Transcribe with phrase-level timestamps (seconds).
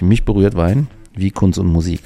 [0.00, 2.02] Mich berührt Wein wie Kunst und Musik.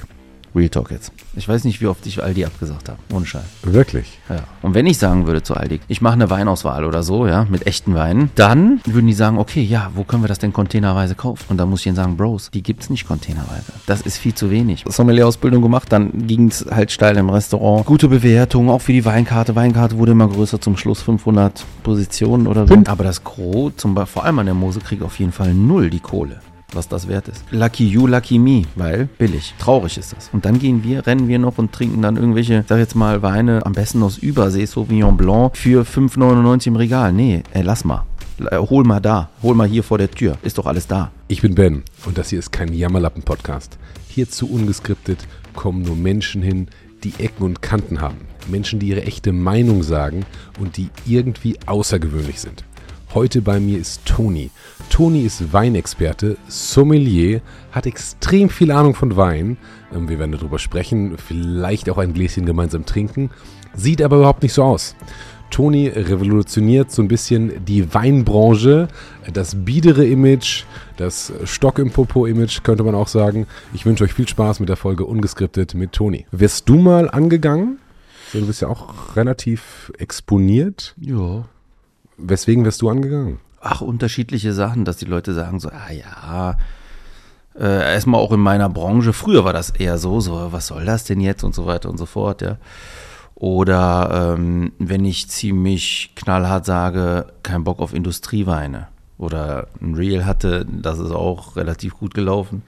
[0.55, 1.11] Real Talk jetzt.
[1.35, 2.97] Ich weiß nicht, wie oft ich Aldi abgesagt habe.
[3.13, 3.43] Ohne Scheiß.
[3.61, 4.19] Wirklich?
[4.29, 4.43] Ja.
[4.63, 7.67] Und wenn ich sagen würde zu Aldi, ich mache eine Weinauswahl oder so, ja, mit
[7.67, 11.45] echten Weinen, dann würden die sagen, okay, ja, wo können wir das denn containerweise kaufen?
[11.49, 13.73] Und dann muss ich ihnen sagen, Bros, die gibt's nicht containerweise.
[13.85, 14.85] Das ist viel zu wenig.
[14.87, 17.85] Sommelier-Ausbildung gemacht, dann ging's halt steil im Restaurant.
[17.85, 19.55] Gute Bewertung, auch für die Weinkarte.
[19.55, 22.73] Weinkarte wurde immer größer, zum Schluss 500 Positionen oder so.
[22.73, 22.89] Fünf.
[22.89, 25.91] Aber das Gros, zum Beispiel, vor allem an der Mose, kriegt auf jeden Fall null
[25.91, 26.41] die Kohle
[26.75, 27.43] was das wert ist.
[27.51, 29.53] Lucky you, lucky me, weil billig.
[29.59, 30.29] Traurig ist das.
[30.33, 33.65] Und dann gehen wir, rennen wir noch und trinken dann irgendwelche, sag jetzt mal, Weine,
[33.65, 37.13] am besten aus Übersee, Sauvignon Blanc, für 5,99 im Regal.
[37.13, 38.05] Nee, ey, lass mal.
[38.51, 39.29] Äh, Hol mal da.
[39.41, 40.37] Hol mal hier vor der Tür.
[40.41, 41.11] Ist doch alles da.
[41.27, 43.77] Ich bin Ben und das hier ist kein Jammerlappen-Podcast.
[44.07, 46.67] Hierzu ungeskriptet kommen nur Menschen hin,
[47.03, 48.17] die Ecken und Kanten haben.
[48.47, 50.25] Menschen, die ihre echte Meinung sagen
[50.59, 52.63] und die irgendwie außergewöhnlich sind.
[53.13, 54.49] Heute bei mir ist Toni.
[54.89, 57.41] Toni ist Weinexperte, Sommelier,
[57.71, 59.57] hat extrem viel Ahnung von Wein.
[59.93, 63.29] Ähm, Wir werden darüber sprechen, vielleicht auch ein Gläschen gemeinsam trinken.
[63.75, 64.95] Sieht aber überhaupt nicht so aus.
[65.51, 68.87] Toni revolutioniert so ein bisschen die Weinbranche,
[69.31, 70.63] das biedere Image,
[70.97, 73.45] das Stock im Popo-Image, könnte man auch sagen.
[73.75, 76.25] Ich wünsche euch viel Spaß mit der Folge Ungeskriptet mit Toni.
[76.31, 77.77] Wirst du mal angegangen?
[78.31, 80.95] Du bist ja auch relativ exponiert.
[80.99, 81.45] Ja.
[82.17, 83.39] Weswegen wirst du angegangen?
[83.61, 86.57] Ach, unterschiedliche Sachen, dass die Leute sagen so, ah ja,
[87.57, 91.05] äh, erstmal auch in meiner Branche, früher war das eher so, so, was soll das
[91.05, 92.57] denn jetzt und so weiter und so fort, ja.
[93.35, 98.87] Oder ähm, wenn ich ziemlich knallhart sage, kein Bock auf Industrieweine.
[99.17, 102.63] Oder ein Real hatte, das ist auch relativ gut gelaufen,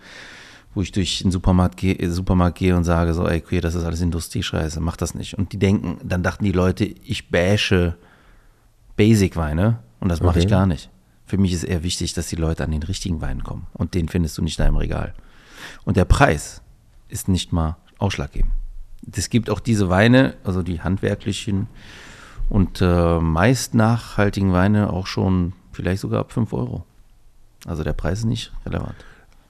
[0.74, 3.84] wo ich durch den Supermarkt gehe, Supermarkt gehe und sage so, ey, okay, das ist
[3.84, 5.38] alles Industriescheiße, mach das nicht.
[5.38, 7.96] Und die denken, dann dachten die Leute, ich bashe
[8.96, 10.52] Basic-Weine und das mache ich Okay.
[10.52, 10.90] gar nicht.
[11.26, 14.08] Für mich ist eher wichtig, dass die Leute an den richtigen Wein kommen und den
[14.10, 15.14] findest du nicht da im Regal.
[15.84, 16.62] Und der Preis
[17.10, 18.52] ist nicht mal ausschlaggebend.
[19.16, 21.68] Es gibt auch diese Weine, also die handwerklichen
[22.50, 26.86] und äh, meist nachhaltigen Weine auch schon vielleicht sogar ab 5 Euro.
[27.66, 28.96] Also der Preis ist nicht relevant.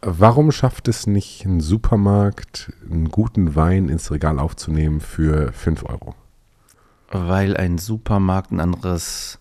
[0.01, 6.15] Warum schafft es nicht ein Supermarkt, einen guten Wein ins Regal aufzunehmen für 5 Euro?
[7.11, 9.39] Weil ein Supermarkt ein anderes,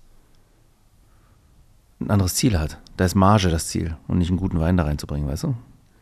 [2.04, 2.78] ein anderes Ziel hat.
[2.96, 5.54] Da ist Marge das Ziel und nicht einen guten Wein da reinzubringen, weißt du?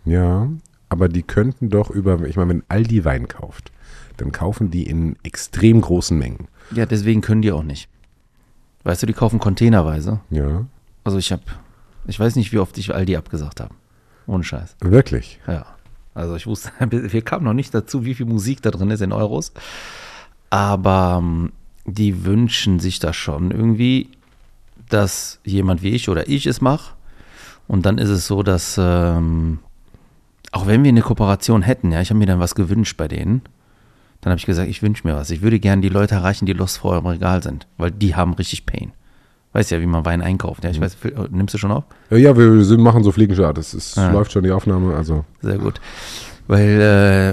[0.04, 0.48] Ja,
[0.88, 3.72] aber die könnten doch über, ich meine, wenn Aldi Wein kauft,
[4.18, 6.48] dann kaufen die in extrem großen Mengen.
[6.72, 7.88] Ja, deswegen können die auch nicht.
[8.84, 10.20] Weißt du, die kaufen containerweise.
[10.30, 10.66] Ja,
[11.04, 11.42] Also ich habe,
[12.06, 13.74] ich weiß nicht, wie oft ich Aldi abgesagt habe.
[14.26, 14.76] Ohne Scheiß.
[14.80, 15.40] wirklich.
[15.46, 15.66] Ja.
[16.14, 19.12] Also ich wusste, wir kamen noch nicht dazu, wie viel Musik da drin ist in
[19.12, 19.52] Euros.
[20.50, 21.52] Aber ähm,
[21.86, 24.10] die wünschen sich das schon irgendwie,
[24.92, 26.94] dass jemand wie ich oder ich es mache.
[27.69, 29.58] Und dann ist es so, dass ähm,
[30.50, 33.42] auch wenn wir eine Kooperation hätten, ja, ich habe mir dann was gewünscht bei denen,
[34.20, 35.31] dann habe ich gesagt, ich wünsche mir was.
[35.31, 38.34] Ich würde gerne die Leute erreichen, die lost vor eurem Regal sind, weil die haben
[38.34, 38.92] richtig Pain.
[39.52, 40.64] Weißt ja, wie man Wein einkauft.
[40.64, 40.97] Ja, ich weiß,
[41.31, 41.84] nimmst du schon auf?
[42.10, 43.58] Ja, ja wir sind- machen so Fliegenstart.
[43.58, 44.10] Es ist, Ah.
[44.10, 45.25] läuft schon die Aufnahme, also.
[45.42, 45.81] Sehr gut.
[46.47, 46.81] Weil,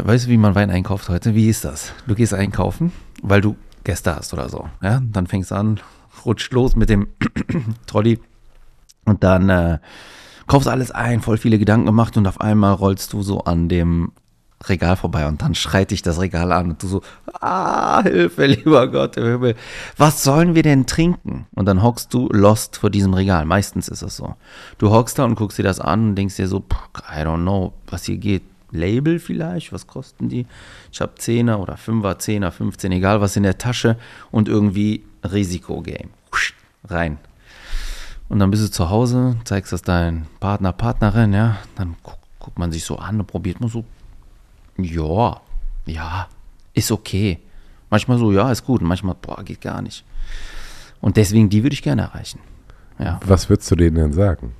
[0.03, 1.33] äh, weißt du, wie man Wein einkauft heute?
[1.33, 1.93] Wie ist das?
[2.07, 2.91] Du gehst einkaufen,
[3.23, 4.67] weil du Gäste hast oder so.
[4.83, 5.79] Ja, dann fängst du an,
[6.25, 7.07] rutscht los mit dem
[7.87, 8.19] Trolley
[9.05, 9.79] und dann äh,
[10.47, 14.11] kaufst alles ein, voll viele Gedanken gemacht und auf einmal rollst du so an dem
[14.67, 17.01] Regal vorbei und dann schreit dich das Regal an und du so,
[17.39, 19.55] ah, Hilfe, lieber Gott im Himmel,
[19.95, 21.47] was sollen wir denn trinken?
[21.55, 24.35] Und dann hockst du lost vor diesem Regal, meistens ist es so.
[24.77, 26.65] Du hockst da und guckst dir das an und denkst dir so,
[27.09, 28.43] I don't know, was hier geht.
[28.71, 30.45] Label vielleicht, was kosten die?
[30.91, 33.97] Ich habe 10er oder 5er, 10er, 15, egal was in der Tasche
[34.29, 36.09] und irgendwie Risikogame.
[36.85, 37.17] Rein.
[38.29, 42.59] Und dann bist du zu Hause, zeigst das dein Partner, Partnerin, ja, dann guck, guckt
[42.59, 43.83] man sich so an und probiert man so,
[44.77, 45.41] ja,
[45.85, 46.27] ja,
[46.73, 47.39] ist okay.
[47.89, 48.81] Manchmal so, ja, ist gut.
[48.81, 50.05] Und manchmal, boah, geht gar nicht.
[51.01, 52.39] Und deswegen, die würde ich gerne erreichen.
[52.99, 54.53] Ja, Was würdest du denen denn sagen?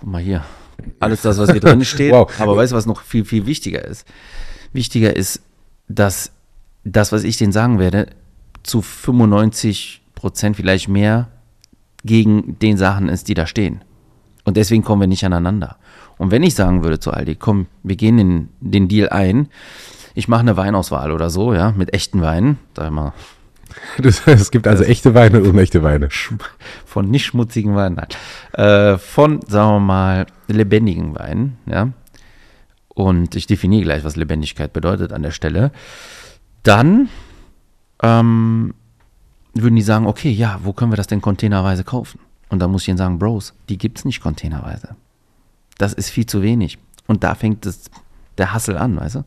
[0.00, 0.44] guck mal hier.
[0.98, 2.12] Alles das, was hier drin steht.
[2.12, 2.30] Wow.
[2.40, 4.06] Aber weißt du, was noch viel, viel wichtiger ist?
[4.72, 5.42] Wichtiger ist,
[5.88, 6.32] dass
[6.84, 8.06] das, was ich denen sagen werde,
[8.62, 11.28] zu 95 Prozent vielleicht mehr
[12.04, 13.82] gegen den Sachen ist, die da stehen.
[14.44, 15.76] Und deswegen kommen wir nicht aneinander.
[16.18, 19.48] Und wenn ich sagen würde zu Aldi, komm, wir gehen in den Deal ein,
[20.14, 23.12] ich mache eine Weinauswahl oder so, ja, mit echten Weinen, sag mal,
[23.98, 26.08] Das, es gibt also echte Weine und unechte Weine.
[26.84, 31.92] von nicht schmutzigen Weinen, nein, äh, von, sagen wir mal, lebendigen Weinen, ja,
[32.88, 35.70] und ich definiere gleich, was Lebendigkeit bedeutet an der Stelle,
[36.62, 37.08] dann
[38.02, 38.74] ähm,
[39.54, 42.20] würden die sagen, okay, ja, wo können wir das denn containerweise kaufen?
[42.48, 44.96] Und dann muss ich ihnen sagen, Bros, die gibt's nicht containerweise.
[45.78, 46.78] Das ist viel zu wenig.
[47.06, 47.90] Und da fängt das,
[48.38, 49.24] der Hassel an, weißt du?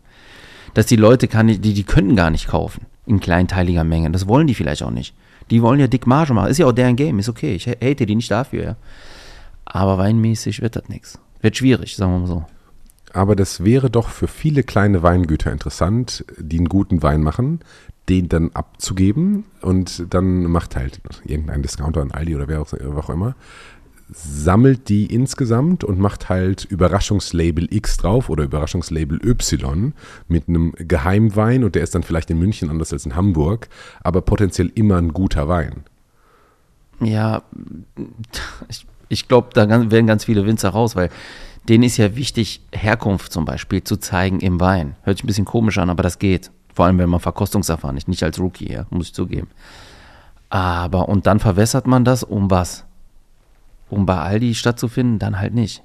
[0.74, 4.12] Dass die Leute kann, die, die können gar nicht kaufen in kleinteiliger Menge.
[4.12, 5.16] Das wollen die vielleicht auch nicht.
[5.52, 6.50] Die wollen ja dick Marge machen.
[6.50, 7.56] Ist ja auch deren Game, ist okay.
[7.56, 8.76] Ich hate die nicht dafür, ja.
[9.66, 11.20] Aber weinmäßig wird das nichts.
[11.42, 12.46] Wird schwierig, sagen wir mal so.
[13.12, 17.60] Aber das wäre doch für viele kleine Weingüter interessant, die einen guten Wein machen,
[18.10, 22.98] den dann abzugeben und dann macht halt irgendein Discounter, ein Aldi oder wer auch, wer
[22.98, 23.36] auch immer,
[24.12, 29.94] sammelt die insgesamt und macht halt Überraschungslabel X drauf oder Überraschungslabel Y
[30.28, 33.70] mit einem Geheimwein und der ist dann vielleicht in München anders als in Hamburg,
[34.04, 35.84] aber potenziell immer ein guter Wein.
[37.00, 37.44] Ja,
[38.70, 41.10] ich, ich glaube, da werden ganz viele Winzer raus, weil
[41.70, 44.96] denen ist ja wichtig, Herkunft zum Beispiel zu zeigen im Wein.
[45.04, 46.52] Hört sich ein bisschen komisch an, aber das geht.
[46.74, 49.48] Vor allem, wenn man verkostungserfahren ist, nicht als Rookie, ja, muss ich zugeben.
[50.50, 52.86] Aber, und dann verwässert man das um was?
[53.90, 55.84] Um bei Aldi stattzufinden, dann halt nicht.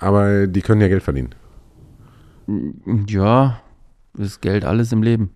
[0.00, 1.34] Aber die können ja Geld verdienen.
[3.08, 3.60] Ja,
[4.16, 5.30] ist Geld alles im Leben.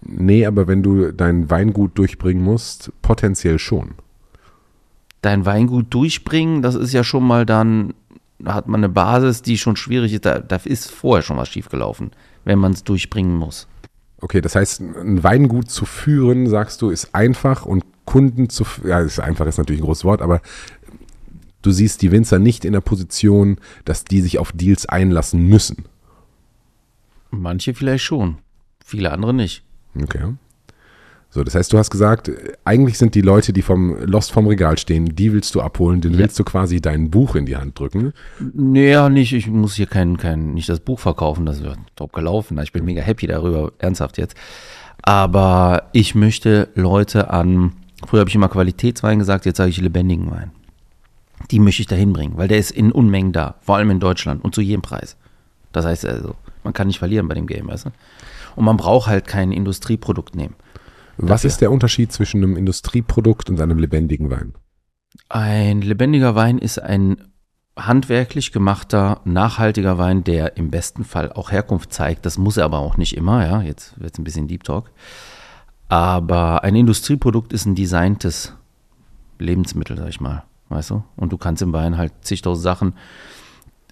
[0.00, 3.94] Nee, aber wenn du dein Weingut durchbringen musst, potenziell schon.
[5.20, 7.94] Dein Weingut durchbringen, das ist ja schon mal dann,
[8.38, 10.24] da hat man eine Basis, die schon schwierig ist.
[10.24, 12.10] Da, da ist vorher schon was schiefgelaufen
[12.44, 13.68] wenn man es durchbringen muss.
[14.20, 19.00] Okay, das heißt, ein Weingut zu führen, sagst du, ist einfach und Kunden zu, ja,
[19.00, 20.40] ist einfach ist natürlich ein großes Wort, aber
[21.62, 25.86] du siehst die Winzer nicht in der Position, dass die sich auf Deals einlassen müssen.
[27.30, 28.38] Manche vielleicht schon,
[28.84, 29.64] viele andere nicht.
[30.00, 30.34] Okay.
[31.34, 32.30] So, das heißt, du hast gesagt,
[32.62, 36.12] eigentlich sind die Leute, die vom Lost vom Regal stehen, die willst du abholen, den
[36.12, 36.18] ja.
[36.18, 38.12] willst du quasi dein Buch in die Hand drücken.
[38.52, 42.60] Naja, nicht, ich muss hier kein, kein, nicht das Buch verkaufen, das wird top gelaufen.
[42.62, 44.36] Ich bin mega happy darüber, ernsthaft jetzt.
[45.00, 47.72] Aber ich möchte Leute an,
[48.06, 50.50] früher habe ich immer Qualitätswein gesagt, jetzt sage ich lebendigen Wein.
[51.50, 54.44] Die möchte ich dahin bringen, weil der ist in Unmengen da, vor allem in Deutschland
[54.44, 55.16] und zu jedem Preis.
[55.72, 57.90] Das heißt also, man kann nicht verlieren bei dem Game, weißt du?
[58.54, 60.56] Und man braucht halt kein Industrieprodukt nehmen.
[61.16, 64.54] Was ist der Unterschied zwischen einem Industrieprodukt und einem lebendigen Wein?
[65.28, 67.16] Ein lebendiger Wein ist ein
[67.76, 72.26] handwerklich gemachter, nachhaltiger Wein, der im besten Fall auch Herkunft zeigt.
[72.26, 73.62] Das muss er aber auch nicht immer, ja.
[73.62, 74.90] Jetzt wird es ein bisschen Deep Talk.
[75.88, 78.54] Aber ein Industrieprodukt ist ein designtes
[79.38, 80.44] Lebensmittel, sag ich mal.
[80.68, 81.04] Weißt du?
[81.16, 82.94] Und du kannst im Wein halt zigtausend Sachen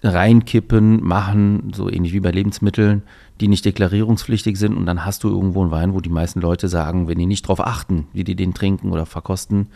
[0.03, 3.03] reinkippen, machen, so ähnlich wie bei Lebensmitteln,
[3.39, 4.75] die nicht deklarierungspflichtig sind.
[4.75, 7.47] Und dann hast du irgendwo einen Wein, wo die meisten Leute sagen, wenn die nicht
[7.47, 9.67] drauf achten, wie die den trinken oder verkosten,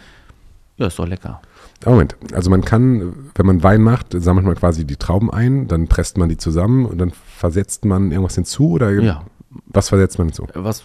[0.77, 1.41] ja, ist doch lecker.
[1.85, 5.87] Moment, also man kann, wenn man Wein macht, sammelt man quasi die Trauben ein, dann
[5.87, 9.23] presst man die zusammen und dann versetzt man irgendwas hinzu oder ja.
[9.67, 10.47] was versetzt man hinzu?
[10.53, 10.83] Was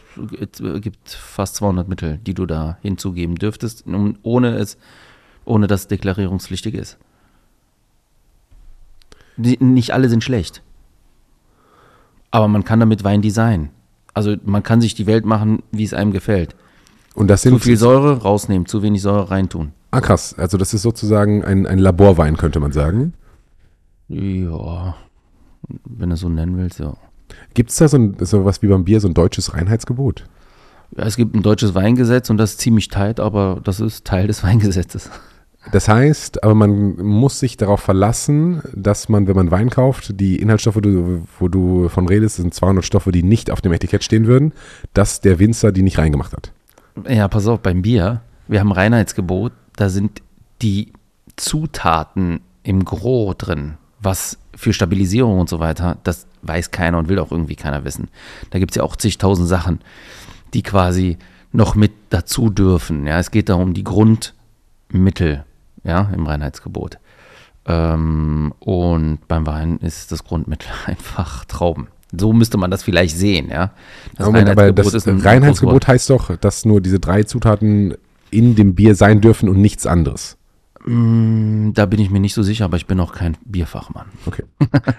[0.81, 3.85] gibt fast 200 Mittel, die du da hinzugeben dürftest,
[4.23, 4.79] ohne es,
[5.45, 6.99] ohne dass es deklarierungspflichtig ist.
[9.37, 10.63] Die, nicht alle sind schlecht.
[12.31, 13.71] Aber man kann damit Wein designen.
[14.15, 16.55] Also man kann sich die Welt machen, wie es einem gefällt.
[17.15, 19.73] Und das sind zu viel Säure rausnehmen, zu wenig Säure reintun.
[19.91, 23.15] Ah krass, also das ist sozusagen ein, ein Laborwein, könnte man sagen.
[24.09, 24.95] Ja,
[25.85, 26.97] wenn du so nennen willst, ja.
[27.55, 30.25] Gibt es da so, ein, so was wie beim Bier, so ein deutsches Reinheitsgebot?
[30.97, 34.27] Ja, es gibt ein deutsches Weingesetz und das ist ziemlich tight, aber das ist Teil
[34.27, 35.11] des Weingesetzes.
[35.73, 40.37] Das heißt, aber man muss sich darauf verlassen, dass man, wenn man Wein kauft, die
[40.37, 40.81] Inhaltsstoffe,
[41.39, 44.53] wo du von redest, sind 200 Stoffe, die nicht auf dem Etikett stehen würden,
[44.95, 46.53] dass der Winzer die nicht reingemacht hat.
[47.09, 50.23] Ja, pass auf, beim Bier, wir haben Reinheitsgebot, da sind
[50.63, 50.93] die
[51.37, 57.19] Zutaten im Gros drin, was für Stabilisierung und so weiter, das weiß keiner und will
[57.19, 58.09] auch irgendwie keiner wissen.
[58.51, 59.81] Da gibt es ja auch zigtausend Sachen,
[60.55, 61.19] die quasi
[61.53, 63.07] noch mit dazu dürfen.
[63.07, 65.45] Ja, es geht darum, die Grundmittel
[65.85, 66.99] ja, im Reinheitsgebot.
[67.67, 71.89] Ähm, und beim Wein ist das Grundmittel einfach Trauben.
[72.17, 73.71] So müsste man das vielleicht sehen, ja.
[74.17, 77.95] Das Moment, Reinheitsgebot, aber das Reinheitsgebot heißt doch, dass nur diese drei Zutaten
[78.31, 80.37] in dem Bier sein dürfen und nichts anderes.
[80.85, 84.07] Mm, da bin ich mir nicht so sicher, aber ich bin auch kein Bierfachmann.
[84.27, 84.45] Okay.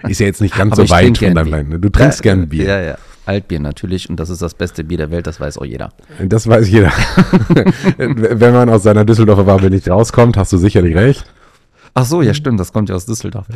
[0.08, 1.68] Ist ja jetzt nicht ganz so weit von deinem Wein.
[1.68, 1.78] Ne?
[1.78, 2.64] Du trinkst ja, gern Bier.
[2.64, 2.98] Ja, ja.
[3.26, 5.92] Altbier natürlich und das ist das beste Bier der Welt, das weiß auch jeder.
[6.24, 6.90] Das weiß jeder.
[7.96, 11.24] Wenn man aus seiner Düsseldorfer Bubble nicht rauskommt, hast du sicherlich recht.
[11.94, 13.46] Ach so, ja stimmt, das kommt ja aus Düsseldorf.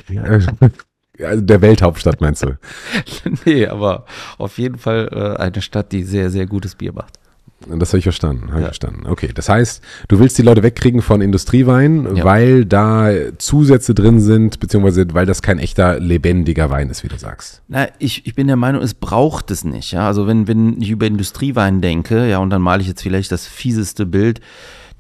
[1.22, 2.58] Also der Welthauptstadt meinst du?
[3.44, 4.04] nee, aber
[4.38, 7.18] auf jeden Fall äh, eine Stadt, die sehr, sehr gutes Bier macht.
[7.60, 8.48] Das habe ich verstanden.
[8.48, 8.58] Hab ja.
[8.60, 9.06] ich verstanden.
[9.06, 12.24] Okay, das heißt, du willst die Leute wegkriegen von Industriewein, ja.
[12.24, 17.16] weil da Zusätze drin sind, beziehungsweise weil das kein echter lebendiger Wein ist, wie du
[17.16, 17.62] sagst.
[17.68, 19.92] Na, ich, ich bin der Meinung, es braucht es nicht.
[19.92, 20.06] Ja?
[20.06, 23.46] Also wenn, wenn ich über Industriewein denke, ja, und dann male ich jetzt vielleicht das
[23.46, 24.40] fieseste Bild,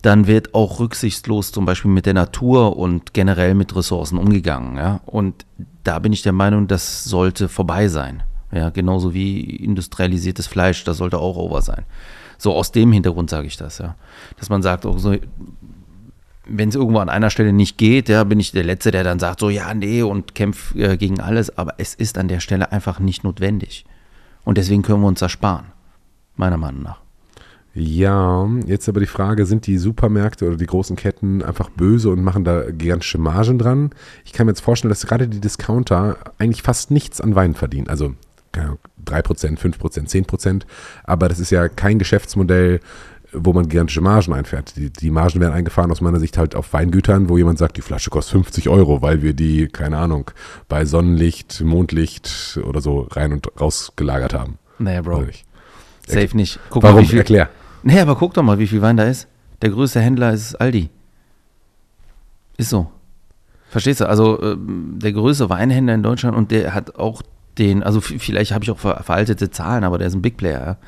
[0.02, 4.76] dann wird auch rücksichtslos zum Beispiel mit der Natur und generell mit Ressourcen umgegangen.
[4.76, 5.00] Ja?
[5.04, 5.44] Und
[5.84, 8.22] da bin ich der Meinung, das sollte vorbei sein.
[8.52, 11.84] Ja, genauso wie industrialisiertes Fleisch, das sollte auch over sein.
[12.38, 13.96] So aus dem Hintergrund sage ich das, ja.
[14.38, 15.16] Dass man sagt, auch so,
[16.46, 19.18] wenn es irgendwo an einer Stelle nicht geht, ja, bin ich der Letzte, der dann
[19.18, 22.70] sagt, so ja, nee und kämpft äh, gegen alles, aber es ist an der Stelle
[22.72, 23.84] einfach nicht notwendig.
[24.44, 25.66] Und deswegen können wir uns das sparen,
[26.36, 27.00] meiner Meinung nach.
[27.78, 32.22] Ja, jetzt aber die Frage, sind die Supermärkte oder die großen Ketten einfach böse und
[32.22, 33.90] machen da gigantische Margen dran?
[34.24, 37.88] Ich kann mir jetzt vorstellen, dass gerade die Discounter eigentlich fast nichts an Wein verdienen.
[37.88, 38.14] Also
[38.56, 40.62] 3%, 5%, 10%,
[41.04, 42.80] aber das ist ja kein Geschäftsmodell,
[43.32, 44.76] wo man gigantische Margen einfährt.
[44.76, 47.82] Die, die, Margen werden eingefahren aus meiner Sicht halt auf Weingütern, wo jemand sagt, die
[47.82, 50.30] Flasche kostet 50 Euro, weil wir die, keine Ahnung,
[50.68, 54.58] bei Sonnenlicht, Mondlicht oder so rein und raus gelagert haben.
[54.78, 55.26] Naja, Bro.
[56.06, 56.58] Safe nicht.
[56.70, 56.96] Guck Warum?
[56.96, 57.48] Mal, wie viel, Erklär.
[57.82, 59.26] Nee, aber guck doch mal, wie viel Wein da ist.
[59.62, 60.90] Der größte Händler ist Aldi.
[62.56, 62.90] Ist so.
[63.68, 64.08] Verstehst du?
[64.08, 67.22] Also äh, der größte Weinhändler in Deutschland und der hat auch
[67.58, 70.78] den, also vielleicht habe ich auch veraltete Zahlen, aber der ist ein Big Player.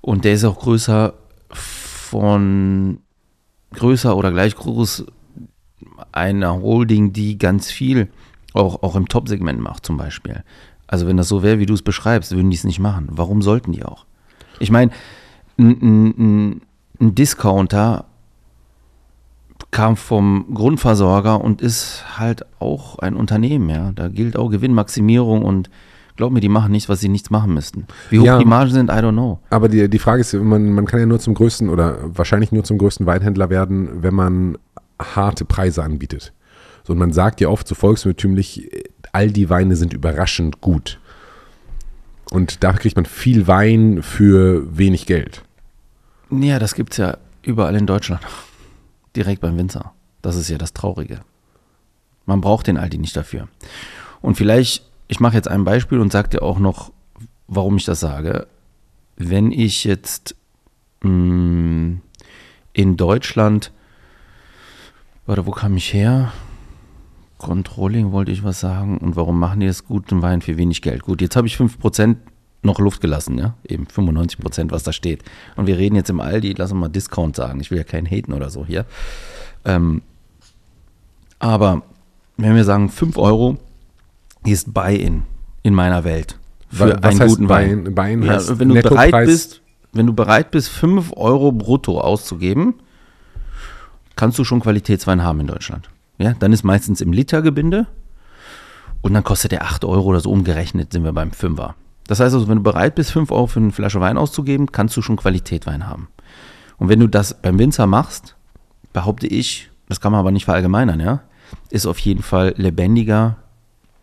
[0.00, 1.14] Und der ist auch größer
[1.50, 2.98] von
[3.72, 5.06] größer oder gleich groß
[6.12, 8.08] einer Holding, die ganz viel
[8.52, 10.44] auch, auch im Top-Segment macht zum Beispiel.
[10.86, 13.08] Also wenn das so wäre, wie du es beschreibst, würden die es nicht machen.
[13.10, 14.06] Warum sollten die auch?
[14.60, 14.92] Ich meine,
[15.58, 16.60] ein, ein,
[17.00, 18.06] ein Discounter
[19.74, 23.90] kam vom Grundversorger und ist halt auch ein Unternehmen, ja.
[23.92, 25.68] Da gilt auch Gewinnmaximierung und
[26.14, 27.88] glaub mir, die machen nichts, was sie nichts machen müssten.
[28.08, 29.40] Wie hoch ja, die Margen sind, I don't know.
[29.50, 32.62] Aber die, die Frage ist, man, man kann ja nur zum größten oder wahrscheinlich nur
[32.62, 34.58] zum größten Weinhändler werden, wenn man
[35.02, 36.32] harte Preise anbietet.
[36.84, 38.70] So, und man sagt ja oft so volksmütümlich,
[39.10, 41.00] all die Weine sind überraschend gut.
[42.30, 45.42] Und da kriegt man viel Wein für wenig Geld.
[46.30, 48.22] Ja, das gibt es ja überall in Deutschland.
[49.16, 49.92] Direkt beim Winzer.
[50.22, 51.20] Das ist ja das Traurige.
[52.26, 53.48] Man braucht den Aldi nicht dafür.
[54.20, 56.92] Und vielleicht, ich mache jetzt ein Beispiel und sage dir auch noch,
[57.46, 58.46] warum ich das sage.
[59.16, 60.34] Wenn ich jetzt
[61.02, 62.00] mh, mm,
[62.72, 63.72] in Deutschland,
[65.26, 66.32] warte, wo kam ich her?
[67.38, 68.98] Controlling wollte ich was sagen.
[68.98, 71.02] Und warum machen die das guten Wein für wenig Geld?
[71.02, 72.16] Gut, jetzt habe ich 5%
[72.64, 73.54] noch Luft gelassen, ja.
[73.66, 75.22] Eben 95%, was da steht.
[75.56, 77.60] Und wir reden jetzt im Aldi, lass uns mal Discount sagen.
[77.60, 78.86] Ich will ja keinen haten oder so hier.
[79.64, 80.02] Ähm,
[81.38, 81.82] aber
[82.36, 83.58] wenn wir sagen, 5 Euro
[84.46, 85.22] ist Buy-in
[85.62, 86.38] in meiner Welt.
[86.68, 87.96] Für was einen guten Wein.
[87.96, 89.60] Wein ja, wenn du bereit bist,
[89.92, 92.74] wenn du bereit bist, 5 Euro brutto auszugeben,
[94.16, 95.88] kannst du schon Qualitätswein haben in Deutschland.
[96.18, 97.86] Ja, dann ist meistens im Litergebinde
[99.02, 101.74] und dann kostet der 8 Euro oder so umgerechnet, sind wir beim Fünfer.
[102.06, 104.96] Das heißt also, wenn du bereit bist, 5 Euro für eine Flasche Wein auszugeben, kannst
[104.96, 106.08] du schon Qualitätwein haben.
[106.76, 108.36] Und wenn du das beim Winzer machst,
[108.92, 111.20] behaupte ich, das kann man aber nicht verallgemeinern, ja,
[111.70, 113.36] ist auf jeden Fall lebendiger,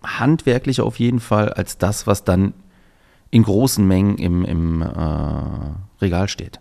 [0.03, 2.53] handwerklich auf jeden Fall, als das, was dann
[3.29, 4.86] in großen Mengen im, im äh,
[6.01, 6.60] Regal steht.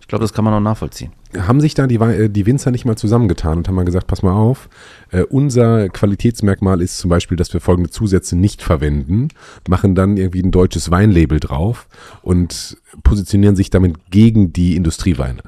[0.00, 1.12] Ich glaube, das kann man auch nachvollziehen.
[1.38, 4.22] Haben sich da die, äh, die Winzer nicht mal zusammengetan und haben mal gesagt, pass
[4.22, 4.68] mal auf,
[5.10, 9.28] äh, unser Qualitätsmerkmal ist zum Beispiel, dass wir folgende Zusätze nicht verwenden,
[9.68, 11.88] machen dann irgendwie ein deutsches Weinlabel drauf
[12.22, 15.42] und positionieren sich damit gegen die Industrieweine.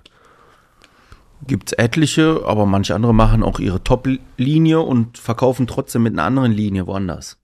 [1.47, 6.25] Gibt es etliche, aber manche andere machen auch ihre Top-Linie und verkaufen trotzdem mit einer
[6.25, 7.37] anderen Linie woanders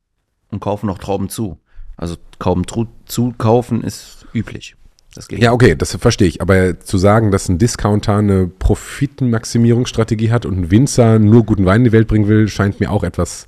[0.50, 1.58] und kaufen noch Trauben zu.
[1.96, 2.64] Also kaum
[3.04, 4.76] zu kaufen ist üblich.
[5.30, 6.40] Ja, okay, das verstehe ich.
[6.40, 11.80] Aber zu sagen, dass ein Discounter eine Profitmaximierungsstrategie hat und ein Winzer nur guten Wein
[11.80, 13.46] in die Welt bringen will, scheint mir auch etwas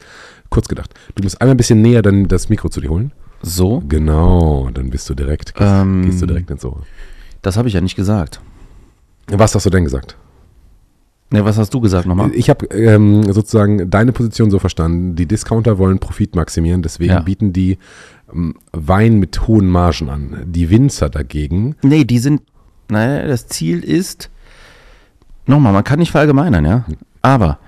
[0.50, 0.92] kurz gedacht.
[1.14, 3.12] Du musst einmal ein bisschen näher dann das Mikro zu dir holen.
[3.42, 3.82] So?
[3.88, 6.82] Genau, dann bist du direkt, gehst, ähm, gehst du direkt ins Ohr.
[7.42, 8.40] Das habe ich ja nicht gesagt.
[9.28, 10.16] Was hast du denn gesagt?
[11.32, 12.30] Ne, was hast du gesagt nochmal?
[12.34, 15.16] Ich habe ähm, sozusagen deine Position so verstanden.
[15.16, 17.20] Die Discounter wollen Profit maximieren, deswegen ja.
[17.20, 17.78] bieten die
[18.72, 20.44] Wein mit hohen Margen an.
[20.46, 21.76] Die Winzer dagegen.
[21.82, 22.42] Nee, die sind,
[22.88, 24.30] naja, das Ziel ist,
[25.46, 26.84] nochmal, man kann nicht verallgemeinern, ja.
[27.20, 27.58] Aber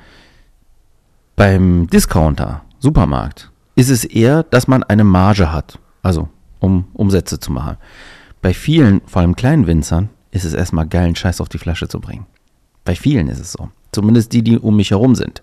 [1.37, 5.79] beim Discounter, Supermarkt, ist es eher, dass man eine Marge hat.
[6.03, 6.29] Also,
[6.61, 7.77] um Umsätze zu machen.
[8.41, 11.89] Bei vielen, vor allem kleinen Winzern, ist es erstmal geil, einen Scheiß auf die Flasche
[11.89, 12.27] zu bringen.
[12.85, 13.69] Bei vielen ist es so.
[13.93, 15.43] Zumindest die, die um mich herum sind.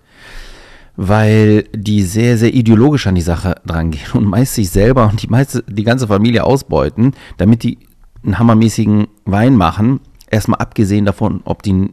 [0.96, 5.28] Weil die sehr, sehr ideologisch an die Sache drangehen und meist sich selber und die,
[5.28, 7.80] meiste, die ganze Familie ausbeuten, damit die
[8.24, 10.00] einen hammermäßigen Wein machen.
[10.30, 11.90] Erstmal abgesehen davon, ob die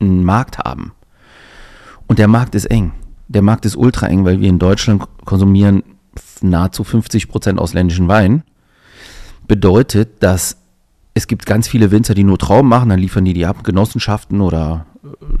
[0.00, 0.92] einen Markt haben.
[2.06, 2.92] Und der Markt ist eng.
[3.28, 5.82] Der Markt ist ultra eng, weil wir in Deutschland konsumieren
[6.42, 8.42] nahezu 50 Prozent ausländischen Wein.
[9.46, 10.58] Bedeutet, dass
[11.14, 14.40] es gibt ganz viele Winzer, die nur Trauben machen, dann liefern die die ab, Genossenschaften
[14.40, 14.86] oder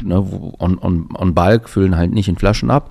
[0.02, 0.16] ne,
[0.58, 2.90] on, on, on Bulk, füllen halt nicht in Flaschen ab.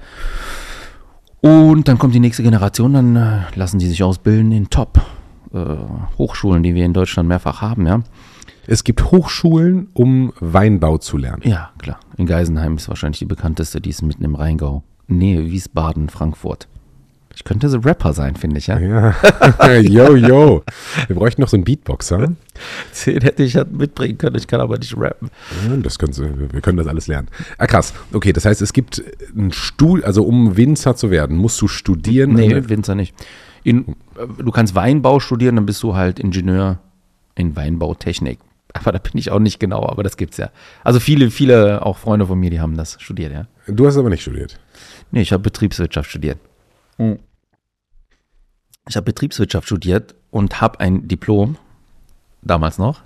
[1.42, 6.76] Und dann kommt die nächste Generation, dann äh, lassen die sich ausbilden in Top-Hochschulen, die
[6.76, 8.02] wir in Deutschland mehrfach haben, ja.
[8.68, 11.42] Es gibt Hochschulen, um Weinbau zu lernen.
[11.44, 12.00] Ja, klar.
[12.18, 14.84] In Geisenheim ist wahrscheinlich die bekannteste, die ist mitten im Rheingau.
[15.08, 16.68] Nähe Wiesbaden, Frankfurt.
[17.36, 18.78] Ich könnte so Rapper sein, finde ich, ja.
[18.80, 19.16] Ja.
[19.80, 20.64] yo, yo.
[21.08, 22.18] Wir bräuchten noch so einen Beatboxer.
[23.06, 25.30] Den hätte ich halt mitbringen können, ich kann aber nicht rappen.
[25.82, 27.30] Das können Sie, wir können das alles lernen.
[27.58, 27.94] Ah, krass.
[28.14, 29.04] Okay, das heißt, es gibt
[29.36, 32.34] einen Stuhl, also um Winzer zu werden, musst du studieren.
[32.34, 33.16] Nee, Eine- Winzer nicht.
[33.64, 36.80] In, äh, du kannst Weinbau studieren, dann bist du halt Ingenieur
[37.36, 38.40] in Weinbautechnik.
[38.74, 40.50] Aber da bin ich auch nicht genau, aber das gibt's ja.
[40.84, 43.48] Also viele, viele auch Freunde von mir, die haben das studiert, ja.
[43.68, 44.60] Du hast aber nicht studiert.
[45.12, 46.38] Nee, ich habe Betriebswirtschaft studiert.
[48.88, 51.58] Ich habe Betriebswirtschaft studiert und habe ein Diplom,
[52.42, 53.02] damals noch,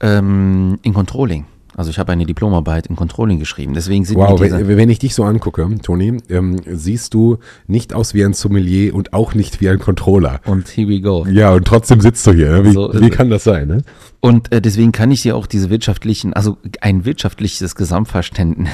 [0.00, 1.46] ähm, in Controlling.
[1.76, 3.74] Also ich habe eine Diplomarbeit in Controlling geschrieben.
[3.74, 8.14] Deswegen sind Wow, wenn, wenn ich dich so angucke, Toni, ähm, siehst du nicht aus
[8.14, 10.40] wie ein Sommelier und auch nicht wie ein Controller.
[10.46, 11.26] und here we go.
[11.26, 12.50] Ja, und trotzdem sitzt du hier.
[12.50, 12.64] Ne?
[12.64, 13.68] Wie, So wie kann das sein?
[13.68, 13.82] Ne?
[14.20, 18.70] Und äh, deswegen kann ich dir auch diese wirtschaftlichen, also ein wirtschaftliches Gesamtverständnis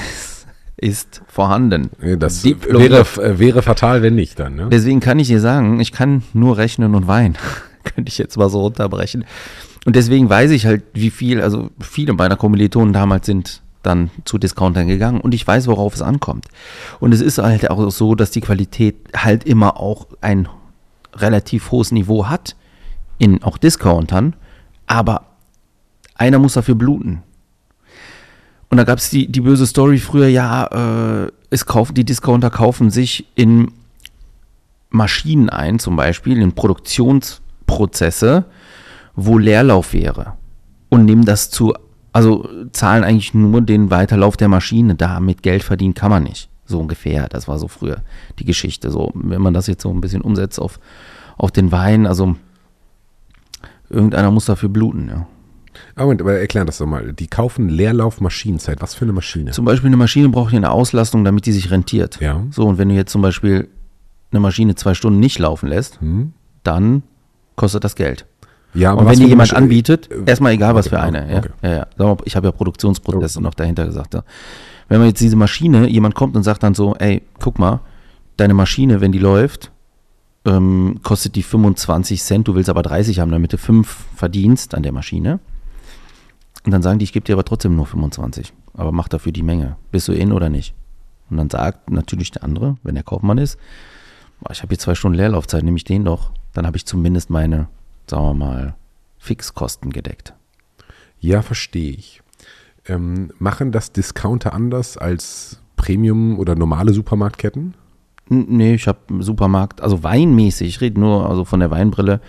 [0.83, 1.89] ist vorhanden.
[2.19, 4.55] Das wäre, äh, wäre fatal, wenn nicht dann.
[4.55, 4.67] Ne?
[4.69, 7.37] Deswegen kann ich dir sagen, ich kann nur rechnen und weinen.
[7.83, 9.25] Könnte ich jetzt mal so runterbrechen.
[9.85, 14.37] Und deswegen weiß ich halt, wie viel, also viele meiner Kommilitonen damals sind dann zu
[14.37, 16.47] Discountern gegangen und ich weiß, worauf es ankommt.
[16.99, 20.47] Und es ist halt auch so, dass die Qualität halt immer auch ein
[21.13, 22.55] relativ hohes Niveau hat
[23.17, 24.35] in auch Discountern,
[24.87, 25.25] aber
[26.15, 27.23] einer muss dafür bluten.
[28.73, 32.49] Und da gab es die, die böse Story früher, ja, äh, es kaufen, die Discounter
[32.49, 33.71] kaufen sich in
[34.89, 38.45] Maschinen ein, zum Beispiel in Produktionsprozesse,
[39.15, 40.33] wo Leerlauf wäre.
[40.89, 41.75] Und nehmen das zu,
[42.13, 44.95] also zahlen eigentlich nur den Weiterlauf der Maschine.
[44.95, 46.49] Damit Geld verdienen kann man nicht.
[46.65, 47.29] So ungefähr.
[47.29, 47.97] Das war so früher
[48.39, 48.89] die Geschichte.
[48.89, 50.79] So, wenn man das jetzt so ein bisschen umsetzt auf,
[51.37, 52.37] auf den Wein, also
[53.91, 55.27] irgendeiner muss dafür bluten, ja.
[55.95, 57.13] Ah, Moment, aber erklär das doch mal.
[57.13, 58.81] Die kaufen Leerlauf Maschinenzeit.
[58.81, 59.51] Was für eine Maschine?
[59.51, 62.19] Zum Beispiel eine Maschine braucht ja eine Auslastung, damit die sich rentiert.
[62.21, 62.43] Ja.
[62.51, 63.69] So, und wenn du jetzt zum Beispiel
[64.31, 66.33] eine Maschine zwei Stunden nicht laufen lässt, Hm?
[66.63, 67.03] dann
[67.55, 68.25] kostet das Geld.
[68.73, 71.01] Ja, aber und was wenn dir jemand Maschi- anbietet, äh, erstmal egal was okay, für
[71.01, 71.31] eine.
[71.31, 71.49] Ja, okay.
[71.61, 71.87] ja, ja.
[71.95, 74.15] Sag mal, ich habe ja Produktionsprozesse noch dahinter gesagt.
[74.15, 74.23] Ja.
[74.89, 77.81] Wenn man jetzt diese Maschine, jemand kommt und sagt dann so, ey, guck mal,
[78.37, 79.69] deine Maschine, wenn die läuft,
[80.45, 84.81] ähm, kostet die 25 Cent, du willst aber 30 haben, damit du 5 verdienst an
[84.83, 85.39] der Maschine.
[86.65, 89.43] Und dann sagen die, ich gebe dir aber trotzdem nur 25, aber mach dafür die
[89.43, 89.75] Menge.
[89.91, 90.73] Bist du in oder nicht?
[91.29, 93.57] Und dann sagt natürlich der andere, wenn der Kaufmann ist,
[94.39, 96.31] "Boah, ich habe hier zwei Stunden Leerlaufzeit, nehme ich den doch.
[96.53, 97.67] Dann habe ich zumindest meine,
[98.07, 98.75] sagen wir mal,
[99.17, 100.33] Fixkosten gedeckt.
[101.19, 102.21] Ja, verstehe ich.
[102.85, 107.73] Ähm, machen das Discounter anders als Premium- oder normale Supermarktketten?
[108.29, 112.21] Nee, ich habe einen Supermarkt, also weinmäßig, ich rede nur also von der Weinbrille,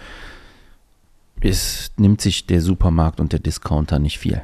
[1.45, 4.43] es nimmt sich der Supermarkt und der Discounter nicht viel.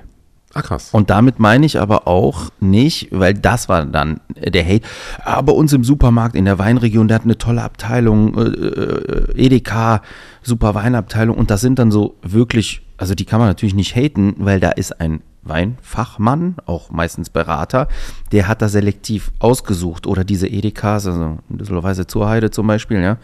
[0.53, 0.89] Ah, krass.
[0.93, 4.87] Und damit meine ich aber auch nicht, weil das war dann der Hate.
[5.25, 10.03] Bei uns im Supermarkt in der Weinregion, der hat eine tolle Abteilung, äh, äh, Edeka,
[10.43, 11.39] super Weinabteilung.
[11.39, 14.71] Und das sind dann so wirklich, also die kann man natürlich nicht haten, weil da
[14.71, 17.87] ist ein Weinfachmann, auch meistens Berater,
[18.33, 20.09] der hat da selektiv ausgesucht.
[20.09, 23.19] Oder diese Edekas, also in Düsseldorf zur Heide zum Beispiel, ja,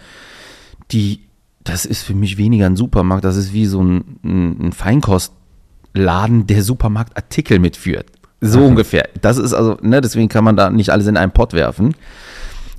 [0.92, 1.25] die,
[1.68, 6.46] das ist für mich weniger ein Supermarkt, das ist wie so ein, ein, ein Feinkostladen,
[6.46, 8.06] der Supermarktartikel mitführt.
[8.40, 9.08] So ungefähr.
[9.20, 11.94] Das ist also, ne, deswegen kann man da nicht alles in einen Pott werfen.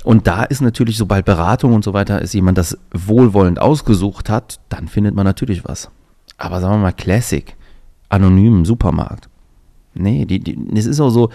[0.03, 4.59] Und da ist natürlich, sobald Beratung und so weiter ist, jemand das wohlwollend ausgesucht hat,
[4.69, 5.89] dann findet man natürlich was.
[6.37, 7.55] Aber sagen wir mal Classic,
[8.07, 9.27] anonym Supermarkt.
[9.95, 11.29] Nee, die, die, es ist auch so,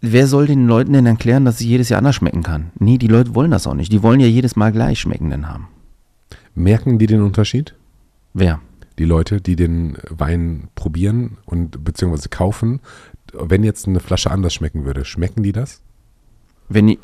[0.00, 2.70] wer soll den Leuten denn erklären, dass sie jedes Jahr anders schmecken kann?
[2.78, 3.92] Nee, die Leute wollen das auch nicht.
[3.92, 5.68] Die wollen ja jedes Mal gleich schmeckenden haben.
[6.54, 7.74] Merken die den Unterschied?
[8.34, 8.60] Wer?
[8.98, 12.80] Die Leute, die den Wein probieren und beziehungsweise kaufen,
[13.32, 15.80] wenn jetzt eine Flasche anders schmecken würde, schmecken die das?
[16.68, 16.98] Wenn die,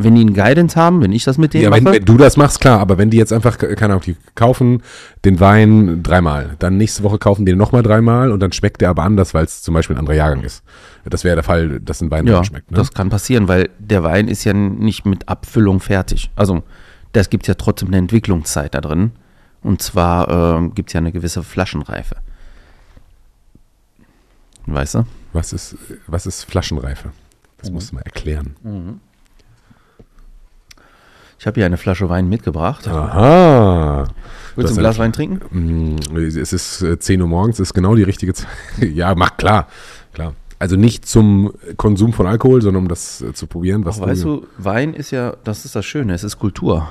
[0.00, 2.16] wenn die einen Guidance haben, wenn ich das mit denen Ja, wenn, mache, wenn du
[2.16, 4.82] das machst, klar, aber wenn die jetzt einfach, keine Ahnung, die kaufen
[5.24, 8.90] den Wein dreimal, dann nächste Woche kaufen die den nochmal dreimal und dann schmeckt der
[8.90, 10.62] aber anders, weil es zum Beispiel ein anderer Jahrgang ist.
[11.04, 12.70] Das wäre der Fall, dass ein Wein ja, anders schmeckt.
[12.70, 12.76] Ne?
[12.76, 16.30] das kann passieren, weil der Wein ist ja nicht mit Abfüllung fertig.
[16.36, 16.62] Also,
[17.18, 19.12] das gibt ja trotzdem eine Entwicklungszeit da drin.
[19.62, 20.28] Und zwar
[20.58, 22.16] ähm, gibt es ja eine gewisse Flaschenreife.
[24.66, 25.06] Weißt du?
[25.32, 25.76] was, ist,
[26.06, 27.10] was ist Flaschenreife?
[27.58, 28.54] Das musst du mal erklären.
[31.38, 32.86] Ich habe hier eine Flasche Wein mitgebracht.
[32.86, 34.06] Aha.
[34.54, 35.96] Willst du ein Glas Wein trinken?
[35.96, 38.48] Mm, Es ist äh, 10 Uhr morgens, ist genau die richtige Zeit.
[38.80, 39.68] ja, mach klar.
[40.12, 40.34] Klar.
[40.60, 43.84] Also nicht zum Konsum von Alkohol, sondern um das äh, zu probieren.
[43.84, 46.90] Was Ach, weißt du, Wein ist ja, das ist das Schöne, es ist Kultur.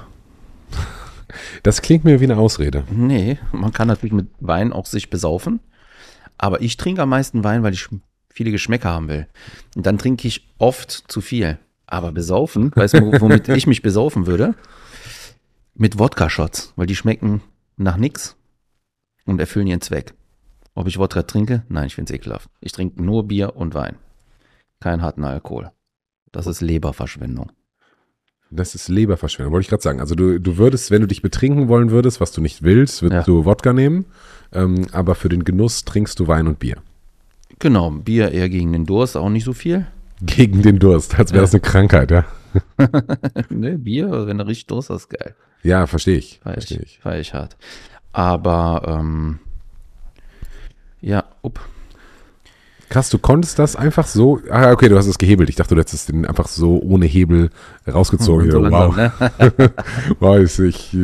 [1.63, 2.85] Das klingt mir wie eine Ausrede.
[2.89, 5.59] Nee, man kann natürlich mit Wein auch sich besaufen.
[6.37, 7.89] Aber ich trinke am meisten Wein, weil ich
[8.29, 9.27] viele Geschmäcker haben will.
[9.75, 11.57] Und dann trinke ich oft zu viel.
[11.87, 14.55] Aber besaufen, weißt du, womit ich mich besaufen würde?
[15.73, 17.41] Mit Wodka-Shots, weil die schmecken
[17.77, 18.35] nach nix
[19.25, 20.13] und erfüllen ihren Zweck.
[20.73, 21.63] Ob ich Wodka trinke?
[21.69, 22.49] Nein, ich finde es ekelhaft.
[22.61, 23.97] Ich trinke nur Bier und Wein.
[24.79, 25.71] Keinen harten Alkohol.
[26.31, 27.51] Das ist Leberverschwendung.
[28.49, 29.99] Das ist Leberverschwendung, wollte ich gerade sagen.
[29.99, 33.27] Also du, du würdest, wenn du dich betrinken wollen würdest, was du nicht willst, würdest
[33.27, 33.33] Ja.
[33.33, 34.05] du Wodka nehmen.
[34.53, 36.77] Ähm, aber für den Genuss trinkst du Wein und Bier.
[37.59, 39.87] Genau, Bier eher gegen den Durst, auch nicht so viel.
[40.21, 42.25] Gegen den Durst, als wäre das eine Krankheit, ja.
[43.49, 45.35] ne, Bier, wenn du richtig Durst hast, geil.
[45.63, 46.39] Ja, verstehe ich.
[46.43, 46.99] Feier Verstehe ich, ich.
[46.99, 47.57] feier ich hart.
[48.13, 49.39] Aber, ähm,
[51.01, 51.59] ja, up.
[52.89, 54.39] Krass, du konntest das einfach so.
[54.49, 55.49] Ah, okay, du hast es gehebelt.
[55.49, 57.49] Ich dachte, du hättest den einfach so ohne Hebel
[57.87, 58.49] rausgezogen.
[58.57, 58.95] So wow.
[58.95, 59.11] ne?
[60.19, 60.95] Weiß ich.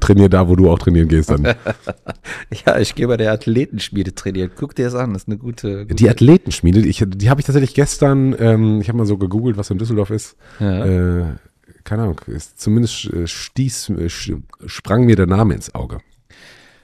[0.00, 1.44] Trainiere da, wo du auch trainieren gehst dann.
[2.66, 4.50] Ja, ich gehe bei der Athletenschmiede trainieren.
[4.56, 5.82] Guck dir das an, das ist eine gute.
[5.82, 9.56] gute Die Athletenschmiede, ich, die habe ich tatsächlich gestern, ähm, ich habe mal so gegoogelt,
[9.56, 10.36] was in Düsseldorf ist.
[10.58, 10.84] ja.
[11.20, 11.24] Äh,
[11.84, 14.08] keine Ahnung, ist, zumindest äh, stieß, äh,
[14.66, 15.98] sprang mir der Name ins Auge.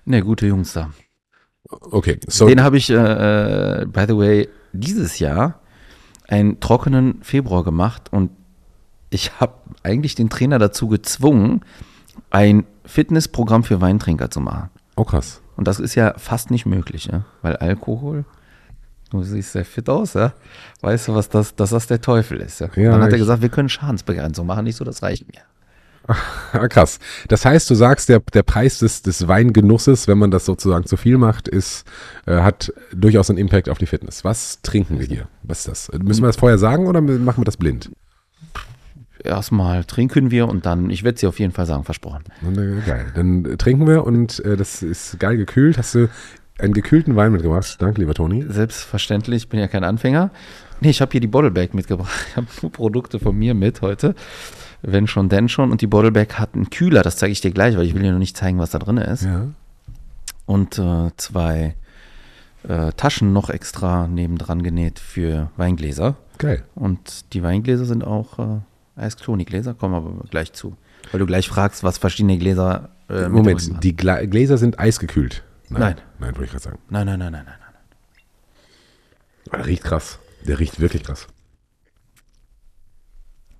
[0.04, 0.90] ne, gute Jungs da.
[1.68, 2.46] Okay, so.
[2.46, 5.60] Den habe ich, äh, äh, by the way, dieses Jahr
[6.28, 8.30] einen trockenen Februar gemacht und
[9.10, 11.64] ich habe eigentlich den Trainer dazu gezwungen,
[12.30, 14.70] ein Fitnessprogramm für Weintrinker zu machen.
[14.96, 15.40] Oh, krass.
[15.56, 17.24] Und das ist ja fast nicht möglich, ja?
[17.42, 18.24] weil Alkohol,
[19.10, 20.34] du siehst sehr fit aus, ja?
[20.82, 22.60] weißt du, was das, dass das der Teufel ist.
[22.60, 22.68] Ja?
[22.74, 25.42] Ja, Dann hat er gesagt, wir können Schadensbegrenzung machen, nicht so, das reicht mir.
[26.06, 26.98] Ah, krass.
[27.28, 30.96] Das heißt, du sagst, der, der Preis des, des Weingenusses, wenn man das sozusagen zu
[30.96, 31.84] viel macht, ist,
[32.26, 34.24] äh, hat durchaus einen Impact auf die Fitness.
[34.24, 35.28] Was trinken wir hier?
[35.42, 35.98] Was ist das?
[35.98, 37.90] Müssen wir das vorher sagen oder machen wir das blind?
[39.24, 42.24] Erstmal trinken wir und dann, ich werde sie auf jeden Fall sagen, versprochen.
[42.86, 43.06] Geil.
[43.14, 45.78] Dann äh, trinken wir und äh, das ist geil gekühlt.
[45.78, 46.08] Hast du
[46.58, 47.76] einen gekühlten Wein mitgebracht?
[47.80, 48.44] Danke, lieber Toni.
[48.48, 50.30] Selbstverständlich, ich bin ja kein Anfänger.
[50.80, 52.12] Nee, ich habe hier die Bottleback mitgebracht.
[52.30, 54.14] Ich habe nur Produkte von mir mit heute.
[54.88, 55.72] Wenn schon, denn schon.
[55.72, 58.12] Und die Bottleback hat einen Kühler, das zeige ich dir gleich, weil ich will dir
[58.12, 59.24] noch nicht zeigen, was da drin ist.
[59.24, 59.48] Ja.
[60.46, 61.74] Und äh, zwei
[62.62, 66.14] äh, Taschen noch extra nebendran genäht für Weingläser.
[66.38, 66.62] Geil.
[66.76, 68.60] Und die Weingläser sind auch äh,
[69.00, 70.76] Eiskloni-Gläser, kommen aber gleich zu.
[71.10, 75.42] Weil du gleich fragst, was verschiedene Gläser äh, Moment, die Gla Gläser sind eisgekühlt.
[75.68, 75.96] Nein.
[76.20, 76.78] Nein, wollte ich gerade sagen.
[76.90, 77.58] Nein, nein, nein, nein, nein.
[77.60, 79.52] nein.
[79.52, 80.20] Der riecht krass.
[80.46, 81.26] Der riecht wirklich krass.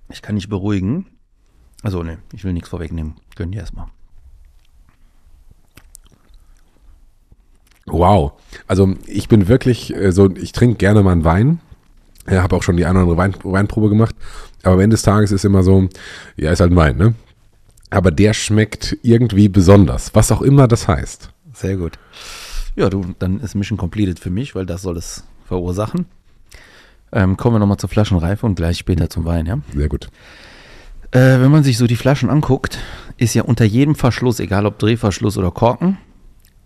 [0.09, 1.05] Ich kann dich beruhigen.
[1.83, 3.15] Also, ne, ich will nichts vorwegnehmen.
[3.35, 3.87] Gönn dir erstmal.
[7.87, 8.33] Wow.
[8.67, 11.59] Also ich bin wirklich äh, so, ich trinke gerne mal einen Wein.
[12.27, 14.15] Ich habe auch schon die eine oder andere Wein, Weinprobe gemacht.
[14.63, 15.87] Aber am Ende des Tages ist immer so,
[16.35, 17.15] ja, ist halt ein Wein, ne?
[17.89, 21.29] Aber der schmeckt irgendwie besonders, was auch immer das heißt.
[21.53, 21.97] Sehr gut.
[22.75, 26.05] Ja, du, dann ist Mission completed für mich, weil das soll es verursachen.
[27.13, 29.59] Ähm, kommen wir nochmal zur Flaschenreife und gleich später zum Wein, ja?
[29.73, 30.09] Sehr gut.
[31.11, 32.79] Äh, wenn man sich so die Flaschen anguckt,
[33.17, 35.97] ist ja unter jedem Verschluss, egal ob Drehverschluss oder Korken,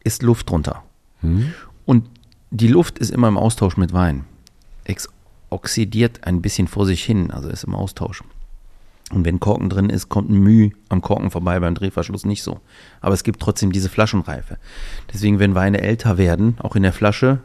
[0.04, 0.84] ist Luft drunter.
[1.22, 1.54] Hm?
[1.86, 2.10] Und
[2.50, 4.26] die Luft ist immer im Austausch mit Wein.
[4.84, 5.08] Ex
[5.50, 8.24] oxidiert ein bisschen vor sich hin, also ist im Austausch.
[9.12, 12.62] Und wenn Korken drin ist, kommt ein Müh am Korken vorbei, beim Drehverschluss nicht so.
[13.02, 14.58] Aber es gibt trotzdem diese Flaschenreife.
[15.14, 17.40] Deswegen, wenn Weine älter werden, auch in der Flasche,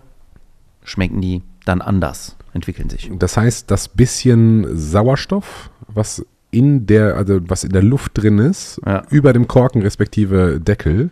[0.84, 3.10] schmecken die dann anders, entwickeln sich.
[3.18, 8.80] Das heißt, das bisschen Sauerstoff, was in der, also was in der Luft drin ist,
[8.86, 9.02] Ja.
[9.10, 11.10] über dem Korken respektive Deckel,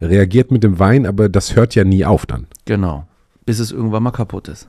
[0.00, 2.46] reagiert mit dem Wein, aber das hört ja nie auf dann.
[2.64, 3.06] Genau.
[3.46, 4.68] Bis es irgendwann mal kaputt ist.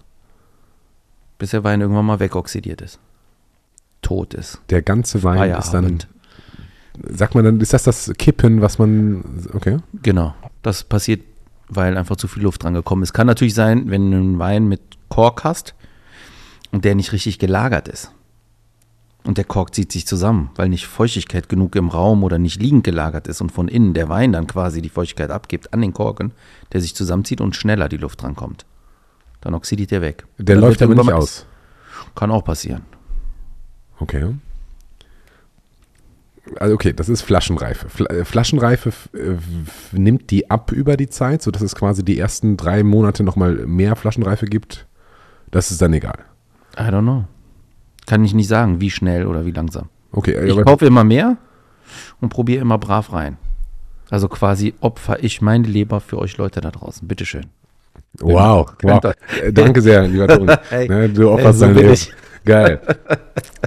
[1.40, 3.00] Bis der Wein irgendwann mal wegoxidiert ist.
[4.02, 4.60] Tot ist.
[4.70, 6.08] Der ganze Wein ist dann, Feierabend.
[7.18, 9.78] sagt man dann, ist das das Kippen, was man, okay?
[10.04, 10.36] Genau.
[10.62, 11.22] Das passiert,
[11.70, 13.14] weil einfach zu viel Luft dran gekommen ist.
[13.14, 15.74] Kann natürlich sein, wenn du einen Wein mit Kork hast
[16.72, 18.12] und der nicht richtig gelagert ist.
[19.26, 22.84] Und der Kork zieht sich zusammen, weil nicht Feuchtigkeit genug im Raum oder nicht liegend
[22.84, 26.34] gelagert ist und von innen der Wein dann quasi die Feuchtigkeit abgibt an den Korken,
[26.74, 28.66] der sich zusammenzieht und schneller die Luft drankommt.
[29.40, 30.26] Dann oxidiert der weg.
[30.38, 31.46] Der läuft aber nicht aus.
[32.16, 32.84] Kann auch passieren.
[34.00, 34.36] Okay.
[36.60, 37.88] Also okay, das ist Flaschenreife.
[37.90, 39.38] Fl äh, Flaschenreife äh,
[39.94, 43.96] nimmt die ab über die Zeit, sodass es quasi die ersten drei Monate nochmal mehr
[43.96, 44.86] Flaschenreife gibt.
[45.52, 46.20] Das ist dann egal.
[46.78, 47.26] I don't know.
[48.06, 49.90] Kann ich nicht sagen, wie schnell oder wie langsam.
[50.12, 51.38] Okay, Ich kaufe immer mehr
[52.22, 53.38] und probiere immer brav rein.
[54.10, 57.08] Also quasi opfer ich meine Leber für euch Leute da draußen.
[57.08, 57.46] Bitteschön.
[58.20, 59.14] Wow, Könnt wow.
[59.42, 60.54] Äh, Danke sehr, lieber Toni.
[60.70, 60.88] Hey.
[60.88, 62.02] Ne, du opferst Hey, so dein Leben.
[62.46, 62.82] Geil.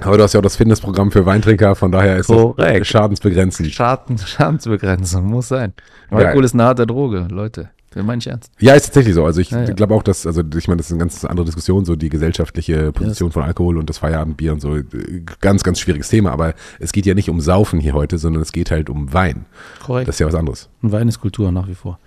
[0.01, 2.85] Aber du hast ja auch das Fitnessprogramm für Weintrinker, von daher ist das Korrekt.
[2.85, 3.71] schadensbegrenzend.
[3.71, 5.73] Schaden, Schadensbegrenzung muss sein.
[6.11, 7.69] Alkohol ist eine harte Droge, Leute.
[7.91, 8.51] Das meine ich ernst.
[8.59, 9.25] Ja, ist tatsächlich so.
[9.25, 9.73] Also ich Ja, ja.
[9.73, 12.91] glaube auch, dass, also ich meine, das ist eine ganz andere Diskussion, so die gesellschaftliche
[12.91, 14.75] Position von Alkohol und das Feierabendbier und so.
[14.75, 14.83] Äh,
[15.41, 18.51] Ganz, ganz schwieriges Thema, aber es geht ja nicht um Saufen hier heute, sondern es
[18.51, 19.45] geht halt um Wein.
[19.85, 20.07] Korrekt.
[20.07, 20.69] Das ist ja was anderes.
[20.81, 21.99] Und Wein ist Kultur nach wie vor.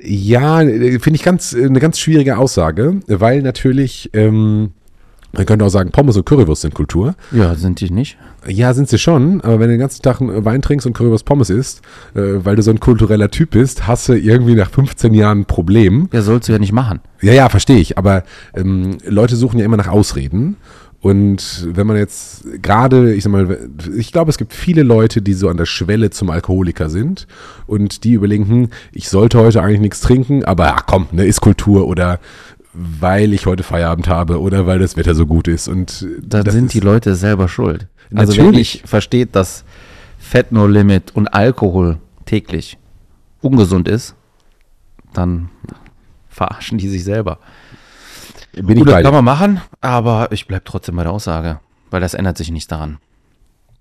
[0.00, 4.72] Ja, äh, finde ich ganz, äh, eine ganz schwierige Aussage, weil natürlich, ähm,
[5.36, 7.14] man könnte auch sagen, Pommes und Currywurst sind Kultur.
[7.32, 8.16] Ja, sind die nicht?
[8.46, 11.50] Ja, sind sie schon, aber wenn du den ganzen Tag Wein trinkst und Currywurst Pommes
[11.50, 11.82] isst,
[12.14, 15.44] äh, weil du so ein kultureller Typ bist, hast du irgendwie nach 15 Jahren ein
[15.46, 16.08] Problem.
[16.12, 17.00] Ja, sollst du ja nicht machen.
[17.20, 20.56] Ja, ja, verstehe ich, aber ähm, Leute suchen ja immer nach Ausreden.
[21.04, 23.58] Und wenn man jetzt gerade, ich sag mal,
[23.94, 27.26] ich glaube, es gibt viele Leute, die so an der Schwelle zum Alkoholiker sind
[27.66, 31.42] und die überlegen, hm, ich sollte heute eigentlich nichts trinken, aber ach komm, ne, ist
[31.42, 32.20] Kultur oder
[32.74, 35.68] weil ich heute Feierabend habe oder weil das Wetter so gut ist.
[35.68, 37.86] Und Da das sind die Leute selber schuld.
[38.14, 38.82] Also wenn Natürlich.
[38.82, 39.64] ich versteht, dass
[40.18, 42.78] Fett No Limit und Alkohol täglich
[43.40, 44.14] ungesund ist,
[45.12, 45.50] dann
[46.28, 47.38] verarschen die sich selber.
[48.52, 51.60] bin Gut, das kann man machen, aber ich bleibe trotzdem bei der Aussage,
[51.90, 52.98] weil das ändert sich nichts daran.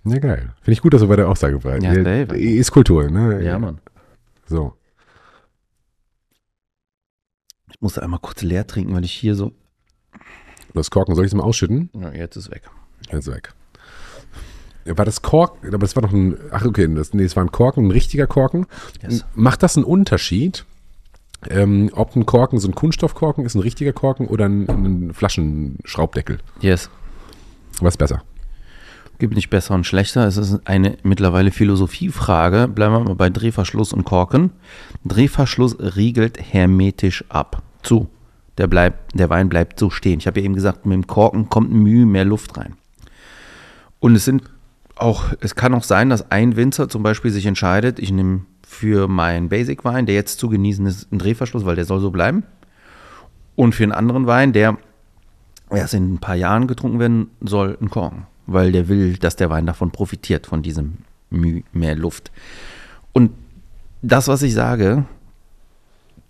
[0.06, 0.52] Ja, geil.
[0.62, 1.84] Finde ich gut, dass du bei der Aussage bleibst.
[1.84, 2.38] Ja, Dave.
[2.38, 3.42] Ist Kultur, ne?
[3.44, 3.80] Ja, Mann.
[4.46, 4.74] So.
[7.84, 9.52] Ich musste einmal kurz leer trinken, weil ich hier so.
[10.74, 11.90] Das Korken, soll ich es mal ausschütten?
[11.94, 12.62] Ja, jetzt ist weg.
[13.12, 13.52] Jetzt weg.
[14.86, 17.52] War das Kork, aber das war doch ein, ach okay, das, nee, es war ein
[17.52, 18.68] Korken, ein richtiger Korken.
[19.02, 19.26] Yes.
[19.36, 20.64] Macht das einen Unterschied,
[21.50, 26.38] ähm, ob ein Korken so ein Kunststoffkorken ist, ein richtiger Korken oder ein, ein Flaschenschraubdeckel?
[26.62, 26.90] Yes.
[27.82, 28.24] Was ist besser?
[29.20, 30.26] Gibt nicht besser und schlechter.
[30.26, 32.70] Es ist eine mittlerweile Philosophiefrage.
[32.70, 34.52] Bleiben wir mal bei Drehverschluss und Korken.
[35.04, 37.62] Drehverschluss riegelt hermetisch ab.
[37.84, 38.10] Zu.
[38.58, 40.20] Der, bleibt, der Wein bleibt so stehen.
[40.20, 42.76] Ich habe ja eben gesagt, mit dem Korken kommt Mühe mehr Luft rein.
[44.00, 44.44] Und es sind
[44.96, 49.08] auch, es kann auch sein, dass ein Winzer zum Beispiel sich entscheidet, ich nehme für
[49.08, 52.44] meinen Basic-Wein, der jetzt zu genießen ist, einen Drehverschluss, weil der soll so bleiben.
[53.56, 54.78] Und für einen anderen Wein, der
[55.70, 58.28] erst in ein paar Jahren getrunken werden soll, einen Korken.
[58.46, 62.32] Weil der will, dass der Wein davon profitiert, von diesem Müh mehr Luft.
[63.14, 63.32] Und
[64.02, 65.06] das, was ich sage,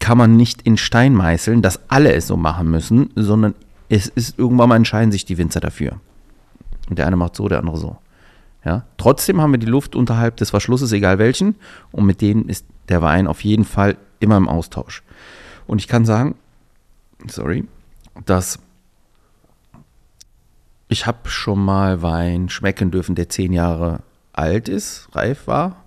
[0.03, 3.55] kann man nicht in Stein meißeln, dass alle es so machen müssen, sondern
[3.87, 5.93] es ist irgendwann mal entscheiden sich die Winzer dafür.
[6.89, 7.95] Und der eine macht so, der andere so.
[8.65, 8.83] Ja?
[8.97, 11.55] Trotzdem haben wir die Luft unterhalb des Verschlusses, egal welchen,
[11.93, 15.03] und mit denen ist der Wein auf jeden Fall immer im Austausch.
[15.67, 16.35] Und ich kann sagen,
[17.25, 17.63] sorry,
[18.25, 18.59] dass
[20.89, 24.01] ich habe schon mal Wein schmecken dürfen, der zehn Jahre
[24.33, 25.82] alt ist, reif war,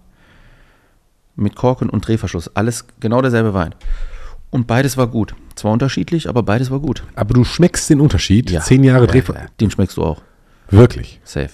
[1.37, 2.51] mit Korken und Drehverschluss.
[2.57, 3.75] Alles genau derselbe Wein.
[4.51, 5.35] Und beides war gut.
[5.55, 7.05] Zwar unterschiedlich, aber beides war gut.
[7.15, 8.51] Aber du schmeckst den Unterschied.
[8.51, 8.61] Ja.
[8.61, 9.35] Zehn Jahre Ja, Drehver...
[9.35, 9.47] ja.
[9.61, 10.23] Den schmeckst du auch.
[10.71, 11.21] Wirklich.
[11.25, 11.51] Safe.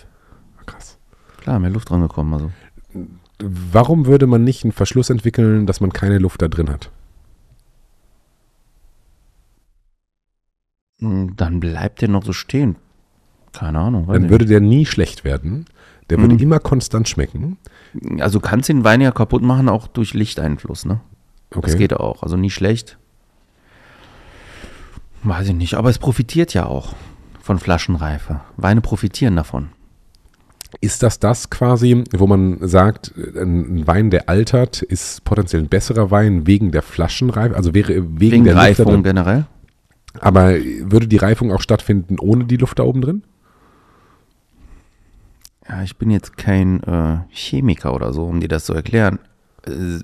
[0.67, 0.99] Krass.
[1.39, 2.33] Klar, mehr Luft rangekommen.
[2.35, 2.51] Also.
[3.41, 6.91] Warum würde man nicht einen Verschluss entwickeln, dass man keine Luft da drin hat?
[11.01, 12.77] Hm, Dann bleibt der noch so stehen.
[13.53, 14.07] Keine Ahnung.
[14.07, 15.67] Dann würde der nie schlecht werden.
[16.13, 16.41] Der würde Mhm.
[16.41, 17.57] immer konstant schmecken.
[18.21, 21.01] also du kannst den Wein ja kaputt machen, auch durch Lichteinfluss, ne?
[21.51, 21.79] Das Okay.
[21.79, 22.23] geht auch.
[22.23, 22.99] Also nie schlecht.
[25.23, 25.75] Weiß ich nicht.
[25.75, 26.95] Aber es profitiert ja auch
[27.41, 28.41] von Flaschenreife.
[28.57, 29.69] Weine profitieren davon.
[30.81, 35.69] Ist das das quasi, wo man sagt, ein ein Wein, der altert, ist potenziell ein
[35.69, 37.55] besserer Wein wegen der Flaschenreife?
[37.55, 39.03] Also wäre wegen, Wegen der Reifung drin?
[39.03, 39.45] generell?
[40.21, 43.23] Aber würde die Reifung auch stattfinden ohne die Luft da oben drin?
[45.69, 49.19] Ja, ich bin jetzt kein äh, Chemiker oder so, um dir das zu erklären.
[49.67, 50.01] Äh,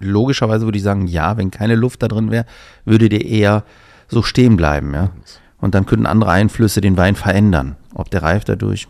[0.00, 2.44] logischerweise würde ich sagen, ja, wenn keine Luft da drin wäre,
[2.84, 3.64] würde der eher
[4.08, 5.10] so stehen bleiben, ja.
[5.60, 7.76] Und dann könnten andere Einflüsse den Wein verändern.
[7.94, 8.88] Ob der reift dadurch,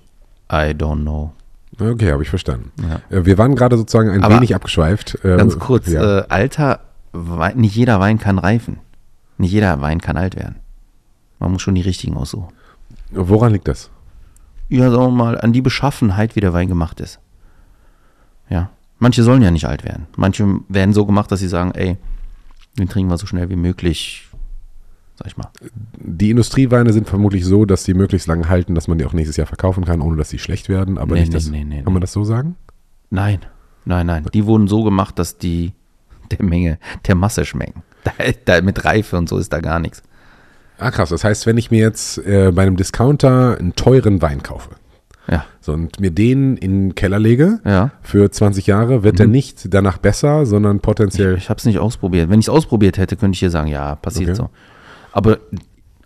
[0.50, 1.32] I don't know.
[1.78, 2.72] Okay, habe ich verstanden.
[2.82, 3.16] Ja.
[3.16, 5.18] Äh, Wir waren gerade sozusagen ein Aber wenig abgeschweift.
[5.24, 6.20] Äh, Ganz kurz, Ja.
[6.20, 6.80] äh, Alter,
[7.12, 8.78] Wein, nicht jeder Wein kann reifen.
[9.38, 10.56] Nicht jeder Wein kann alt werden.
[11.38, 12.48] Man muss schon die richtigen aussuchen.
[13.10, 13.90] Woran liegt das?
[14.72, 17.20] Ja, sagen wir mal, an die Beschaffenheit, wie der Wein gemacht ist.
[18.48, 18.70] Ja.
[18.98, 20.06] Manche sollen ja nicht alt werden.
[20.16, 21.96] Manche werden so gemacht, dass sie sagen, ey,
[22.78, 24.28] den trinken wir so schnell wie möglich,
[25.16, 25.50] sag ich mal.
[25.98, 29.36] Die Industrieweine sind vermutlich so, dass sie möglichst lange halten, dass man die auch nächstes
[29.36, 30.96] Jahr verkaufen kann, ohne dass sie schlecht werden.
[30.98, 32.56] Aber Nee, nicht, nee, dass, nee, nee, kann man das so sagen?
[33.10, 33.40] Nein,
[33.84, 34.26] nein, nein.
[34.32, 35.72] Die wurden so gemacht, dass die
[36.30, 37.82] der Menge, der Masse schmecken.
[38.04, 38.12] Da,
[38.46, 40.02] da, mit Reife und so ist da gar nichts.
[40.78, 41.10] Ah, krass.
[41.10, 44.70] Das heißt, wenn ich mir jetzt äh, bei einem Discounter einen teuren Wein kaufe,
[45.30, 45.44] Ja.
[45.60, 47.90] So, und mir den in den Keller lege Ja.
[48.02, 49.32] für 20 Jahre, wird er Mhm.
[49.32, 51.36] nicht danach besser, sondern potenziell.
[51.36, 52.28] Ich habe es nicht ausprobiert.
[52.28, 54.36] Wenn ich es ausprobiert hätte, könnte ich dir sagen, ja, passiert Okay.
[54.36, 54.50] so.
[55.12, 55.38] Aber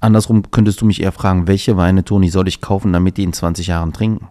[0.00, 3.32] andersrum könntest du mich eher fragen, welche Weine, Toni, soll ich kaufen, damit die in
[3.32, 4.28] 20 Jahren trinken?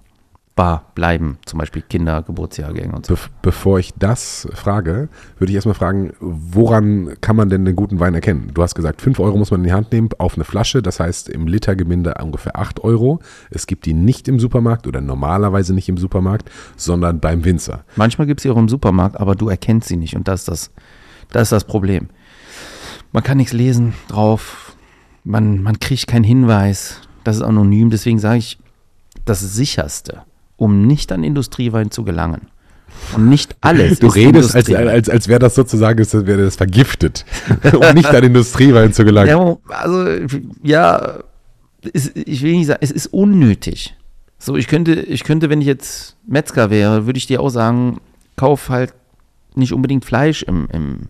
[0.56, 3.16] Bar bleiben, zum Beispiel Kinder, Geburtsjahrgänge und so.
[3.16, 8.00] Be bevor ich das frage, würde ich erstmal fragen, woran kann man denn den guten
[8.00, 8.52] Wein erkennen?
[8.54, 11.02] Du hast gesagt, 5 Euro muss man in die Hand nehmen auf eine Flasche, das
[11.02, 13.20] heißt im Litergeminde ungefähr 8 Euro.
[13.50, 17.84] Es gibt die nicht im Supermarkt oder normalerweise nicht im Supermarkt, sondern beim Winzer.
[17.98, 20.48] Manchmal gibt es sie auch im Supermarkt, aber du erkennst sie nicht und das ist
[20.48, 20.72] das,
[21.32, 22.08] das, ist das Problem.
[23.12, 24.74] Man kann nichts lesen drauf,
[25.26, 28.58] man, man kriegt keinen Hinweis, das ist anonym, deswegen sage ich,
[29.26, 30.24] das Sicherste,
[30.58, 32.48] um nicht an Industriewein zu gelangen.
[33.14, 34.00] Und nicht alles.
[34.00, 37.26] Du ist redest, als, als, als wäre das sozusagen, als wäre das vergiftet,
[37.74, 39.30] um nicht an Industriewein zu gelangen.
[39.30, 40.06] Ja, also,
[40.64, 41.20] ja,
[41.94, 43.96] es, ich will nicht sagen, es ist unnötig.
[44.38, 48.00] So, ich könnte, ich könnte, wenn ich jetzt Metzger wäre, würde ich dir auch sagen,
[48.36, 48.94] kauf halt
[49.56, 51.10] nicht unbedingt Fleisch im, im,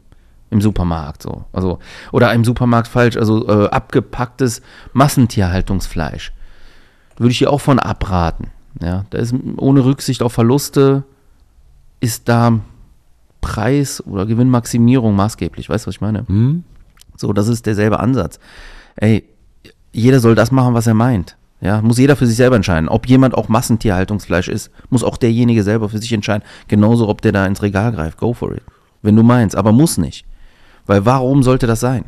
[0.51, 1.23] im Supermarkt.
[1.23, 1.45] So.
[1.51, 1.79] Also,
[2.11, 4.61] oder im Supermarkt falsch, also äh, abgepacktes
[4.93, 6.31] Massentierhaltungsfleisch.
[7.17, 8.47] Würde ich dir auch von abraten.
[8.81, 11.03] Ja, da ist ohne Rücksicht auf Verluste
[12.01, 12.59] ist da
[13.41, 15.69] Preis oder Gewinnmaximierung maßgeblich.
[15.69, 16.27] Weißt du, was ich meine?
[16.27, 16.63] Hm?
[17.15, 18.39] So, das ist derselbe Ansatz.
[18.95, 19.23] Ey,
[19.91, 21.37] jeder soll das machen, was er meint.
[21.61, 22.89] Ja, muss jeder für sich selber entscheiden.
[22.89, 26.43] Ob jemand auch Massentierhaltungsfleisch ist, muss auch derjenige selber für sich entscheiden.
[26.67, 28.17] Genauso, ob der da ins Regal greift.
[28.17, 28.63] Go for it.
[29.01, 30.25] Wenn du meinst, aber muss nicht.
[30.85, 32.05] Weil warum sollte das sein?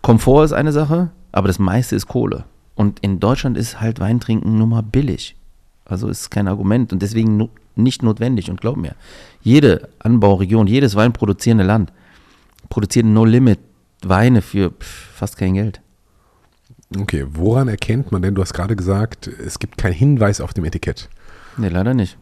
[0.00, 2.44] Komfort ist eine Sache, aber das meiste ist Kohle.
[2.74, 5.36] Und in Deutschland ist halt Weintrinken nur mal billig.
[5.84, 8.50] Also ist kein Argument und deswegen nu- nicht notwendig.
[8.50, 8.94] Und glaub mir,
[9.42, 11.92] jede Anbauregion, jedes weinproduzierende Land
[12.70, 13.58] produziert No-Limit
[14.02, 15.80] Weine für fast kein Geld.
[16.98, 20.64] Okay, woran erkennt man denn, du hast gerade gesagt, es gibt keinen Hinweis auf dem
[20.64, 21.08] Etikett.
[21.56, 22.16] Nee, leider nicht.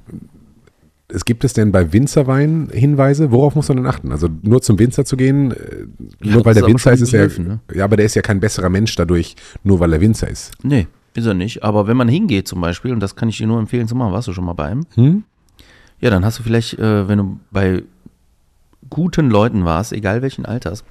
[1.14, 3.30] Es gibt es denn bei Winzerwein Hinweise?
[3.30, 4.12] Worauf muss man denn achten?
[4.12, 5.86] Also nur zum Winzer zu gehen, äh,
[6.22, 7.60] Ja, nur weil der Winzer ist, ist er, ne?
[7.74, 10.52] ja, aber der ist ja kein besserer Mensch dadurch, nur weil er Winzer ist.
[10.62, 11.62] Nee, ist er nicht.
[11.62, 14.12] Aber wenn man hingeht zum Beispiel, und das kann ich dir nur empfehlen zu machen,
[14.12, 14.86] warst du schon mal bei einem?
[14.94, 15.24] Hm?
[16.00, 17.82] Ja, dann hast du vielleicht, äh, wenn du bei
[18.88, 20.82] guten Leuten warst, egal welchen Alters,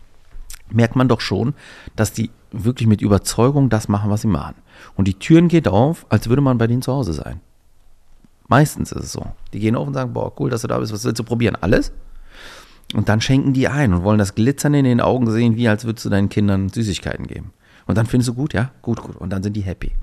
[0.72, 1.54] merkt man doch schon,
[1.96, 4.56] dass die wirklich mit Überzeugung das machen, was sie machen.
[4.96, 7.40] Und die Türen geht auf, als würde man bei denen zu Hause sein.
[8.52, 9.28] Meistens ist es so.
[9.54, 11.56] Die gehen auf und sagen, boah, cool, dass du da bist, was willst du probieren?
[11.62, 11.94] Alles?
[12.94, 15.86] Und dann schenken die ein und wollen das Glitzern in den Augen sehen, wie als
[15.86, 17.54] würdest du deinen Kindern Süßigkeiten geben.
[17.88, 19.16] Und dann findest du gut, ja, gut, gut.
[19.16, 19.94] Und dann sind die happy.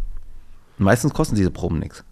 [0.79, 2.05] Und meistens kosten diese Proben nichts.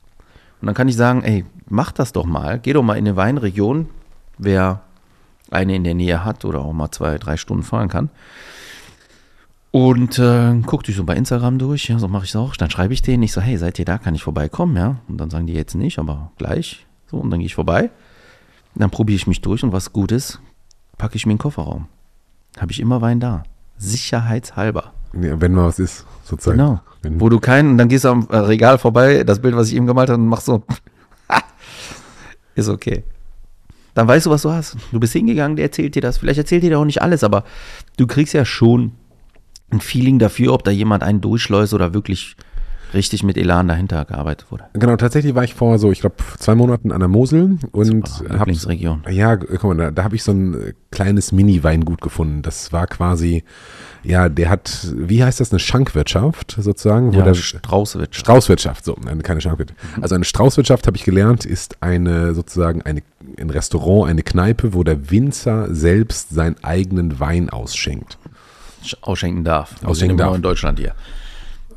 [0.60, 2.58] Und dann kann ich sagen, ey, mach das doch mal.
[2.58, 3.88] Geh doch mal in eine Weinregion,
[4.36, 4.82] wer
[5.50, 8.10] eine in der Nähe hat oder auch mal zwei, drei Stunden fahren kann.
[9.76, 12.56] Und äh, guck dich so bei Instagram durch, ja, so mache ich es auch.
[12.56, 14.96] Dann schreibe ich denen, ich so, hey, seid ihr da, kann ich vorbeikommen, ja?
[15.06, 16.86] Und dann sagen die jetzt nicht, aber gleich.
[17.10, 17.90] So, und dann gehe ich vorbei.
[18.74, 20.40] Dann probiere ich mich durch und was gut ist,
[20.96, 21.88] packe ich mir in den Kofferraum.
[22.58, 23.42] Habe ich immer Wein da.
[23.76, 24.94] Sicherheitshalber.
[25.12, 26.56] Ja, wenn mal was ist, sozusagen.
[26.56, 26.80] Genau.
[27.02, 29.68] Wenn, Wo du keinen, und dann gehst du am äh, Regal vorbei, das Bild, was
[29.68, 30.64] ich eben gemalt habe, und machst so.
[32.54, 33.04] ist okay.
[33.92, 34.78] Dann weißt du, was du hast.
[34.90, 36.16] Du bist hingegangen, der erzählt dir das.
[36.16, 37.44] Vielleicht erzählt dir der auch nicht alles, aber
[37.98, 38.92] du kriegst ja schon
[39.70, 42.36] ein Feeling dafür, ob da jemand einen durchschleust oder wirklich
[42.94, 44.64] richtig mit Elan dahinter gearbeitet wurde.
[44.74, 49.02] genau, tatsächlich war ich vor so, ich glaube, zwei Monaten an der Mosel und Lieblingsregion.
[49.10, 52.42] ja, guck mal, da, da habe ich so ein kleines Mini-Weingut gefunden.
[52.42, 53.42] Das war quasi,
[54.04, 58.18] ja, der hat, wie heißt das, eine Schankwirtschaft sozusagen, wo Ja, der Straußwitsch.
[58.18, 59.80] Straußwirtschaft, so, keine Schankwirtschaft.
[60.00, 63.02] Also eine Straußwirtschaft, habe ich gelernt, ist eine sozusagen eine,
[63.38, 68.16] ein Restaurant, eine Kneipe, wo der Winzer selbst seinen eigenen Wein ausschenkt.
[69.00, 69.74] Ausschenken darf.
[69.84, 70.34] Ausschenken darf.
[70.34, 70.94] in Deutschland hier.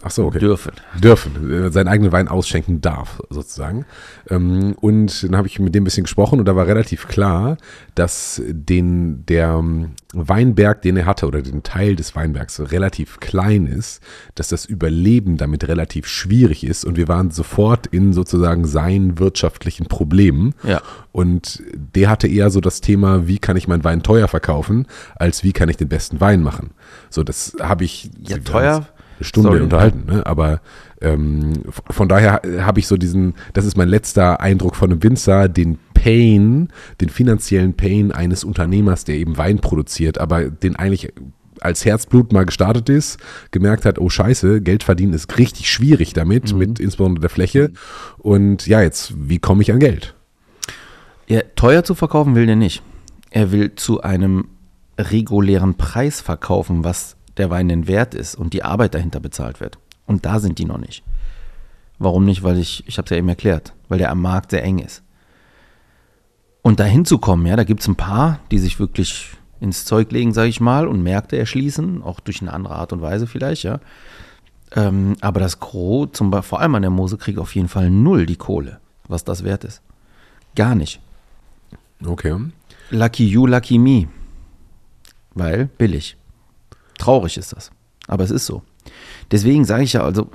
[0.01, 0.39] Ach so, okay.
[0.39, 0.71] Dürfen.
[1.01, 3.85] dürfen, äh, seinen eigenen Wein ausschenken darf, sozusagen.
[4.29, 7.57] Ähm, Und dann habe ich mit dem ein bisschen gesprochen und da war relativ klar,
[7.95, 13.67] dass den, der ähm, Weinberg, den er hatte, oder den Teil des Weinbergs relativ klein
[13.67, 14.01] ist,
[14.35, 19.87] dass das Überleben damit relativ schwierig ist und wir waren sofort in sozusagen seinen wirtschaftlichen
[19.87, 20.53] Problemen.
[20.63, 20.81] Ja.
[21.11, 25.43] Und der hatte eher so das Thema, wie kann ich meinen Wein teuer verkaufen, als
[25.43, 26.71] wie kann ich den besten Wein machen.
[27.09, 28.87] So, das habe ich Ja, teuer?
[29.21, 29.61] Stunde Sorry.
[29.61, 30.25] unterhalten, ne?
[30.25, 30.61] aber
[31.01, 31.53] ähm,
[31.89, 35.77] von daher habe ich so diesen, das ist mein letzter Eindruck von einem Winzer, den
[35.93, 36.69] Pain,
[37.01, 41.11] den finanziellen Pain eines Unternehmers, der eben Wein produziert, aber den eigentlich
[41.61, 43.19] als Herzblut mal gestartet ist,
[43.51, 47.71] gemerkt hat, oh scheiße, Geld verdienen ist richtig schwierig damit, mit insbesondere der Fläche.
[48.17, 50.15] Und ja, jetzt, wie komme ich an Geld?
[51.27, 52.81] Ja, teuer zu verkaufen will der nicht.
[53.29, 54.47] Er will zu einem
[54.97, 59.77] regulären Preis verkaufen, was der Wein denn wert ist und die Arbeit dahinter bezahlt wird.
[60.05, 61.03] Und da sind die noch nicht.
[61.99, 62.43] Warum nicht?
[62.43, 65.03] Weil ich, ich habe es ja eben erklärt, weil der am Markt sehr eng ist.
[66.61, 69.27] Und da hinzukommen, ja, da gibt es ein paar, die sich wirklich
[69.59, 73.01] ins Zeug legen, sage ich mal, und Märkte erschließen, auch durch eine andere Art und
[73.01, 73.79] Weise vielleicht, ja.
[74.75, 77.89] Ähm, aber das Gros, zum Beispiel, vor allem an der Mose, kriegt auf jeden Fall
[77.89, 79.81] null die Kohle, was das wert ist.
[80.55, 80.99] Gar nicht.
[82.05, 82.35] Okay.
[82.91, 84.07] Lucky you, lucky me.
[85.33, 86.18] Weil billig.
[86.99, 87.71] Traurig ist das.
[88.07, 88.61] Aber es ist so.
[89.31, 90.27] Deswegen sage ich ja, also,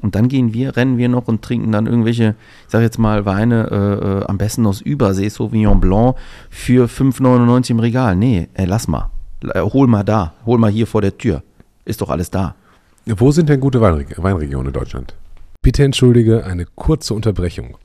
[0.00, 2.34] und dann gehen wir, rennen wir noch und trinken dann irgendwelche,
[2.66, 6.16] ich sage jetzt mal, Weine, äh, äh, am besten aus Übersee, Sauvignon Blanc,
[6.50, 8.16] für 5,99 im Regal.
[8.16, 9.10] Nee, äh, lass mal.
[9.42, 10.32] Äh, hol mal da.
[10.46, 11.42] Hol mal hier vor der Tür.
[11.84, 12.54] Ist doch alles da.
[13.06, 15.14] Wo sind denn gute Weinreg Weinregionen in Deutschland?
[15.60, 17.76] Bitte entschuldige eine kurze Unterbrechung.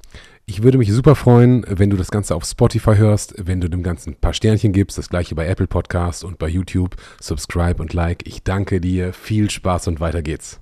[0.50, 3.84] Ich würde mich super freuen, wenn du das Ganze auf Spotify hörst, wenn du dem
[3.84, 6.96] Ganzen ein paar Sternchen gibst, das gleiche bei Apple Podcasts und bei YouTube.
[7.20, 8.26] Subscribe und like.
[8.26, 9.12] Ich danke dir.
[9.12, 10.62] Viel Spaß und weiter geht's.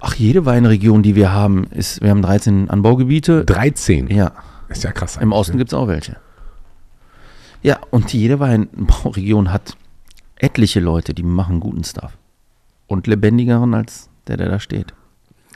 [0.00, 3.44] Ach, jede Weinregion, die wir haben, ist, wir haben 13 Anbaugebiete.
[3.44, 4.08] 13?
[4.08, 4.32] Ja.
[4.70, 5.18] Ist ja krass.
[5.18, 6.16] Im Osten gibt es auch welche.
[7.62, 9.76] Ja, und jede Weinbauregion hat
[10.36, 12.16] etliche Leute, die machen guten Stuff.
[12.86, 14.94] Und lebendigeren als der, der da steht.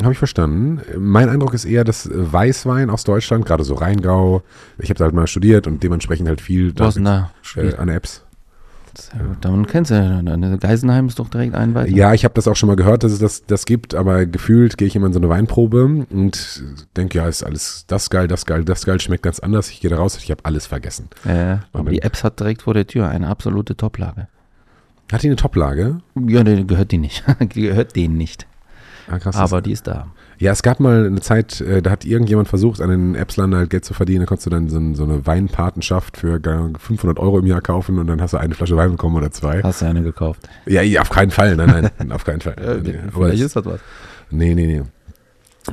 [0.03, 0.81] Habe ich verstanden.
[0.99, 4.43] Mein Eindruck ist eher, dass Weißwein aus Deutschland, gerade so Rheingau,
[4.79, 6.91] ich habe da halt mal studiert und dementsprechend halt viel da
[7.57, 8.27] äh, an Apps.
[8.99, 9.37] Sehr gut.
[9.43, 10.59] Dann kennst du ja, ne?
[10.59, 11.91] Geisenheim ist doch direkt ein weiter.
[11.91, 14.79] Ja, ich habe das auch schon mal gehört, dass es das, das gibt, aber gefühlt
[14.79, 16.63] gehe ich immer in so eine Weinprobe und
[16.97, 19.71] denke, ja, ist alles das geil, das geil, das geil, schmeckt ganz anders.
[19.71, 21.09] Ich gehe da raus, ich habe alles vergessen.
[21.25, 24.29] Äh, aber die Apps hat direkt vor der Tür eine absolute Toplage.
[25.13, 26.01] Hat die eine Toplage?
[26.15, 27.23] Ja, die gehört die nicht.
[27.41, 28.47] die gehört denen nicht.
[29.09, 30.09] Ah, krass, Aber die ist da.
[30.39, 33.71] Ja, es gab mal eine Zeit, äh, da hat irgendjemand versucht, an den Appsland halt
[33.71, 34.21] Geld zu verdienen.
[34.21, 37.99] Da konntest du dann so, so eine Weinpatenschaft für gar 500 Euro im Jahr kaufen
[37.99, 39.63] und dann hast du eine Flasche Wein bekommen oder zwei.
[39.63, 40.49] Hast du eine gekauft?
[40.67, 41.57] Ja, ja auf keinen Fall.
[41.57, 42.57] Nein, nein, auf keinen Fall.
[42.87, 43.81] Nee, aber Vielleicht ist das was.
[44.31, 44.83] Nee, nee, nee.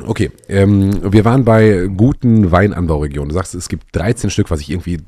[0.06, 3.30] Okay, ähm, wir waren bei guten Weinanbauregionen.
[3.30, 5.02] Du sagst, es gibt 13 Stück, was ich irgendwie,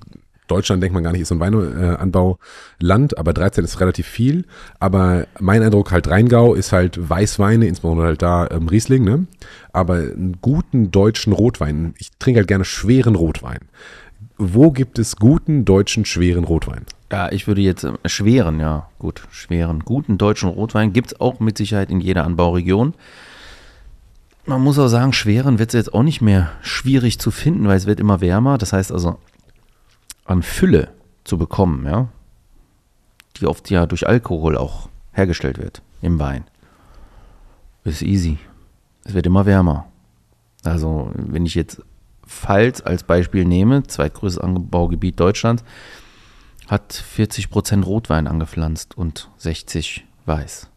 [0.47, 4.45] Deutschland denkt man gar nicht, ist so ein Weinanbauland, aber 13 ist relativ viel.
[4.79, 9.27] Aber mein Eindruck halt Rheingau ist halt Weißweine, insbesondere halt da ähm, Riesling, ne?
[9.73, 13.59] Aber einen guten deutschen Rotwein, ich trinke halt gerne schweren Rotwein.
[14.37, 16.85] Wo gibt es guten deutschen schweren Rotwein?
[17.11, 21.39] Ja, ich würde jetzt äh, schweren, ja, gut, schweren, guten deutschen Rotwein gibt es auch
[21.39, 22.93] mit Sicherheit in jeder Anbauregion.
[24.45, 27.77] Man muss auch sagen, schweren wird es jetzt auch nicht mehr schwierig zu finden, weil
[27.77, 28.57] es wird immer wärmer.
[28.57, 29.17] Das heißt also,
[30.25, 30.89] an Fülle
[31.23, 32.09] zu bekommen, ja,
[33.37, 36.43] die oft ja durch Alkohol auch hergestellt wird im Wein,
[37.83, 38.37] ist easy.
[39.03, 39.87] Es wird immer wärmer.
[40.63, 41.81] Also, wenn ich jetzt
[42.25, 45.63] Pfalz als Beispiel nehme, zweitgrößtes Anbaugebiet Deutschlands,
[46.67, 50.69] hat 40% Rotwein angepflanzt und 60 Weiß.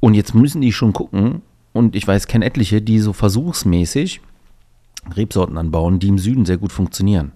[0.00, 1.42] Und jetzt müssen die schon gucken,
[1.72, 4.20] und ich weiß, kenne etliche, die so versuchsmäßig
[5.14, 7.32] Rebsorten anbauen, die im Süden sehr gut funktionieren.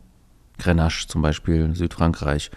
[0.58, 2.50] Grenache zum Beispiel, Südfrankreich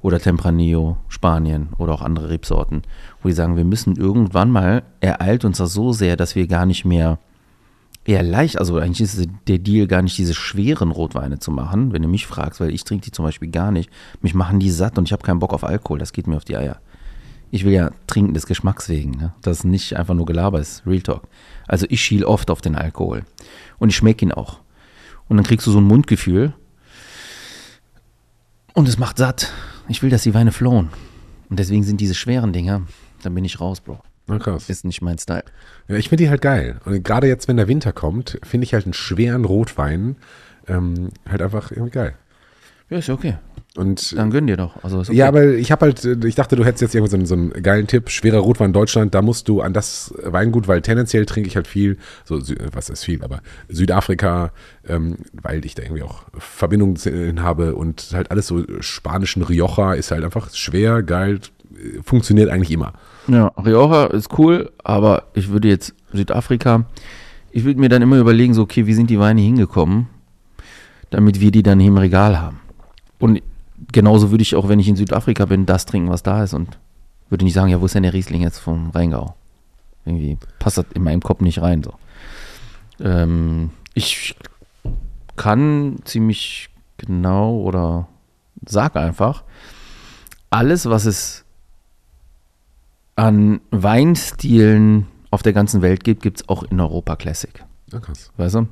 [0.00, 2.82] oder Tempranillo, Spanien oder auch andere Rebsorten,
[3.22, 6.66] wo die sagen, wir müssen irgendwann mal, ereilt uns das so sehr, dass wir gar
[6.66, 7.18] nicht mehr
[8.04, 12.02] eher leicht, also eigentlich ist der Deal gar nicht diese schweren Rotweine zu machen, wenn
[12.02, 13.90] du mich fragst, weil ich trinke die zum Beispiel gar nicht.
[14.20, 16.44] Mich machen die satt und ich habe keinen Bock auf Alkohol, das geht mir auf
[16.44, 16.80] die Eier.
[17.52, 19.34] Ich will ja trinken des Geschmacks wegen, ne?
[19.42, 21.22] das ist nicht einfach nur Gelaber ist, Real Talk.
[21.68, 23.24] Also ich schiel oft auf den Alkohol
[23.78, 24.60] und ich schmecke ihn auch.
[25.28, 26.54] Und dann kriegst du so ein Mundgefühl
[28.74, 29.52] und es macht satt.
[29.88, 30.90] Ich will, dass die Weine flowen.
[31.50, 32.82] Und deswegen sind diese schweren Dinger,
[33.22, 34.00] dann bin ich raus, Bro.
[34.26, 34.68] Na krass.
[34.68, 35.44] Ist nicht mein Style.
[35.88, 36.80] Ja, ich finde die halt geil.
[36.84, 40.16] Und gerade jetzt, wenn der Winter kommt, finde ich halt einen schweren Rotwein
[40.68, 42.14] ähm, halt einfach irgendwie geil.
[42.88, 43.36] Ja, ist ja okay.
[43.74, 44.84] Und Dann gönn dir doch.
[44.84, 45.14] Also okay.
[45.14, 47.34] ja, aber ich habe halt, äh, ich dachte, du hättest jetzt irgendwie so einen, so
[47.34, 51.48] einen geilen Tipp, schwerer Rotwein Deutschland, da musst du an das Weingut, weil tendenziell trinke
[51.48, 51.96] ich halt viel,
[52.26, 54.50] so, Sü- was ist viel, aber Südafrika,
[54.86, 59.94] ähm, weil ich da irgendwie auch Verbindungen hin habe und halt alles so spanischen Rioja
[59.94, 61.40] ist halt einfach schwer, geil,
[61.74, 62.92] äh, funktioniert eigentlich immer.
[63.26, 66.84] Ja, Rioja ist cool, aber ich würde jetzt Südafrika,
[67.52, 70.08] ich würde mir dann immer überlegen, so, okay, wie sind die Weine hingekommen,
[71.08, 72.60] damit wir die dann hier im Regal haben.
[73.18, 73.40] Und
[73.92, 76.78] genauso würde ich auch, wenn ich in Südafrika bin, das trinken, was da ist und
[77.28, 79.34] würde nicht sagen, ja, wo ist denn der Riesling jetzt vom Rheingau?
[80.04, 81.94] Irgendwie passt das in meinem Kopf nicht rein, so.
[83.00, 84.34] Ähm, ich
[85.36, 86.68] kann ziemlich
[86.98, 88.08] genau oder
[88.66, 89.44] sag einfach,
[90.50, 91.44] alles, was es
[93.16, 97.64] an Weinstilen auf der ganzen Welt gibt, gibt es auch in Europa Classic.
[97.90, 98.30] Ja, krass.
[98.36, 98.68] Weißt du?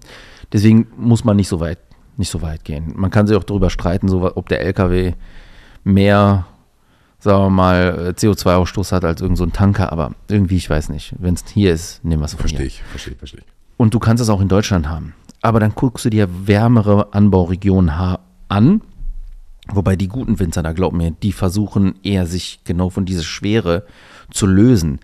[0.52, 1.78] Deswegen muss man nicht so weit,
[2.20, 2.92] nicht so weit gehen.
[2.94, 5.14] Man kann sich auch darüber streiten, so, ob der LKW
[5.82, 6.46] mehr,
[7.18, 10.90] sagen wir mal, äh, CO2-Ausstoß hat als irgend so ein Tanker, aber irgendwie, ich weiß
[10.90, 11.14] nicht.
[11.18, 13.46] Wenn es hier ist, nehmen wir es von Verstehe ich, verstehe ich, verstehe ich.
[13.76, 15.14] Und du kannst es auch in Deutschland haben.
[15.42, 17.90] Aber dann guckst du dir wärmere Anbauregionen
[18.48, 18.82] an.
[19.68, 23.86] Wobei die guten Winzer, da glaub mir, die versuchen eher sich genau von dieser Schwere
[24.30, 25.00] zu lösen.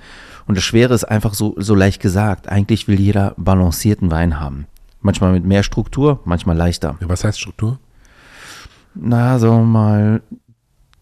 [0.47, 2.49] Und das Schwere ist einfach so, so leicht gesagt.
[2.49, 4.67] Eigentlich will jeder balancierten Wein haben.
[5.01, 6.97] Manchmal mit mehr Struktur, manchmal leichter.
[7.01, 7.79] Ja, was heißt Struktur?
[8.95, 10.23] Na, sagen wir mal,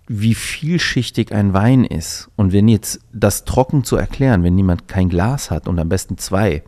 [0.07, 2.31] wie vielschichtig ein Wein ist.
[2.37, 6.19] Und wenn jetzt das trocken zu erklären, wenn niemand kein Glas hat und am besten
[6.19, 6.63] zwei,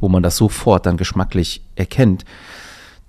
[0.00, 2.24] wo man das sofort dann geschmacklich erkennt,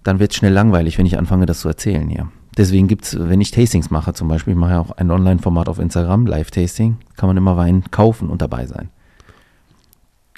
[0.03, 2.31] dann wird es schnell langweilig, wenn ich anfange, das zu erzählen hier.
[2.57, 5.67] Deswegen gibt es, wenn ich Tastings mache, zum Beispiel, ich mache ja auch ein Online-Format
[5.67, 8.89] auf Instagram, Live-Tasting, kann man immer Wein kaufen und dabei sein.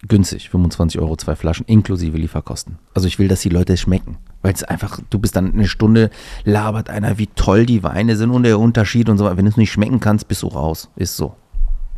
[0.08, 2.78] Günstig, 25 Euro, zwei Flaschen, inklusive Lieferkosten.
[2.94, 4.18] Also ich will, dass die Leute es schmecken.
[4.44, 6.12] Weil es einfach, du bist dann eine Stunde,
[6.44, 9.26] labert einer, wie toll die Weine sind und der Unterschied und so.
[9.26, 10.90] Wenn du es nicht schmecken kannst, bist du raus.
[10.96, 11.36] Ist so.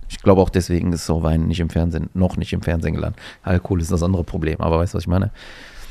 [0.07, 3.21] Ich glaube auch deswegen ist so Wein nicht im Fernsehen, noch nicht im Fernsehen gelandet.
[3.43, 5.31] Alkohol ist das andere Problem, aber weißt du, was ich meine?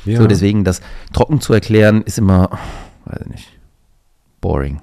[0.05, 0.17] Ja.
[0.17, 0.81] So, deswegen das
[1.13, 2.49] trocken zu erklären, ist immer,
[3.05, 3.47] weiß ich nicht,
[4.41, 4.81] boring.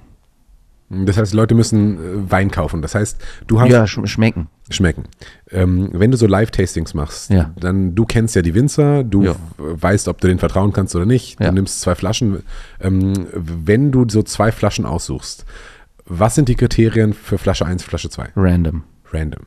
[0.89, 2.81] Das heißt, Leute müssen äh, Wein kaufen.
[2.81, 3.17] Das heißt,
[3.47, 4.47] du hast Ja, sch schmecken.
[4.69, 5.03] schmecken.
[5.51, 7.51] Ähm, wenn du so Live-Tastings machst, Ja.
[7.59, 9.35] dann du kennst ja die Winzer, du Ja.
[9.57, 11.39] weißt, ob du denen vertrauen kannst oder nicht.
[11.41, 11.47] Ja.
[11.47, 12.41] Du nimmst zwei Flaschen.
[12.79, 15.45] Ähm, wenn du so zwei Flaschen aussuchst,
[16.05, 18.29] was sind die Kriterien für Flasche 1, Flasche 2?
[18.37, 18.83] Random.
[19.11, 19.41] Random.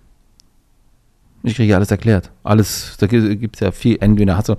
[1.43, 2.31] Ich kriege alles erklärt.
[2.43, 3.97] Alles, da gibt es ja viel.
[4.01, 4.57] Entweder hast du,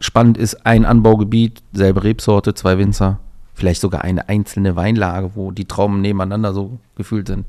[0.00, 3.20] spannend ist ein Anbaugebiet, selbe Rebsorte, zwei Winzer,
[3.54, 7.46] vielleicht sogar eine einzelne Weinlage, wo die Trauben nebeneinander so gefühlt sind.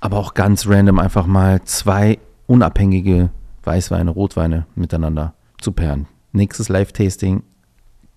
[0.00, 3.30] Aber auch ganz random einfach mal zwei unabhängige
[3.62, 6.06] Weißweine, Rotweine miteinander zu pairen.
[6.32, 7.42] Nächstes Live-Tasting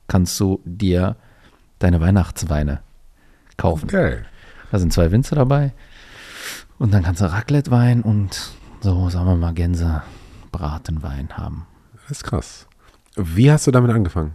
[0.07, 1.15] kannst du dir
[1.80, 2.82] deine Weihnachtsweine
[3.57, 3.88] kaufen.
[3.88, 4.26] Geil.
[4.72, 5.74] Da sind zwei Winzer dabei.
[6.78, 8.51] Und dann kannst du Raclette-Wein und
[8.82, 11.65] so, sagen wir mal, Gänsebratenwein haben.
[11.93, 12.68] Das ist krass.
[13.15, 14.34] Wie hast du damit angefangen?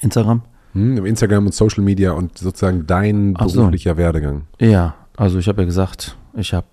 [0.00, 0.42] Instagram?
[0.74, 3.60] Hm, Instagram und Social Media und sozusagen dein Ach so.
[3.60, 4.46] beruflicher Werdegang.
[4.60, 6.66] Ja, also ich habe ja gesagt, ich habe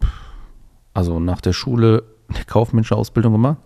[0.93, 3.57] also nach der Schule eine kaufmännische Ausbildung gemacht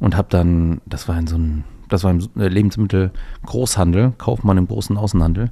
[0.00, 4.66] und habe dann, das war in so ein, das war im äh, Lebensmittel-Großhandel, Kaufmann im
[4.66, 5.50] großen Außenhandel.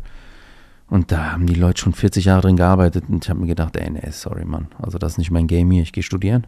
[0.89, 3.77] Und da haben die Leute schon 40 Jahre drin gearbeitet und ich habe mir gedacht,
[3.77, 4.69] ey, nee, sorry, Mann.
[4.79, 6.47] Also das ist nicht mein Game hier, ich gehe studieren.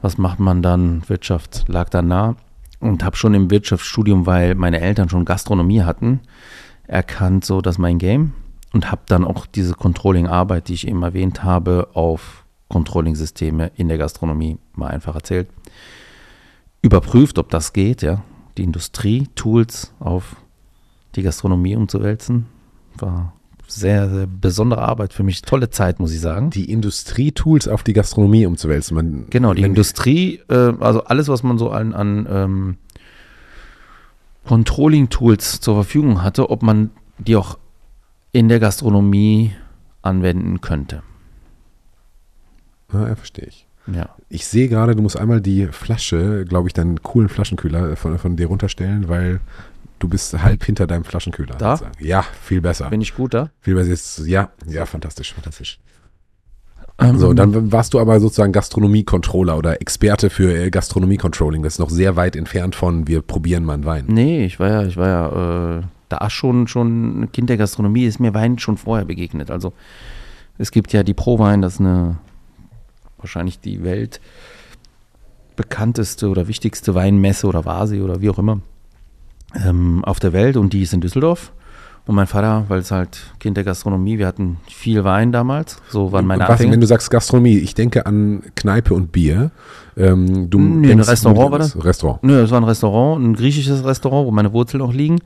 [0.00, 1.08] Was macht man dann?
[1.08, 2.36] Wirtschaft lag da nah
[2.80, 6.20] und habe schon im Wirtschaftsstudium, weil meine Eltern schon Gastronomie hatten,
[6.86, 8.32] erkannt, so dass mein Game
[8.72, 13.98] und habe dann auch diese Controlling-Arbeit, die ich eben erwähnt habe, auf Controlling-Systeme in der
[13.98, 15.48] Gastronomie mal einfach erzählt.
[16.82, 18.22] Überprüft, ob das geht, ja.
[18.56, 20.36] Die Industrie-Tools auf
[21.14, 22.46] die Gastronomie umzuwälzen.
[22.96, 23.32] War
[23.68, 25.42] sehr, sehr besondere Arbeit für mich.
[25.42, 26.50] Tolle Zeit, muss ich sagen.
[26.50, 28.94] Die Industrietools auf die Gastronomie umzuwälzen.
[28.94, 32.76] Man, Genau, die Industrie, äh, also alles, was man so an, an ähm,
[34.46, 37.58] Controlling-Tools zur Verfügung hatte, ob man die auch
[38.32, 39.52] in der Gastronomie
[40.02, 41.02] anwenden könnte.
[42.92, 43.66] Ja, verstehe ich.
[43.92, 44.10] Ja.
[44.28, 48.36] Ich sehe gerade, du musst einmal die Flasche, glaube ich, deinen coolen Flaschenkühler von, von
[48.36, 49.40] dir runterstellen, weil
[49.98, 51.56] du bist halb hinter deinem Flaschenkühler.
[51.56, 51.76] Da?
[51.76, 52.04] sozusagen.
[52.04, 52.90] Ja, viel besser.
[52.90, 53.50] Bin ich gut da?
[53.60, 55.78] Viel besser jetzt, ja, ja, fantastisch, fantastisch.
[57.00, 61.62] Ähm, So, dann warst du aber sozusagen Gastronomie-Controller oder Experte für äh, Gastronomie-Controlling.
[61.62, 64.04] Das ist noch sehr weit entfernt von, wir probieren mal einen Wein.
[64.08, 68.04] Nee, ich war ja, ich war ja äh, da schon, schon ein Kind der Gastronomie,
[68.04, 69.50] ist mir Wein schon vorher begegnet.
[69.50, 69.72] Also
[70.58, 72.18] es gibt ja die Prowein, das ist eine
[73.18, 74.20] wahrscheinlich die Welt
[75.56, 78.60] bekannteste oder wichtigste Weinmesse oder Vasi oder wie auch immer
[79.54, 81.52] ähm, auf der Welt und die ist in Düsseldorf.
[82.06, 86.10] Und mein Vater, weil es halt Kind der Gastronomie, wir hatten viel Wein damals, so
[86.10, 86.72] waren meine Anfänge.
[86.72, 89.50] wenn du sagst Gastronomie, ich denke an Kneipe und Bier.
[89.94, 91.76] Ähm, du Nee, ein Restaurant war das?
[91.84, 92.22] Restaurant.
[92.22, 95.18] Nö, es war ein Restaurant, ein griechisches Restaurant, wo meine Wurzeln auch liegen.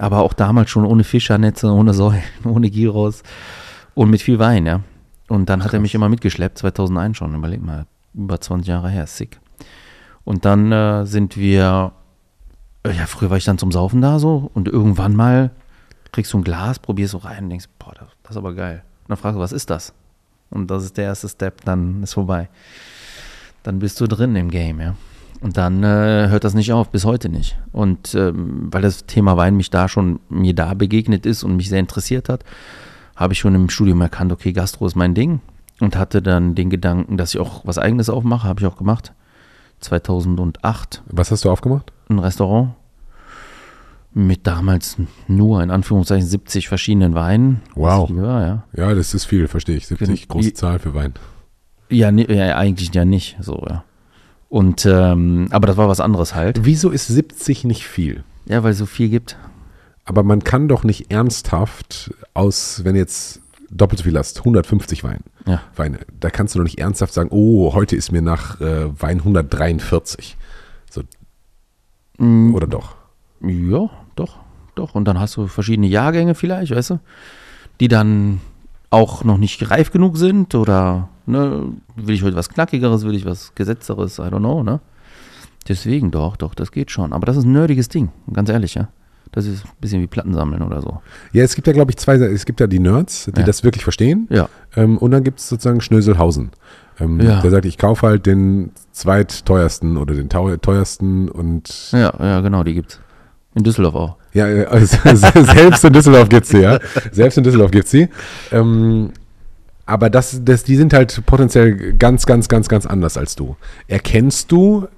[0.00, 3.22] Aber auch damals schon ohne Fischernetze, ohne Säulen, ohne Gyros
[3.94, 4.80] und mit viel Wein, ja.
[5.28, 5.82] Und dann hat er Krass.
[5.82, 9.38] mich immer mitgeschleppt, 2001 schon, überleg mal, über 20 Jahre her, sick.
[10.24, 11.92] Und dann äh, sind wir,
[12.92, 15.50] ja, früher war ich dann zum Saufen da so und irgendwann mal
[16.12, 18.82] kriegst du ein Glas, probierst so rein und denkst, boah, das, das ist aber geil.
[19.02, 19.92] Und dann fragst du, was ist das?
[20.50, 22.48] Und das ist der erste Step, dann ist vorbei.
[23.64, 24.94] Dann bist du drin im Game, ja.
[25.40, 27.58] Und dann äh, hört das nicht auf, bis heute nicht.
[27.72, 31.68] Und ähm, weil das Thema Wein mich da schon, mir da begegnet ist und mich
[31.68, 32.44] sehr interessiert hat,
[33.16, 35.40] habe ich schon im Studium erkannt, okay, Gastro ist mein Ding.
[35.80, 39.12] Und hatte dann den Gedanken, dass ich auch was Eigenes aufmache, habe ich auch gemacht.
[39.80, 41.92] 2008 Was hast du aufgemacht?
[42.16, 42.74] Ein Restaurant
[44.12, 44.96] mit damals
[45.26, 47.62] nur in Anführungszeichen 70 verschiedenen Weinen.
[47.74, 48.08] Wow.
[48.10, 48.64] Ja, ja.
[48.72, 49.86] Ja, das ist viel, verstehe ich.
[49.88, 51.14] 70, Gen- große Zahl für Wein.
[51.90, 53.84] Ja, ja, eigentlich ja nicht so, ja.
[54.48, 56.64] Und, ähm, aber das war was anderes halt.
[56.64, 58.22] Wieso ist 70 nicht viel?
[58.46, 59.36] Ja, weil es so viel gibt.
[60.04, 63.40] Aber man kann doch nicht ernsthaft aus, wenn jetzt
[63.70, 65.60] doppelt so viel hast, 150 Wein, Ja.
[65.74, 69.18] Weine, da kannst du doch nicht ernsthaft sagen, oh, heute ist mir nach äh, Wein
[69.18, 70.36] 143.
[70.88, 71.02] So,
[72.18, 72.94] Mm, oder doch?
[73.40, 74.38] Ja, doch,
[74.74, 74.94] doch.
[74.94, 77.00] Und dann hast du verschiedene Jahrgänge vielleicht, weißt du,
[77.80, 78.40] die dann
[78.90, 81.64] auch noch nicht reif genug sind oder ne,
[81.96, 84.80] will ich heute was Knackigeres, will ich was Gesetzteres, I don't know, ne?
[85.68, 87.12] Deswegen doch, doch, das geht schon.
[87.12, 88.88] Aber das ist ein nerdiges Ding, ganz ehrlich, ja.
[89.32, 91.00] Das ist ein bisschen wie Plattensammeln oder so.
[91.32, 93.46] Ja, es gibt ja, glaube ich, zwei, es gibt ja die Nerds, die Ja.
[93.46, 94.28] das wirklich verstehen.
[94.30, 94.48] Ja.
[94.76, 96.50] Ähm, und dann gibt es sozusagen Schnöselhausen.
[97.00, 97.40] Ähm, Ja.
[97.40, 102.62] Der sagt, ich kaufe halt den zweitteuersten oder den teu- teuersten und Ja, ja, genau,
[102.64, 103.00] die gibt's.
[103.56, 104.16] In Düsseldorf auch.
[104.32, 106.78] ja, äh, also, selbst in Düsseldorf gibt's sie, ja.
[107.12, 108.08] Selbst in Düsseldorf gibt's sie.
[108.52, 109.10] Ähm,
[109.86, 113.54] aber das, das, die sind halt potenziell ganz, ganz, ganz, ganz anders als du.
[113.86, 114.88] Erkennst du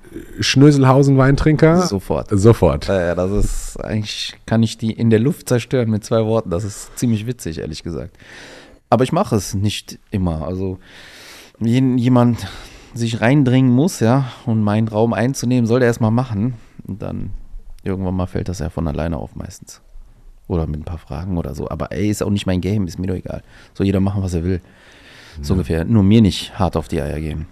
[0.41, 1.83] Schnöselhausen-Weintrinker?
[1.83, 2.29] Sofort.
[2.31, 2.87] Sofort.
[2.89, 6.51] Ja, das ist eigentlich, kann ich die in der Luft zerstören mit zwei Worten.
[6.51, 8.17] Das ist ziemlich witzig, ehrlich gesagt.
[8.91, 10.47] Aber ich mache es nicht immer.
[10.47, 10.79] Also,
[11.61, 12.47] jemand
[12.95, 16.55] sich reindringen muss, ja, und meinen Raum einzunehmen, soll der erstmal machen.
[16.87, 17.31] Und dann
[17.83, 19.81] irgendwann mal fällt das ja von alleine auf meistens.
[20.49, 21.69] Oder mit ein paar Fragen oder so.
[21.69, 23.43] Aber ey, ist auch nicht mein Game, ist mir doch egal.
[23.75, 24.61] Soll jeder machen, was er will.
[25.43, 25.85] So ungefähr.
[25.85, 27.47] Nur mir nicht hart auf die Eier geben.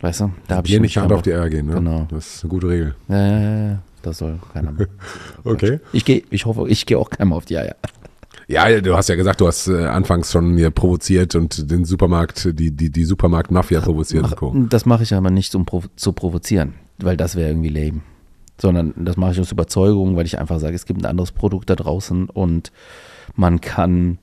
[0.00, 0.32] Weißt du?
[0.46, 1.74] Da hab Dir nicht hart auf die Eier gehen, ne?
[1.74, 2.06] Genau.
[2.10, 2.94] Das ist eine gute Regel.
[3.08, 3.78] Ja, ja, ja, ja.
[4.02, 4.86] Das soll keiner machen.
[5.44, 5.80] Okay.
[5.92, 7.76] Ich gehe, ich hoffe, ich gehe auch keinem auf die Eier.
[8.50, 12.58] Ja, du hast ja gesagt, du hast äh, anfangs schon hier provoziert und den Supermarkt,
[12.58, 14.52] die, die, die Supermarkt-Mafia provoziert und Co.
[14.68, 18.00] Das mache ich aber nicht, um provo zu provozieren, weil das wäre irgendwie lame.
[18.60, 21.70] Sondern das mache ich aus Überzeugung, weil ich einfach sage, es gibt ein anderes Produkt
[21.70, 22.72] da draußen und
[23.36, 24.18] man kann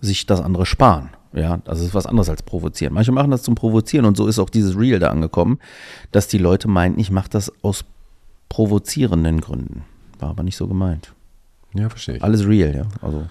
[0.00, 1.10] sich das andere sparen.
[1.32, 2.94] Ja, das ist was anderes als provozieren.
[2.94, 5.58] Manche machen das zum Provozieren und so ist auch dieses Reel da angekommen,
[6.12, 7.84] dass die Leute meinten, ich mache das aus
[8.48, 9.82] provozierenden Gründen.
[10.20, 11.15] War aber nicht so gemeint.
[11.74, 12.22] Ja, verstehe ich.
[12.22, 12.82] Alles real, ja.
[13.02, 13.26] Also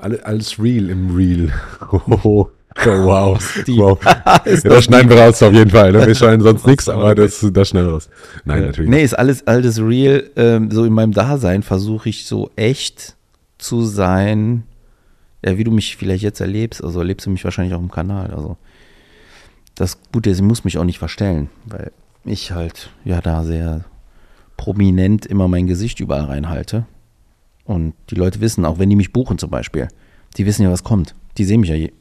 [0.00, 1.52] Alle, alles real im Real.
[2.86, 3.62] Oh, wow.
[3.66, 3.98] Die- wow.
[4.44, 5.90] Ist Ja, das schneiden wir raus auf jeden Fall.
[5.90, 6.06] Ne?
[6.06, 7.40] Wir schneiden sonst nichts, aber das?
[7.40, 8.08] das, das schneiden wir raus.
[8.44, 8.88] Nein, natürlich.
[8.90, 10.30] Nee, ist alles, alles real.
[10.36, 13.16] Ähm, so in meinem Dasein versuche ich so echt
[13.56, 14.62] zu sein,
[15.44, 16.84] ja, wie du mich vielleicht jetzt erlebst.
[16.84, 18.30] Also erlebst du mich wahrscheinlich auch im Kanal.
[18.32, 18.56] Also
[19.74, 21.90] das Gute ist, ich muss mich auch nicht verstellen, weil
[22.24, 23.84] ich halt ja da sehr
[24.56, 26.86] prominent immer mein Gesicht überall reinhalte.
[27.68, 29.88] Und die Leute wissen, auch wenn die mich buchen zum Beispiel,
[30.38, 31.14] die wissen ja, was kommt.
[31.36, 31.92] Die sehen mich ja, je,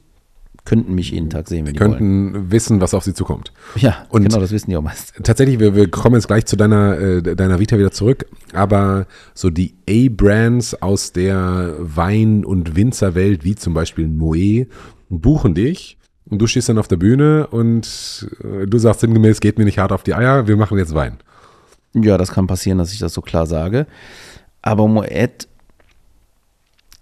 [0.64, 1.92] könnten mich jeden Tag sehen, wenn die wollen.
[1.92, 3.52] könnten wissen, was auf sie zukommt.
[3.76, 5.14] Ja, Und- genau, das wissen die auch meist.
[5.24, 9.50] Tatsächlich, wir, wir kommen jetzt gleich zu deiner, äh, deiner Vita wieder zurück, aber so
[9.50, 14.68] die A-Brands aus der Wein- und Winzerwelt, wie zum Beispiel Moe,
[15.10, 15.98] buchen dich
[16.30, 19.80] und du stehst dann auf der Bühne und äh, du sagst sinngemäß, geht mir nicht
[19.80, 21.18] hart auf die Eier, wir machen jetzt Wein.
[21.94, 23.86] Ja, das kann passieren, dass ich das so klar sage.
[24.62, 25.48] Aber Moet,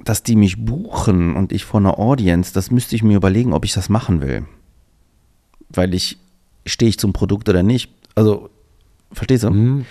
[0.05, 3.65] dass die mich buchen und ich vor einer Audience, das müsste ich mir überlegen, ob
[3.65, 4.45] ich das machen will.
[5.69, 6.17] Weil ich,
[6.65, 7.91] stehe ich zum Produkt oder nicht?
[8.15, 8.49] Also,
[9.11, 9.49] verstehst du?
[9.51, 9.85] Mhm.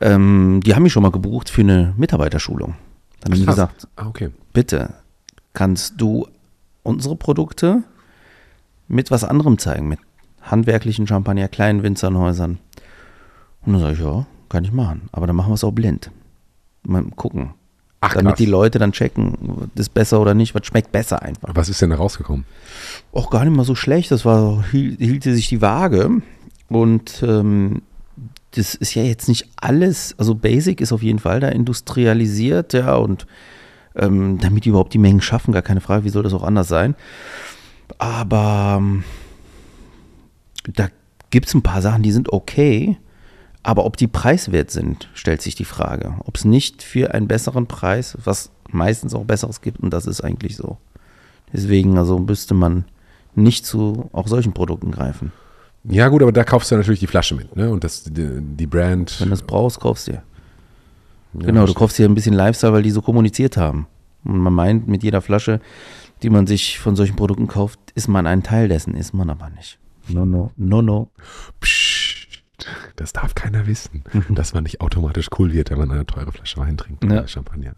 [0.00, 2.74] Ähm, die haben mich schon mal gebucht für eine Mitarbeiterschulung.
[3.20, 3.54] Dann haben die Krass.
[3.56, 4.30] gesagt, Ah, okay.
[4.52, 4.94] bitte,
[5.54, 6.28] kannst du
[6.82, 7.82] unsere Produkte
[8.86, 9.98] mit was anderem zeigen, mit
[10.42, 12.58] handwerklichen Champagner, kleinen Winzernhäusern.
[13.62, 15.08] Und dann sage ich, ja, kann ich machen.
[15.12, 16.10] Aber dann machen wir es auch blind.
[16.84, 17.50] Mal gucken.
[18.00, 18.38] Ach, Damit krass.
[18.38, 21.48] die Leute dann checken, das ist besser oder nicht, was schmeckt besser einfach.
[21.54, 22.44] Was ist denn da rausgekommen?
[23.12, 26.22] Auch gar nicht mal so schlecht, das war, hielt, hielt sich die Waage.
[26.68, 27.82] Und ähm,
[28.52, 32.94] das ist ja jetzt nicht alles, also Basic ist auf jeden Fall da industrialisiert, ja,
[32.94, 33.26] und
[33.96, 36.68] ähm, damit die überhaupt die Mengen schaffen, gar keine Frage, wie soll das auch anders
[36.68, 36.94] sein.
[37.98, 39.02] Aber ähm,
[40.72, 40.88] da
[41.30, 42.96] gibt es ein paar Sachen, die sind okay,
[43.62, 46.14] aber ob die preiswert sind, stellt sich die Frage.
[46.24, 50.22] Ob es nicht für einen besseren Preis, was meistens auch Besseres gibt, und das ist
[50.22, 50.78] eigentlich so.
[51.52, 52.84] Deswegen, also müsste man
[53.34, 55.32] nicht zu auch solchen Produkten greifen.
[55.84, 57.70] Ja gut, aber da kaufst du natürlich die Flasche mit, ne?
[57.70, 59.20] Und das, die, die Brand.
[59.20, 60.22] Wenn du es brauchst, kaufst du dir.
[61.34, 63.86] Ja, Genau, du kaufst dir ein bisschen Lifestyle, weil die so kommuniziert haben.
[64.24, 65.60] Und man meint, mit jeder Flasche,
[66.22, 69.48] die man sich von solchen Produkten kauft, ist man ein Teil dessen, ist man aber
[69.50, 69.78] nicht.
[70.08, 71.10] No, no, no, no.
[71.60, 71.97] Psst,
[72.96, 76.56] das darf keiner wissen, dass man nicht automatisch cool wird, wenn man eine teure Flasche
[76.58, 77.04] Wein trinkt.
[77.04, 77.10] Ja.
[77.10, 77.74] oder Champagner.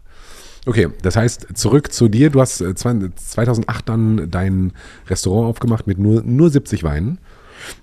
[0.65, 2.29] Okay, das heißt, zurück zu dir.
[2.29, 4.73] Du hast äh, zwei- 2008 dann dein
[5.09, 7.17] Restaurant aufgemacht mit nur, nur 70 Weinen.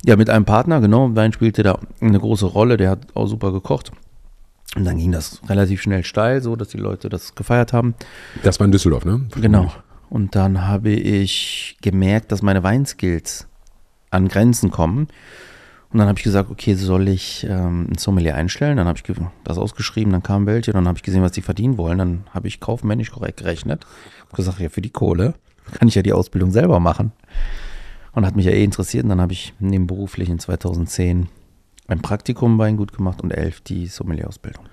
[0.05, 1.15] Ja, mit einem Partner, genau.
[1.15, 3.91] Wein spielte da eine große Rolle, der hat auch super gekocht.
[4.77, 7.95] Und dann ging das relativ schnell steil, so dass die Leute das gefeiert haben.
[8.43, 9.23] Das war in Düsseldorf, ne?
[9.41, 9.73] Genau.
[10.11, 13.47] Und dann habe ich gemerkt, dass meine Weinskills
[14.11, 15.09] an Grenzen kommen.
[15.91, 18.77] Und dann habe ich gesagt, okay, soll ich ähm, ein Sommelier einstellen?
[18.77, 21.79] Dann habe ich das ausgeschrieben, dann kamen welche, dann habe ich gesehen, was die verdienen
[21.79, 21.99] wollen.
[21.99, 23.87] Dann habe ich kaufmännisch korrekt gerechnet.
[24.27, 25.35] Hab gesagt, ja, für die Kohle
[25.73, 27.13] kann ich ja die Ausbildung selber machen.
[28.13, 29.05] Und hat mich ja eh interessiert.
[29.05, 31.29] Und dann habe ich nebenberuflich in 2010
[31.87, 34.65] ein Praktikum bei Weingut gemacht und elf die Sommelier-Ausbildung.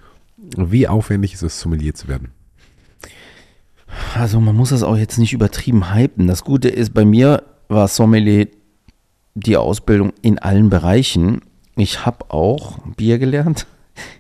[0.58, 2.32] Wie aufwendig ist es, Sommelier zu werden?
[4.14, 6.28] Also man muss das auch jetzt nicht übertrieben hypen.
[6.28, 8.48] Das Gute ist, bei mir war Sommelier
[9.36, 11.42] die Ausbildung in allen Bereichen.
[11.76, 13.68] Ich habe auch Bier gelernt.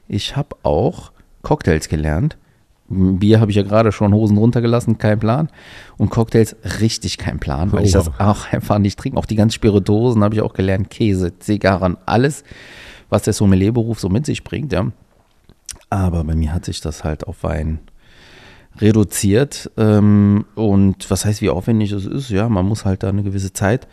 [0.07, 1.11] Ich habe auch
[1.41, 2.37] Cocktails gelernt.
[2.87, 5.49] Bier habe ich ja gerade schon Hosen runtergelassen, kein Plan.
[5.97, 7.85] Und Cocktails richtig kein Plan, weil oh.
[7.85, 9.17] ich das auch einfach nicht trinke.
[9.17, 12.43] Auch die ganzen Spirituosen habe ich auch gelernt, Käse, Zigarren, alles,
[13.09, 14.91] was der Sommelierberuf so mit sich bringt, ja.
[15.89, 17.79] Aber bei mir hat sich das halt auf Wein
[18.77, 19.71] reduziert.
[19.77, 22.29] Ähm, und was heißt, wie aufwendig es ist?
[22.29, 23.87] Ja, man muss halt da eine gewisse Zeit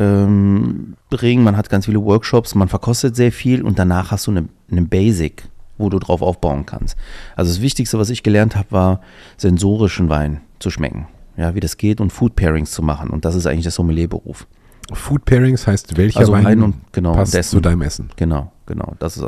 [0.00, 1.44] ähm, bringen.
[1.44, 4.82] Man hat ganz viele Workshops, man verkostet sehr viel und danach hast du eine, eine
[4.82, 5.44] Basic,
[5.78, 6.96] wo du drauf aufbauen kannst.
[7.36, 9.00] Also das Wichtigste, was ich gelernt habe, war
[9.36, 11.06] sensorischen Wein zu schmecken.
[11.36, 13.10] Ja, wie das geht und Food Pairings zu machen.
[13.10, 14.46] Und das ist eigentlich der Sommelierberuf.
[14.92, 18.10] Food Pairings heißt welcher also Wein und, genau, passt zu deinem Essen.
[18.16, 18.94] Genau, genau.
[18.98, 19.24] Das ist,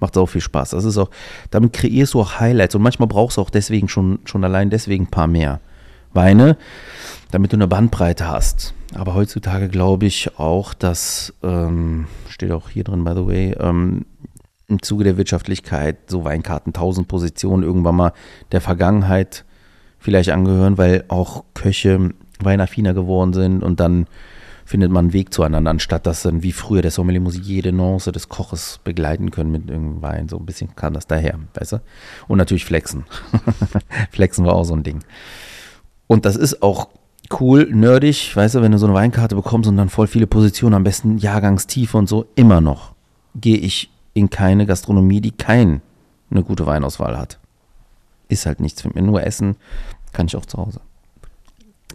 [0.00, 0.70] macht auch viel Spaß.
[0.70, 1.10] Das ist auch,
[1.50, 5.04] damit kreierst du auch Highlights und manchmal brauchst du auch deswegen schon, schon allein deswegen
[5.04, 5.60] ein paar mehr
[6.14, 6.56] Weine,
[7.30, 8.74] damit du eine Bandbreite hast.
[8.94, 14.04] Aber heutzutage glaube ich auch, dass, ähm, steht auch hier drin, by the way, ähm,
[14.68, 18.12] im Zuge der Wirtschaftlichkeit so Weinkarten, 1000 Positionen irgendwann mal
[18.52, 19.44] der Vergangenheit
[19.98, 22.10] vielleicht angehören, weil auch Köche
[22.40, 24.06] weinaffiner geworden sind und dann
[24.64, 28.12] findet man einen Weg zueinander, anstatt dass dann wie früher der Sommelier muss jede Nuance
[28.12, 30.28] des Koches begleiten können mit irgendeinem Wein.
[30.28, 31.80] So ein bisschen kam das daher, weißt du?
[32.28, 33.04] Und natürlich Flexen.
[34.10, 35.00] Flexen war auch so ein Ding.
[36.12, 36.88] Und das ist auch
[37.40, 40.74] cool, nerdig, weißt du, wenn du so eine Weinkarte bekommst und dann voll viele Positionen,
[40.74, 42.92] am besten Jahrgangstiefe und so, immer noch
[43.34, 45.80] gehe ich in keine Gastronomie, die keine
[46.44, 47.38] gute Weinauswahl hat.
[48.28, 49.02] Ist halt nichts für mich.
[49.02, 49.56] Nur essen
[50.12, 50.82] kann ich auch zu Hause.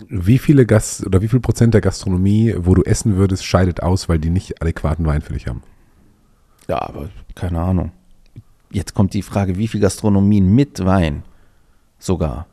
[0.09, 4.09] Wie viele Gast oder wie viel Prozent der Gastronomie, wo du essen würdest, scheidet aus,
[4.09, 5.61] weil die nicht adäquaten Wein für dich haben?
[6.67, 7.91] Ja, aber keine Ahnung.
[8.71, 11.21] Jetzt kommt die Frage, wie viel Gastronomien mit Wein
[11.99, 12.47] sogar?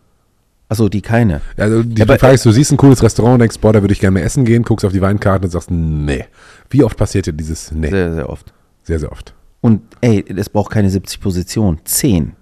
[0.74, 1.40] Achso, die keine.
[1.56, 3.92] Also die, ja, Frage ist, du siehst ein cooles Restaurant und denkst, boah, da würde
[3.92, 6.24] ich gerne mehr essen gehen, guckst auf die Weinkarte und sagst, nee.
[6.68, 7.90] Wie oft passiert dir dieses Nee?
[7.90, 8.52] Sehr, sehr oft.
[8.82, 9.34] Sehr, sehr oft.
[9.60, 12.32] Und ey, es braucht keine 70 Positionen, 10.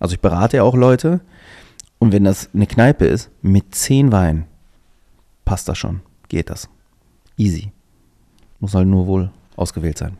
[0.00, 1.20] Also ich berate ja auch Leute
[1.98, 4.46] und wenn das eine Kneipe ist, mit 10 Weinen,
[5.44, 6.70] passt das schon, geht das.
[7.36, 7.72] Easy.
[8.58, 10.16] Muss halt nur wohl ausgewählt sein.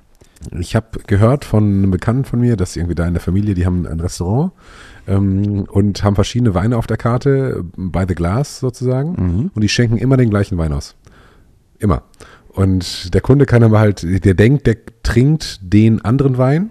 [0.59, 3.65] Ich habe gehört von einem Bekannten von mir, dass irgendwie da in der Familie, die
[3.65, 4.53] haben ein Restaurant
[5.07, 9.11] ähm, und haben verschiedene Weine auf der Karte, by the glass sozusagen.
[9.11, 9.51] Mhm.
[9.55, 10.97] Und die schenken immer den gleichen Wein aus.
[11.79, 12.03] Immer.
[12.49, 16.71] Und der Kunde kann aber halt, der denkt, der trinkt den anderen Wein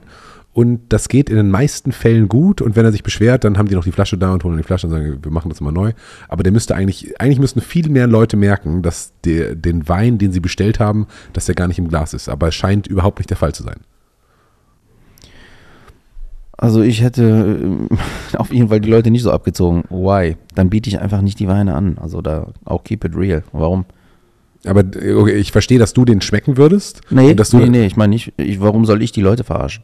[0.56, 2.62] und das geht in den meisten Fällen gut.
[2.62, 4.64] Und wenn er sich beschwert, dann haben die noch die Flasche da und holen die
[4.64, 5.92] Flasche und sagen, wir machen das mal neu.
[6.30, 10.32] Aber der müsste eigentlich, eigentlich müssten viel mehr Leute merken, dass der, den Wein, den
[10.32, 12.30] sie bestellt haben, dass der gar nicht im Glas ist.
[12.30, 13.82] Aber es scheint überhaupt nicht der Fall zu sein.
[16.58, 17.60] Also ich hätte
[17.92, 19.84] äh, auf jeden Fall die Leute nicht so abgezogen.
[19.90, 20.38] Why?
[20.56, 21.98] Dann biete ich einfach nicht die Weine an.
[22.00, 23.44] Also da auch keep it real.
[23.52, 23.86] Warum?
[24.66, 27.02] Aber okay, ich verstehe, dass du den schmecken würdest.
[27.10, 29.84] Nee, dass du nee, nee, ich meine nicht, ich, warum soll ich die Leute verarschen?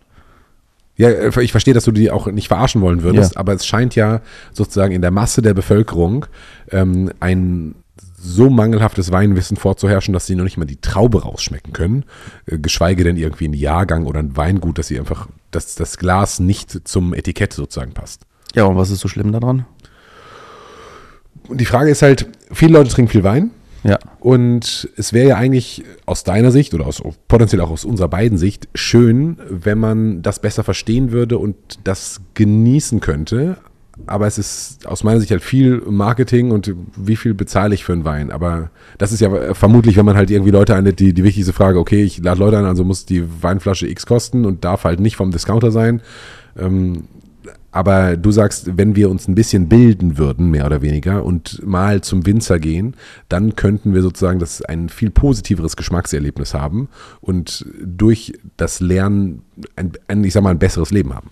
[0.97, 3.39] Ja, äh, ich verstehe, dass du die auch nicht verarschen wollen würdest, ja.
[3.39, 4.21] aber es scheint ja
[4.53, 6.25] sozusagen in der Masse der Bevölkerung
[6.71, 7.75] ähm, ein
[8.21, 12.05] so mangelhaftes Weinwissen vorzuherrschen, dass sie noch nicht mal die Traube rausschmecken können,
[12.45, 16.39] äh, geschweige denn irgendwie ein Jahrgang oder ein Weingut, dass sie einfach, dass das Glas
[16.39, 18.25] nicht zum Etikett sozusagen passt.
[18.55, 19.65] Ja, und was ist so schlimm daran?
[21.47, 23.51] Und die Frage ist halt, viele Leute trinken viel Wein,
[23.83, 23.97] ja.
[24.19, 28.37] Und es wäre ja eigentlich aus deiner Sicht oder aus, potenziell auch aus unserer beiden
[28.37, 33.57] Sicht schön, wenn man das besser verstehen würde und das genießen könnte.
[34.07, 37.93] Aber es ist aus meiner Sicht halt viel Marketing und wie viel bezahle ich für
[37.93, 38.31] einen Wein.
[38.31, 41.79] Aber das ist ja vermutlich, wenn man halt irgendwie Leute einlädt, die, die wichtigste Frage,
[41.79, 45.15] okay, ich lade Leute ein, also muss die Weinflasche X kosten und darf halt nicht
[45.15, 46.01] vom Discounter sein.
[46.57, 47.03] Ähm,
[47.71, 52.01] aber du sagst, wenn wir uns ein bisschen bilden würden, mehr oder weniger, und mal
[52.01, 52.95] zum Winzer gehen,
[53.29, 56.89] dann könnten wir sozusagen das ein viel positiveres Geschmackserlebnis haben
[57.21, 59.43] und durch das Lernen
[59.77, 61.31] ein, ein ich sag mal, ein besseres Leben haben.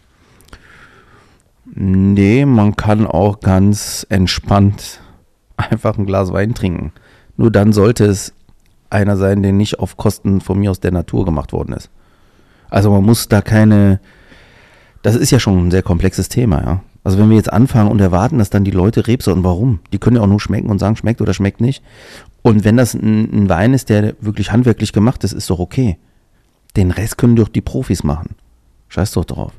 [1.73, 5.01] Nee, man kann auch ganz entspannt
[5.57, 6.93] einfach ein Glas Wein trinken.
[7.37, 8.33] Nur dann sollte es
[8.89, 11.89] einer sein, der nicht auf Kosten von mir aus der Natur gemacht worden ist.
[12.69, 13.99] Also man muss da keine
[15.01, 16.83] das ist ja schon ein sehr komplexes Thema, ja.
[17.03, 19.79] Also wenn wir jetzt anfangen und erwarten, dass dann die Leute Rebsorten, warum?
[19.93, 21.81] Die können ja auch nur schmecken und sagen, schmeckt oder schmeckt nicht.
[22.41, 25.97] Und wenn das ein, ein Wein ist, der wirklich handwerklich gemacht ist, ist doch okay.
[26.75, 28.35] Den Rest können doch die Profis machen.
[28.89, 29.53] Scheiß doch drauf.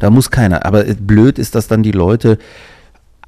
[0.00, 0.64] Da muss keiner.
[0.64, 2.38] Aber blöd ist, dass dann die Leute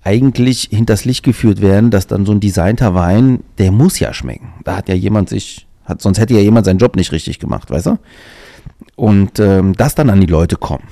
[0.03, 4.53] eigentlich hinters Licht geführt werden, dass dann so ein designter Wein, der muss ja schmecken.
[4.65, 7.71] Da hat ja jemand sich, hat, sonst hätte ja jemand seinen Job nicht richtig gemacht,
[7.71, 7.99] weißt du?
[8.97, 10.85] Und ähm, das dann an die Leute kommen.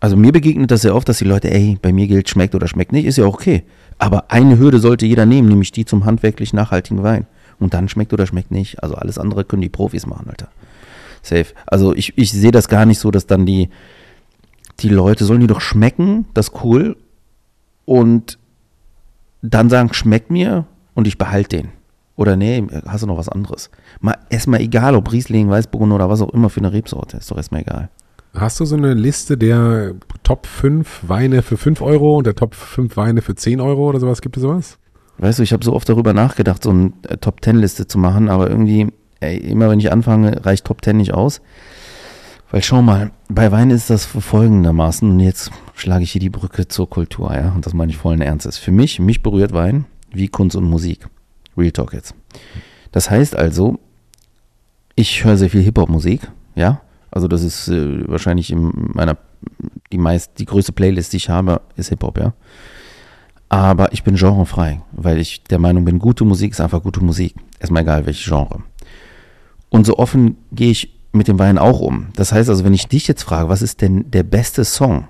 [0.00, 2.68] Also mir begegnet das sehr oft, dass die Leute, ey, bei mir gilt, schmeckt oder
[2.68, 3.64] schmeckt nicht, ist ja okay.
[3.98, 7.26] Aber eine Hürde sollte jeder nehmen, nämlich die zum handwerklich nachhaltigen Wein.
[7.58, 8.82] Und dann schmeckt oder schmeckt nicht.
[8.82, 10.48] Also alles andere können die Profis machen, Alter.
[11.22, 11.46] Safe.
[11.66, 13.68] Also ich, ich sehe das gar nicht so, dass dann die,
[14.80, 16.96] die Leute sollen die doch schmecken, das ist cool.
[17.84, 18.38] Und
[19.42, 21.68] dann sagen, schmeckt mir und ich behalte den.
[22.16, 23.70] Oder nee, hast du noch was anderes?
[24.00, 27.36] Mal erstmal egal, ob Riesling, Weißburgunder oder was auch immer für eine Rebsorte, ist doch
[27.36, 27.90] erstmal egal.
[28.34, 32.54] Hast du so eine Liste der Top 5 Weine für 5 Euro und der Top
[32.54, 34.20] 5 Weine für 10 Euro oder sowas?
[34.20, 34.78] Gibt es sowas?
[35.18, 37.98] Weißt du, ich habe so oft darüber nachgedacht, so eine äh, Top 10 Liste zu
[37.98, 38.88] machen, aber irgendwie,
[39.20, 41.40] ey, immer wenn ich anfange, reicht Top 10 nicht aus.
[42.50, 46.66] Weil schau mal, bei Wein ist das folgendermaßen, und jetzt schlage ich hier die Brücke
[46.66, 48.56] zur Kultur, ja, und das meine ich vollen Ernstes.
[48.56, 51.06] Für mich, mich berührt Wein wie Kunst und Musik.
[51.56, 52.14] Real Talk jetzt.
[52.92, 53.78] Das heißt also,
[54.94, 56.22] ich höre sehr viel Hip-Hop-Musik,
[56.54, 56.80] ja,
[57.10, 59.18] also das ist äh, wahrscheinlich in meiner,
[59.92, 62.32] die meist, die größte Playlist, die ich habe, ist Hip-Hop, ja.
[63.50, 67.34] Aber ich bin genrefrei, weil ich der Meinung bin, gute Musik ist einfach gute Musik.
[67.58, 68.62] Erstmal egal, welche Genre.
[69.70, 72.08] Und so offen gehe ich mit dem Wein auch um.
[72.14, 75.08] Das heißt also, wenn ich dich jetzt frage, was ist denn der beste Song,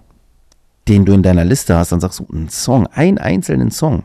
[0.87, 4.05] den du in deiner Liste hast, dann sagst du, ein Song, einen einzelnen Song.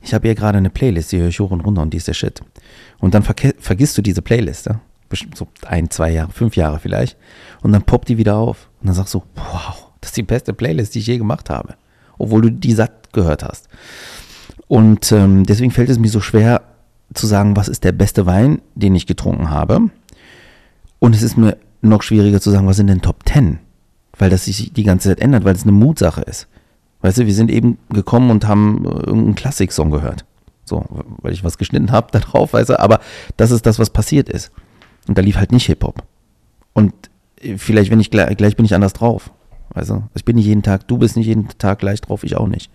[0.00, 2.08] Ich habe hier gerade eine Playlist, die höre ich hoch und runter und die ist
[2.08, 2.40] der Shit.
[2.98, 4.80] Und dann vergisst du diese Playlist, ja?
[5.08, 7.16] bestimmt so ein, zwei Jahre, fünf Jahre vielleicht.
[7.62, 8.68] Und dann poppt die wieder auf.
[8.80, 11.74] Und dann sagst du, wow, das ist die beste Playlist, die ich je gemacht habe.
[12.18, 13.68] Obwohl du die satt gehört hast.
[14.66, 16.62] Und ähm, deswegen fällt es mir so schwer
[17.14, 19.90] zu sagen, was ist der beste Wein, den ich getrunken habe.
[20.98, 23.60] Und es ist mir noch schwieriger zu sagen, was sind denn Top Ten?
[24.18, 26.48] Weil das sich die ganze Zeit ändert, weil es eine Mutsache ist.
[27.02, 30.24] Weißt du, wir sind eben gekommen und haben äh, irgendeinen Klassik-Song gehört.
[30.64, 30.84] So,
[31.22, 33.00] weil ich was geschnitten habe da drauf, weißt du, aber
[33.36, 34.50] das ist das, was passiert ist.
[35.06, 36.02] Und da lief halt nicht Hip-Hop.
[36.72, 36.92] Und
[37.40, 39.30] äh, vielleicht, wenn ich gleich, gleich bin ich anders drauf.
[39.72, 42.48] Also, ich bin nicht jeden Tag, du bist nicht jeden Tag gleich drauf, ich auch
[42.48, 42.70] nicht.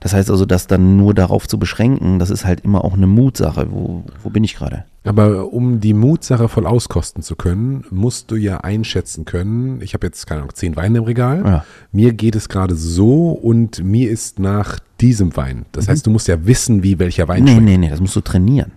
[0.00, 3.06] Das heißt also, das dann nur darauf zu beschränken, das ist halt immer auch eine
[3.06, 3.68] Mutsache.
[3.70, 4.84] Wo, wo bin ich gerade?
[5.04, 10.06] Aber um die Mutsache voll auskosten zu können, musst du ja einschätzen können, ich habe
[10.06, 11.64] jetzt, keine Ahnung, zehn Weine im Regal, ja.
[11.92, 15.64] mir geht es gerade so und mir ist nach diesem Wein.
[15.72, 15.90] Das mhm.
[15.92, 17.64] heißt, du musst ja wissen, wie welcher Wein nee, schmeckt.
[17.64, 18.72] Nee, nee, das musst du trainieren.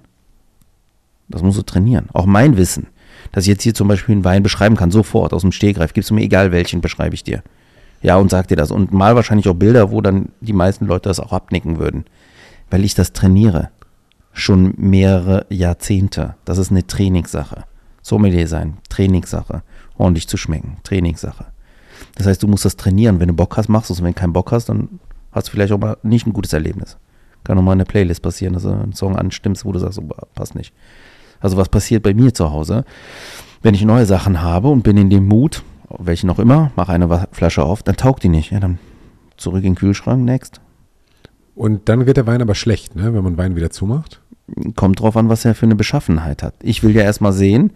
[1.28, 2.08] Das musst du trainieren.
[2.14, 2.88] Auch mein Wissen,
[3.32, 6.10] dass ich jetzt hier zum Beispiel einen Wein beschreiben kann, sofort aus dem Stehgreif, gibst
[6.10, 7.44] du mir egal welchen, beschreibe ich dir.
[8.02, 8.72] Ja, und sag dir das.
[8.72, 12.06] Und mal wahrscheinlich auch Bilder, wo dann die meisten Leute das auch abnicken würden.
[12.70, 13.70] Weil ich das trainiere.
[14.34, 16.36] Schon mehrere Jahrzehnte.
[16.46, 17.66] Das ist eine Trainingssache.
[18.02, 19.62] Sommelier sein, Trainingssache.
[19.98, 21.46] Ordentlich zu schmecken, Trainingssache.
[22.16, 23.20] Das heißt, du musst das trainieren.
[23.20, 24.00] Wenn du Bock hast, machst du es.
[24.00, 25.00] Und wenn du keinen Bock hast, dann
[25.32, 26.98] hast du vielleicht auch mal nicht ein gutes Erlebnis.
[27.44, 30.10] Kann auch mal eine Playlist passieren, dass du einen Song anstimmst, wo du sagst, oh,
[30.34, 30.74] passt nicht.
[31.40, 32.86] Also was passiert bei mir zu Hause?
[33.62, 35.64] Wenn ich neue Sachen habe und bin in dem Mut,
[36.00, 38.52] welchen auch immer, mache eine Flasche auf, dann taugt die nicht.
[38.52, 38.80] Ja, dann
[39.38, 40.62] zurück in den Kühlschrank, next.
[41.56, 44.22] Und dann wird der Wein aber schlecht, ne, wenn man Wein wieder zumacht?
[44.76, 46.56] Kommt drauf an, was er für eine Beschaffenheit hat.
[46.62, 47.74] Ich will ja erstmal sehen,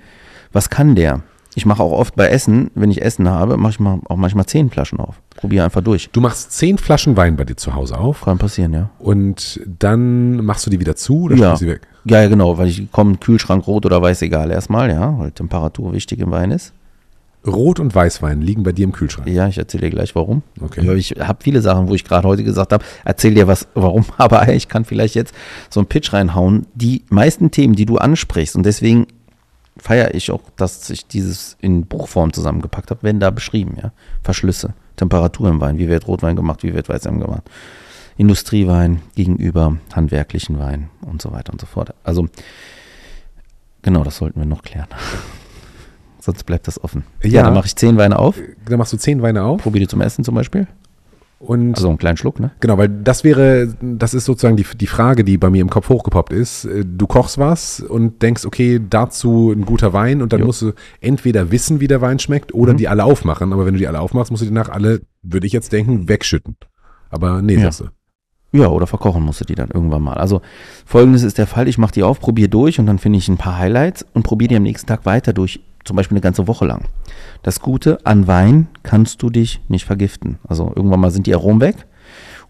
[0.52, 1.22] was kann der?
[1.58, 4.46] Ich mache auch oft bei Essen, wenn ich Essen habe, mache ich mal auch manchmal
[4.46, 5.22] zehn Flaschen auf.
[5.38, 6.10] Probiere einfach durch.
[6.12, 8.22] Du machst zehn Flaschen Wein bei dir zu Hause auf.
[8.22, 8.90] Kann passieren, ja.
[9.00, 11.56] Und dann machst du die wieder zu oder ja.
[11.56, 11.82] sie weg?
[12.04, 15.94] Ja, ja, genau, weil ich komme, Kühlschrank rot oder weiß, egal erstmal, ja, weil Temperatur
[15.94, 16.74] wichtig im Wein ist.
[17.46, 19.28] Rot- und Weißwein liegen bei dir im Kühlschrank.
[19.28, 20.42] Ja, ich erzähle dir gleich warum.
[20.62, 20.94] Okay.
[20.96, 24.48] Ich habe viele Sachen, wo ich gerade heute gesagt habe, erzähl dir was, warum, aber
[24.50, 25.34] ich kann vielleicht jetzt
[25.70, 26.66] so einen Pitch reinhauen.
[26.74, 29.08] Die meisten Themen, die du ansprichst, und deswegen
[29.78, 33.92] feiere ich auch, dass ich dieses in Buchform zusammengepackt habe, werden da beschrieben, ja.
[34.24, 37.44] Verschlüsse, Temperatur im Wein, wie wird Rotwein gemacht, wie wird Weißwein gemacht.
[38.18, 41.94] Industriewein gegenüber handwerklichen Wein und so weiter und so fort.
[42.04, 42.28] Also,
[43.82, 44.88] genau, das sollten wir noch klären.
[46.26, 47.04] Sonst bleibt das offen.
[47.22, 48.36] Ja, ja dann mache ich zehn Weine auf.
[48.68, 49.62] Dann machst du zehn Weine auf.
[49.62, 50.66] Probiere die zum Essen zum Beispiel.
[51.38, 52.50] Und also einen kleinen Schluck, ne?
[52.62, 55.88] Genau, weil das wäre, das ist sozusagen die, die Frage, die bei mir im Kopf
[55.90, 56.66] hochgepoppt ist.
[56.66, 60.48] Äh, du kochst was und denkst, okay, dazu ein guter Wein und dann jo.
[60.48, 62.78] musst du entweder wissen, wie der Wein schmeckt oder mhm.
[62.78, 63.54] die alle aufmachen.
[63.54, 66.10] Aber wenn du die alle aufmachst, musst du die nach alle, würde ich jetzt denken,
[66.10, 66.56] wegschütten.
[67.12, 67.72] Aber nee, ja.
[67.72, 67.86] sagst du.
[68.58, 70.16] Ja, oder verkochen musst du die dann irgendwann mal.
[70.16, 70.42] Also
[70.86, 73.38] folgendes ist der Fall, ich mache die auf, probiere durch und dann finde ich ein
[73.38, 76.66] paar Highlights und probiere die am nächsten Tag weiter durch, zum Beispiel eine ganze Woche
[76.66, 76.90] lang.
[77.44, 80.40] Das Gute, an Wein kannst du dich nicht vergiften.
[80.48, 81.86] Also irgendwann mal sind die Aromen weg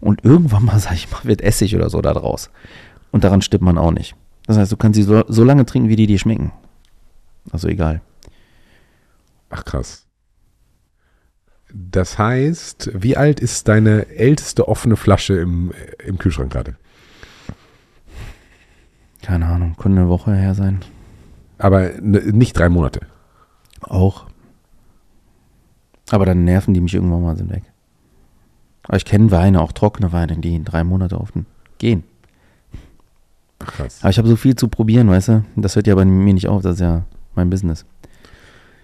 [0.00, 2.50] und irgendwann mal, sag ich mal, wird Essig oder so da draus.
[3.12, 4.16] Und daran stirbt man auch nicht.
[4.46, 6.52] Das heißt, du kannst sie so, so lange trinken, wie die dir schmecken.
[7.52, 8.00] Also egal.
[9.50, 10.06] Ach krass.
[11.72, 15.72] Das heißt, wie alt ist deine älteste offene Flasche im,
[16.04, 16.76] im Kühlschrank gerade?
[19.22, 20.80] Keine Ahnung, könnte eine Woche her sein.
[21.58, 23.00] Aber nicht drei Monate.
[23.88, 24.26] Auch.
[26.10, 27.62] Aber dann nerven die mich irgendwann mal sind weg.
[28.86, 31.46] Aber ich kenne Weine, auch trockene Weine, die in drei Monate offen
[31.78, 32.04] gehen.
[33.58, 33.98] Krass.
[34.02, 35.44] Aber ich habe so viel zu probieren, weißt du?
[35.56, 37.02] Das hört ja bei mir nicht auf, das ist ja
[37.34, 37.84] mein Business.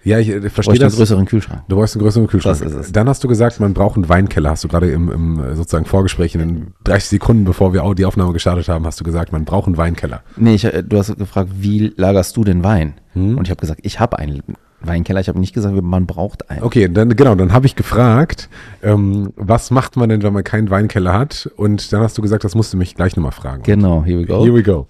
[0.05, 0.97] Ja, ich äh, Ich verstehe bräuchte einen das.
[0.97, 1.63] größeren Kühlschrank.
[1.69, 2.59] Du brauchst einen größeren Kühlschrank.
[2.59, 2.93] Das ist es.
[2.93, 4.51] Dann hast du gesagt, man braucht einen Weinkeller.
[4.51, 7.95] Hast du gerade im, im äh, sozusagen Vorgespräch in den 30 Sekunden, bevor wir auch
[7.95, 10.23] die Aufnahme gestartet haben, hast du gesagt, man braucht einen Weinkeller.
[10.37, 12.95] Nee, ich, äh, du hast gefragt, wie lagerst du den Wein?
[13.13, 13.39] Hm?
[13.39, 14.43] Und ich habe gesagt, ich habe einen
[14.87, 15.21] Weinkeller.
[15.21, 16.63] Ich habe nicht gesagt, man braucht einen.
[16.63, 18.49] Okay, dann genau, dann habe ich gefragt,
[18.83, 21.51] ähm, was macht man denn, wenn man keinen Weinkeller hat?
[21.57, 23.63] Und dann hast du gesagt, das musst du mich gleich nochmal fragen.
[23.63, 24.45] Genau, here we go.
[24.45, 24.89] Here we go.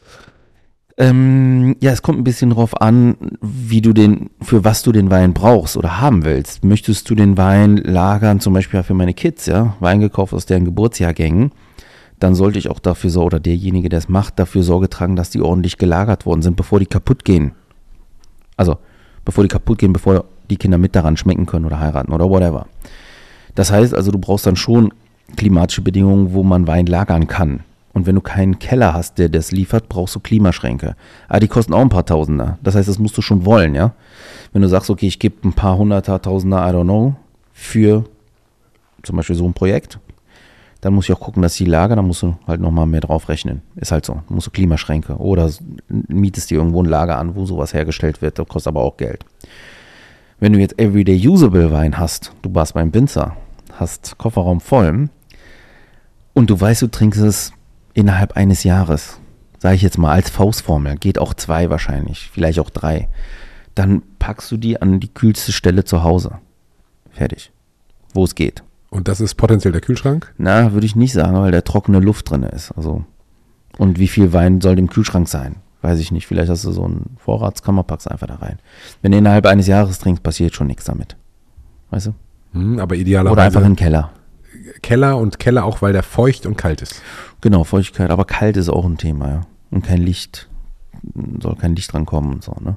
[0.99, 5.11] Ähm, ja, es kommt ein bisschen drauf an, wie du den, für was du den
[5.11, 6.65] Wein brauchst oder haben willst.
[6.65, 10.65] Möchtest du den Wein lagern, zum Beispiel für meine Kids, ja, Wein gekauft aus deren
[10.67, 11.53] Geburtsjahrgängen,
[12.19, 15.31] dann sollte ich auch dafür sorgen, oder derjenige, der es macht, dafür Sorge tragen, dass
[15.31, 17.53] die ordentlich gelagert worden sind, bevor die kaputt gehen.
[18.57, 18.77] Also,
[19.25, 22.67] bevor die kaputt gehen, bevor die Kinder mit daran schmecken können oder heiraten oder whatever.
[23.55, 24.93] Das heißt also, du brauchst dann schon
[25.37, 27.61] klimatische Bedingungen, wo man Wein lagern kann.
[27.95, 30.97] Und wenn du keinen Keller hast, der das liefert, brauchst du Klimaschränke.
[31.29, 32.59] Aber die kosten auch ein paar Tausender.
[32.63, 33.93] Das heißt, das musst du schon wollen, ja.
[34.53, 37.15] Wenn du sagst, okay, ich gebe ein paar Hunderter, Tausender, I don't know,
[37.53, 38.05] für
[39.03, 39.99] zum Beispiel so ein Projekt,
[40.83, 43.29] dann muss ich auch gucken, dass die Lager, dann musst du halt nochmal mehr drauf
[43.29, 43.63] rechnen.
[43.77, 44.21] Ist halt so.
[44.29, 45.49] Musst du Klimaschränke oder
[45.89, 49.25] mietest dir irgendwo ein Lager an, wo sowas hergestellt wird, das kostet aber auch Geld.
[50.41, 53.37] Wenn du jetzt Everyday Usable Wein hast, du warst beim Winzer,
[53.75, 55.09] hast Kofferraum voll
[56.35, 57.53] und du weißt, du trinkst es
[57.95, 59.21] innerhalb eines Jahres,
[59.61, 63.09] sage ich jetzt mal als Faustformel, geht auch zwei wahrscheinlich, vielleicht auch drei,
[63.77, 66.41] dann packst du die an die kühlste Stelle zu Hause.
[67.13, 67.53] Fertig.
[68.15, 68.65] Wo es geht.
[68.93, 70.35] Und das ist potenziell der Kühlschrank?
[70.37, 72.73] Na, würde ich nicht sagen, weil da trockene Luft drin ist.
[72.73, 73.07] Also,
[73.79, 75.57] und wie viel Wein soll im Kühlschrank sein?
[75.81, 76.27] Weiß ich nicht.
[76.27, 78.59] Vielleicht hast du so einen Vorratskammer, packst einfach da rein.
[79.01, 81.17] Wenn du innerhalb eines Jahres trinkst, passiert schon nichts damit.
[81.89, 82.15] Weißt du?
[82.53, 84.13] Hm, aber Oder idealerweise einfach in den Keller.
[84.83, 87.01] Keller und Keller auch, weil der feucht und kalt ist.
[87.41, 88.11] Genau, Feuchtigkeit.
[88.11, 89.41] Aber kalt ist auch ein Thema, ja.
[89.71, 90.51] Und kein Licht.
[91.41, 92.77] Soll kein Licht dran kommen und so, ne?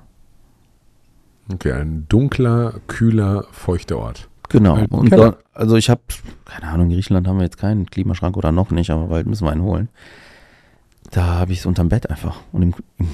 [1.51, 4.29] Okay, ein dunkler, kühler, feuchter Ort.
[4.47, 4.75] Genau.
[4.75, 5.39] Ein Und Keller.
[5.55, 6.01] Also ich habe,
[6.45, 9.45] keine Ahnung, in Griechenland haben wir jetzt keinen Klimaschrank oder noch nicht, aber bald müssen
[9.45, 9.89] wir einen holen.
[11.11, 13.07] Da habe ich es unterm Bett einfach und im, im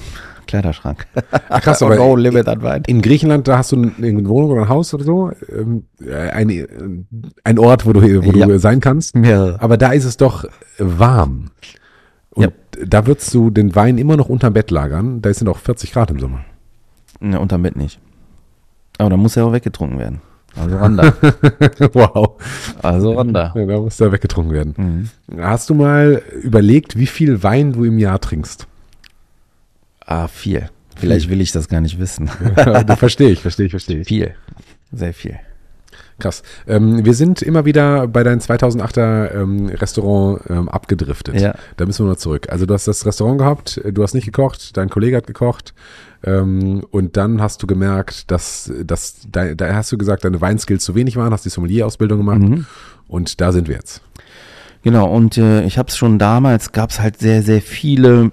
[0.46, 1.06] Kleiderschrank.
[1.50, 2.82] Ach krass, Aber no limit an Wein.
[2.86, 7.06] in Griechenland, da hast du eine Wohnung oder ein Haus oder so, ähm, ein,
[7.44, 8.46] ein Ort, wo du, wo Ja.
[8.46, 9.14] du sein kannst.
[9.14, 9.60] Ja.
[9.60, 10.44] Aber da ist es doch
[10.78, 11.50] warm.
[12.30, 12.48] Und Ja.
[12.86, 15.20] da würdest du den Wein immer noch unterm Bett lagern.
[15.20, 16.40] Da sind auch 40 Grad im Sommer.
[17.20, 18.00] Ne, unterm Bett nicht.
[18.98, 20.22] Aber da muss er auch weggetrunken werden.
[20.56, 21.14] Also Randa.
[21.92, 22.40] wow.
[22.82, 23.52] Also Randa.
[23.56, 25.10] Ja, da muss da weggetrunken werden.
[25.30, 25.40] Mhm.
[25.40, 28.66] Hast du mal überlegt, wie viel Wein du im Jahr trinkst?
[30.04, 30.68] Ah, viel.
[30.96, 32.28] Vielleicht will ich das gar nicht wissen.
[32.96, 34.08] verstehe ich, verstehe ich, verstehe ich.
[34.08, 34.34] viel.
[34.92, 35.38] Sehr viel.
[36.22, 36.44] Krass.
[36.68, 41.40] Ähm, wir sind immer wieder bei deinem 2008er ähm, Restaurant ähm, abgedriftet.
[41.40, 41.54] Ja.
[41.76, 42.46] Da müssen wir noch zurück.
[42.48, 45.74] Also du hast das Restaurant gehabt, du hast nicht gekocht, dein Kollege hat gekocht
[46.22, 50.84] ähm, und dann hast du gemerkt, dass, dass da, da hast du gesagt, deine Weinskills
[50.84, 52.66] zu wenig waren, hast die Sommelier-Ausbildung gemacht Mhm.
[53.08, 54.00] und da sind wir jetzt.
[54.84, 58.30] Genau, und äh, ich habe es schon damals, gab es halt sehr, sehr viele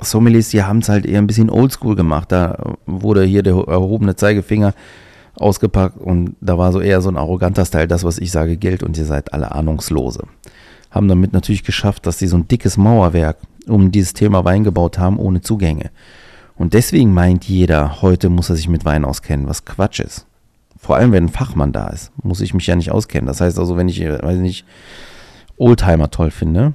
[0.00, 2.32] Sommeliers, die haben es halt eher ein bisschen oldschool gemacht.
[2.32, 4.74] Da wurde hier der erhobene Zeigefinger
[5.36, 8.82] ausgepackt und da war so eher so ein arroganter Style, das, was ich sage, gilt
[8.82, 10.24] und ihr seid alle Ahnungslose.
[10.90, 14.98] Haben damit natürlich geschafft, dass sie so ein dickes Mauerwerk um dieses Thema Wein gebaut
[14.98, 15.90] haben, ohne Zugänge.
[16.56, 20.26] Und deswegen meint jeder, heute muss er sich mit Wein auskennen, was Quatsch ist.
[20.78, 23.26] Vor allem, wenn ein Fachmann da ist, muss ich mich ja nicht auskennen.
[23.26, 24.66] Das heißt also, wenn ich, weiß nicht,
[25.56, 26.74] Oldtimer toll finde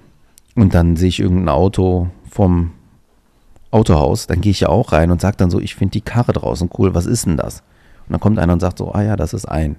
[0.55, 2.71] und dann sehe ich irgendein Auto vom
[3.69, 6.31] Autohaus, dann gehe ich ja auch rein und sage dann so, ich finde die Karre
[6.31, 7.63] draußen cool, was ist denn das?
[8.07, 9.75] Und dann kommt einer und sagt so, ah ja, das ist ein.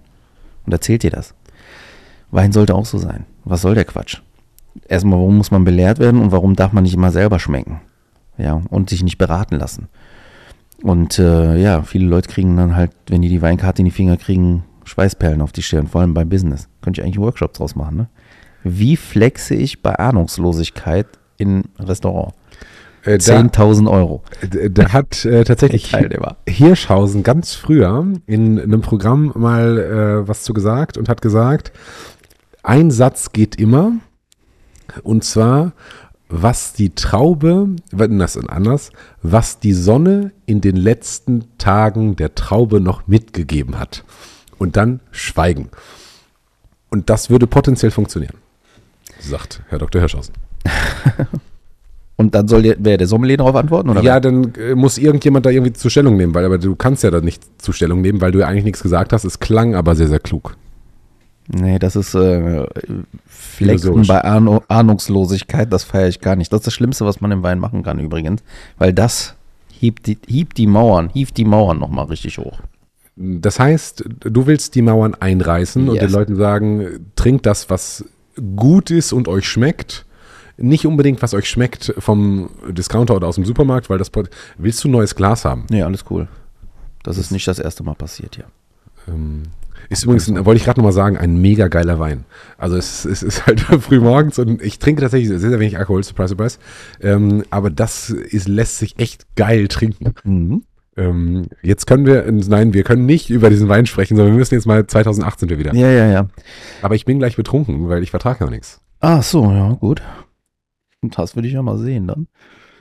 [0.66, 1.34] Und erzählt dir das.
[2.30, 3.24] Wein sollte auch so sein.
[3.44, 4.20] Was soll der Quatsch?
[4.86, 7.80] Erstmal, warum muss man belehrt werden und warum darf man nicht immer selber schmecken?
[8.36, 9.88] Ja, und sich nicht beraten lassen.
[10.82, 14.16] Und äh, ja, viele Leute kriegen dann halt, wenn die die Weinkarte in die Finger
[14.16, 16.68] kriegen, Schweißperlen auf die Stirn, vor allem beim Business.
[16.80, 18.08] Könnte ich eigentlich Workshops draus machen, ne?
[18.64, 21.06] Wie flexe ich bei Ahnungslosigkeit
[21.36, 22.34] in Restaurant?
[23.08, 24.22] Äh, da, 10.000 Euro.
[24.42, 25.92] d- da hat äh, tatsächlich.
[26.48, 31.72] Hirschhausen ganz früher in einem Programm mal äh, was zu gesagt und hat gesagt,
[32.62, 33.92] ein Satz geht immer
[35.02, 35.72] und zwar
[36.30, 38.90] was die Traube, wenn das anders,
[39.22, 44.04] was die Sonne in den letzten Tagen der Traube noch mitgegeben hat.
[44.58, 45.70] Und dann schweigen.
[46.90, 48.36] Und das würde potenziell funktionieren,
[49.20, 50.00] sagt Herr Dr.
[50.02, 50.34] Hirschhausen.
[52.20, 53.90] Und dann soll der, wer der Sommelier darauf antworten?
[53.90, 54.20] Oder ja, wer?
[54.20, 57.20] dann äh, muss irgendjemand da irgendwie zur Stellung nehmen, weil aber du kannst ja da
[57.20, 59.24] nicht zur Stellung nehmen, weil du ja eigentlich nichts gesagt hast.
[59.24, 60.56] Es klang aber sehr, sehr klug.
[61.46, 62.66] Nee, das ist äh,
[63.26, 66.52] Flexen bei Ahn Ahnungslosigkeit, das feiere ich gar nicht.
[66.52, 68.42] Das ist das Schlimmste, was man im Wein machen kann übrigens,
[68.78, 69.34] weil das
[69.70, 72.58] hebt die, hebt die Mauern, hieft die Mauern nochmal richtig hoch.
[73.16, 76.04] Das heißt, du willst die Mauern einreißen und Yes.
[76.04, 78.04] den Leuten sagen, trinkt das, was
[78.54, 80.04] gut ist und euch schmeckt.
[80.58, 84.10] Nicht unbedingt, was euch schmeckt vom Discounter oder aus dem Supermarkt, weil das
[84.58, 85.66] willst du ein neues Glas haben.
[85.70, 86.28] Nee, alles cool.
[87.04, 88.46] Das ist nicht das erste Mal passiert hier.
[89.06, 89.44] Ähm,
[89.88, 92.24] ist übrigens, wollte ich gerade nochmal sagen, ein mega geiler Wein.
[92.58, 96.02] Also es, es ist halt früh morgens und ich trinke tatsächlich sehr, sehr wenig Alkohol,
[96.02, 96.58] surprise, surprise.
[97.00, 100.14] Ähm, aber das ist, lässt sich echt geil trinken.
[100.24, 100.64] Mhm.
[100.96, 104.54] Ähm, jetzt können wir, nein, wir können nicht über diesen Wein sprechen, sondern wir müssen
[104.54, 105.72] jetzt mal, 2008 sind wir wieder.
[105.74, 106.28] Ja, ja, ja.
[106.82, 108.80] Aber ich bin gleich betrunken, weil ich vertrage noch nichts.
[109.00, 110.02] Ach so, ja, gut.
[111.02, 112.26] Das würde ich ja mal sehen dann.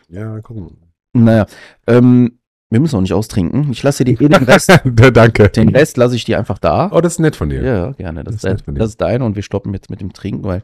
[0.10, 0.78] Ja, gucken.
[1.14, 1.46] Naja,
[1.88, 2.40] ähm,
[2.70, 3.72] wir müssen auch nicht austrinken.
[3.72, 4.70] Ich lasse dir eh den Rest,
[5.14, 5.50] Danke.
[5.50, 6.90] den Rest lasse ich dir einfach da.
[6.92, 7.62] Oh, das ist nett von dir.
[7.62, 8.24] Ja, gerne.
[8.24, 8.80] Das Das, ist nett von dir.
[8.80, 10.64] das ist deine und wir stoppen jetzt mit dem Trinken, weil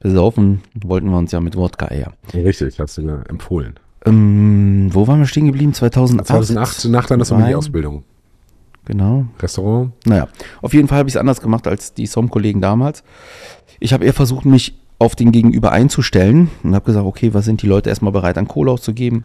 [0.00, 2.12] besaufen wollten wir uns ja mit Wodka eher.
[2.32, 3.74] Richtig, hast du empfohlen.
[4.06, 5.72] Ähm, wo waren wir stehen geblieben?
[5.72, 6.26] 2008.
[6.28, 7.24] 2008, nach deiner.
[7.24, 8.04] Sommelier-Ausbildung.
[8.86, 9.24] Genau.
[9.40, 9.92] Restaurant.
[10.06, 10.28] Naja,
[10.60, 13.02] auf jeden Fall habe ich es anders gemacht als die SOM-Kollegen damals.
[13.80, 17.62] Ich habe eher versucht, mich auf den Gegenüber einzustellen und habe gesagt, okay, was sind
[17.62, 19.24] die Leute erstmal bereit an Kohle auszugeben?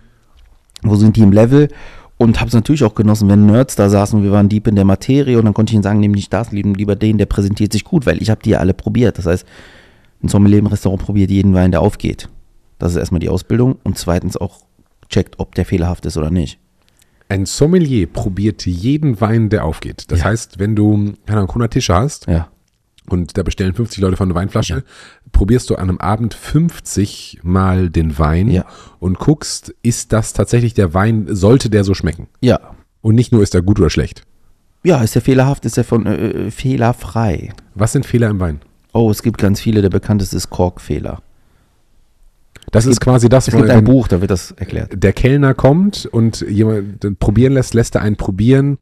[0.81, 1.69] Wo sind die im Level?
[2.17, 4.75] Und habe es natürlich auch genossen, wenn Nerds da saßen und wir waren deep in
[4.75, 7.27] der Materie und dann konnte ich ihnen sagen, nimm nicht das, nimm lieber den, der
[7.27, 9.17] präsentiert sich gut, weil ich habe die ja alle probiert.
[9.17, 9.45] Das heißt,
[10.21, 12.27] ein Sommelier im Restaurant probiert jeden Wein, der aufgeht.
[12.77, 14.59] Das ist erstmal die Ausbildung und zweitens auch
[15.09, 16.59] checkt, ob der fehlerhaft ist oder nicht.
[17.29, 20.05] Ein Sommelier probiert jeden Wein, der aufgeht.
[20.11, 20.25] Das Ja.
[20.25, 22.49] heißt, wenn du keine Ahnung, 100 Tische hast Ja.
[23.09, 24.81] Und da bestellen 50 Leute von einer Weinflasche, Ja.
[25.31, 28.65] probierst du an einem Abend 50 Mal den Wein Ja.
[28.99, 32.27] und guckst, ist das tatsächlich der Wein, sollte der so schmecken?
[32.41, 32.59] Ja.
[33.01, 34.23] Und nicht nur, ist er gut oder schlecht.
[34.83, 36.15] Ja, ist der fehlerhaft, ist er von äh,
[36.47, 37.51] äh, fehlerfrei.
[37.75, 38.61] Was sind Fehler im Wein?
[38.93, 39.81] Oh, es gibt ganz viele.
[39.81, 41.21] Der bekannteste ist Korkfehler.
[42.71, 44.91] Das ist quasi das, Es wo- gibt ein Buch, da wird das erklärt.
[45.01, 48.77] der Kellner kommt und jemand probieren lässt, lässt er einen probieren,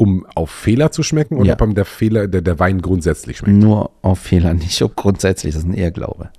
[0.00, 1.52] um auf Fehler zu schmecken oder Ja.
[1.54, 3.58] ob ihm der Fehler, der, der Wein grundsätzlich schmeckt.
[3.58, 5.52] Nur auf Fehler, nicht ob grundsätzlich.
[5.52, 6.30] Das ist ein Irrglaube.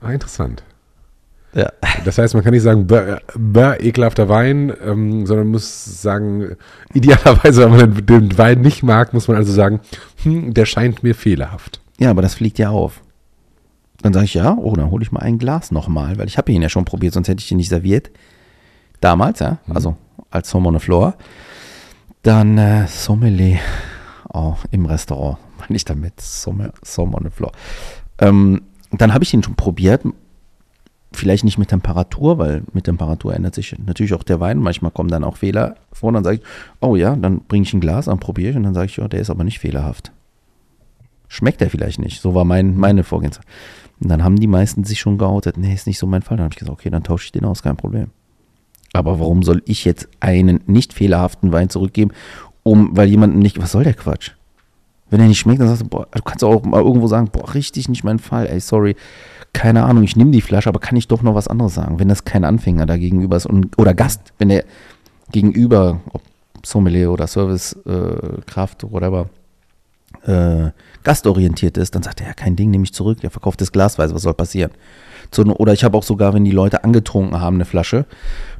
[0.00, 0.64] Ah, interessant.
[1.54, 1.70] Ja.
[2.06, 6.56] Das heißt, man kann nicht sagen, bäh, bäh, ekelhafter Wein, ähm, sondern muss sagen,
[6.94, 9.80] idealerweise, wenn man den, Wein nicht mag, muss man also sagen,
[10.22, 11.82] hm, der scheint mir fehlerhaft.
[12.00, 13.02] Ja, aber das fliegt ja auf.
[14.00, 16.50] Dann sage ich, ja, oh, dann hole ich mal ein Glas nochmal, weil ich habe
[16.50, 18.10] ihn ja schon probiert, sonst hätte ich ihn nicht serviert.
[19.00, 19.96] Damals, ja, also
[20.30, 21.14] als Sommelier Flor.
[22.24, 23.58] Dann äh, Sommelier
[24.32, 27.52] oh, im Restaurant, meine ich damit, Sommelier, Sommelier Flor.
[28.18, 30.04] Ähm, dann habe ich ihn schon probiert,
[31.12, 34.58] vielleicht nicht mit Temperatur, weil mit Temperatur ändert sich natürlich auch der Wein.
[34.58, 36.12] Manchmal kommen dann auch Fehler vor.
[36.12, 36.42] Dann sage ich,
[36.80, 39.06] oh ja, dann bringe ich ein Glas, dann probiere ich und dann sage ich, ja,
[39.06, 40.10] der ist aber nicht fehlerhaft.
[41.28, 42.22] Schmeckt er vielleicht nicht.
[42.22, 43.46] So war mein, meine Vorgehensweise.
[44.00, 46.38] Und dann haben die meisten sich schon geoutet, nee, ist nicht so mein Fall.
[46.38, 48.08] Dann habe ich gesagt, okay, dann tausche ich den aus, kein Problem.
[48.94, 52.12] Aber warum soll ich jetzt einen nicht fehlerhaften Wein zurückgeben,
[52.62, 54.30] um, weil jemand nicht, was soll der Quatsch?
[55.10, 57.52] Wenn er nicht schmeckt, dann sagst du, boah, du kannst auch mal irgendwo sagen, boah,
[57.54, 58.96] richtig nicht mein Fall, ey, sorry,
[59.52, 62.08] keine Ahnung, ich nehme die Flasche, aber kann ich doch noch was anderes sagen, wenn
[62.08, 64.64] das kein Anfänger da gegenüber ist und, oder Gast, wenn der
[65.32, 66.22] gegenüber, ob
[66.64, 69.28] Sommelier oder Servicekraft äh, whatever,
[70.26, 70.70] äh,
[71.02, 74.14] gastorientiert ist, dann sagt er, ja, kein Ding, nehme ich zurück, der verkauft das glasweise,
[74.14, 74.70] was soll passieren?
[75.30, 78.06] So, oder ich habe auch sogar, wenn die Leute angetrunken haben, eine Flasche,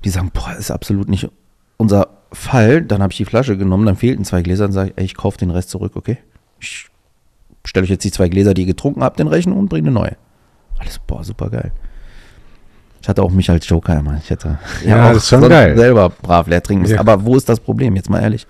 [0.05, 1.29] die sagen, boah, ist absolut nicht
[1.77, 4.99] unser Fall, dann habe ich die Flasche genommen, dann fehlten zwei Gläser, dann sage ich,
[4.99, 6.19] ey, ich kaufe den Rest zurück, okay?
[6.61, 6.87] Ich
[7.65, 9.95] stelle euch jetzt die zwei Gläser, die ihr getrunken habt, in Rechnung und bringe eine
[9.95, 10.17] neue.
[10.79, 11.73] Alles, boah, super geil.
[13.01, 14.17] Ich hatte auch mich als Joker immer.
[14.17, 15.77] Ich hätte Ja, auch das ist schon geil.
[15.77, 16.95] selber brav leer trinken müssen.
[16.95, 17.01] Ja.
[17.01, 17.95] Aber wo ist das Problem?
[17.97, 18.47] Jetzt mal ehrlich.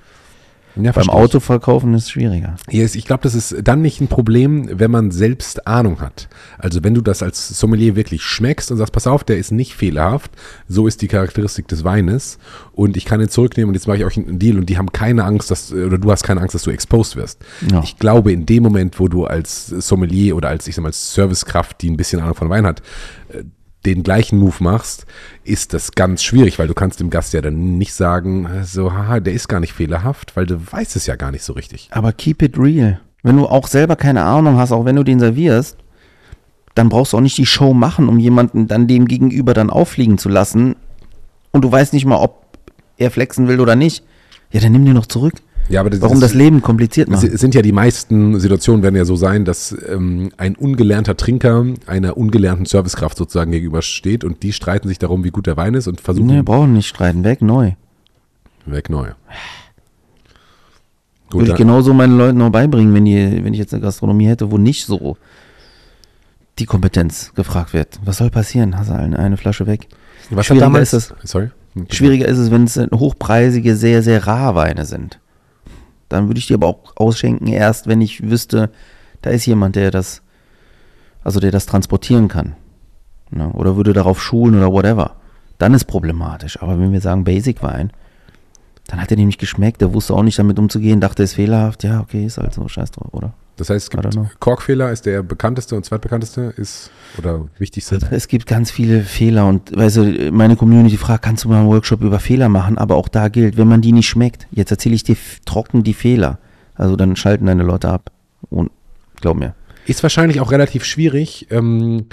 [0.76, 1.20] Ja, Beim verstehe ich.
[1.20, 2.56] Auto verkaufen ist schwieriger.
[2.68, 6.28] Yes, ich glaube, das ist dann nicht ein Problem, wenn man selbst Ahnung hat.
[6.58, 9.74] Also wenn du das als Sommelier wirklich schmeckst und sagst, pass auf, der ist nicht
[9.74, 10.32] fehlerhaft,
[10.68, 12.38] so ist die Charakteristik des Weines
[12.72, 14.90] und ich kann ihn zurücknehmen und jetzt mache ich euch einen Deal und die haben
[14.90, 17.40] keine Angst, dass, oder du hast keine Angst, dass du exposed wirst.
[17.70, 17.82] Ja.
[17.84, 21.82] Ich glaube, in dem Moment, wo du als Sommelier oder als, ich sag mal, Servicekraft,
[21.82, 22.82] die ein bisschen Ahnung von Wein hat,
[23.28, 23.44] äh,
[23.86, 25.06] den gleichen Move machst,
[25.44, 29.20] ist das ganz schwierig, weil du kannst dem Gast ja dann nicht sagen, so, haha,
[29.20, 31.88] der ist gar nicht fehlerhaft, weil du weißt es ja gar nicht so richtig.
[31.90, 33.00] Aber keep it real.
[33.22, 35.78] Wenn du auch selber keine Ahnung hast, auch wenn du den servierst,
[36.74, 40.18] dann brauchst du auch nicht die Show machen, um jemanden dann dem gegenüber dann auffliegen
[40.18, 40.76] zu lassen.
[41.52, 42.44] Und du weißt nicht mal, ob
[42.96, 44.04] er flexen will oder nicht.
[44.50, 45.34] Ja, dann nimm den noch zurück.
[45.68, 47.36] Ja, aber das, Warum das Leben kompliziert Es machen?
[47.38, 52.16] sind ja die meisten Situationen werden ja so sein, dass ähm, ein ungelernter Trinker einer
[52.18, 56.00] ungelernten Servicekraft sozusagen gegenübersteht und die streiten sich darum, wie gut der Wein ist und
[56.00, 57.72] versuchen Nee, brauchen nicht streiten, weg, neu.
[58.66, 59.12] weg neu.
[61.30, 64.26] Gut, Würde ich genauso meinen Leuten auch beibringen, wenn, die, wenn ich jetzt eine Gastronomie
[64.26, 65.16] hätte, wo nicht so
[66.58, 67.98] die Kompetenz gefragt wird.
[68.04, 68.76] Was soll passieren?
[68.78, 69.88] Hast du eine, eine Flasche weg?
[70.30, 71.50] was schwieriger damals, ist Sorry.
[71.90, 75.18] Schwieriger ist es, wenn es hochpreisige, sehr, sehr rar Weine sind.
[76.14, 78.70] Dann würde ich die aber auch ausschenken, erst wenn ich wüsste,
[79.20, 80.22] da ist jemand, der das,
[81.24, 82.54] also der das transportieren kann.
[83.32, 83.50] Ne?
[83.50, 85.16] Oder würde darauf schulen oder whatever.
[85.58, 86.62] Dann ist problematisch.
[86.62, 87.90] Aber wenn wir sagen Basic Wein,
[88.86, 91.34] dann hat er dem nicht geschmeckt, der wusste auch nicht damit umzugehen, dachte, es ist
[91.34, 91.82] fehlerhaft.
[91.82, 93.32] Ja, okay, ist halt so, scheiß drauf, oder?
[93.56, 97.98] Das heißt, es gibt Korkfehler ist der bekannteste und zweitbekannteste ist oder wichtigste.
[98.10, 101.68] Es gibt ganz viele Fehler und weißt du, meine Community fragt, kannst du mal einen
[101.68, 102.78] Workshop über Fehler machen?
[102.78, 105.94] Aber auch da gilt, wenn man die nicht schmeckt, jetzt erzähle ich dir trocken die
[105.94, 106.38] Fehler.
[106.74, 108.10] Also dann schalten deine Leute ab.
[108.50, 108.70] Und
[109.20, 109.54] glaub mir.
[109.86, 112.06] Ist wahrscheinlich auch relativ schwierig, ähm,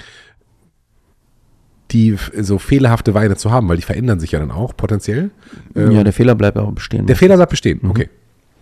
[1.90, 5.30] die so fehlerhafte Weine zu haben, weil die verändern sich ja dann auch potenziell.
[5.74, 7.06] Ähm, ja, der Fehler bleibt aber bestehen.
[7.06, 7.80] der Fehler bleibt bestehen.
[7.88, 8.08] Okay.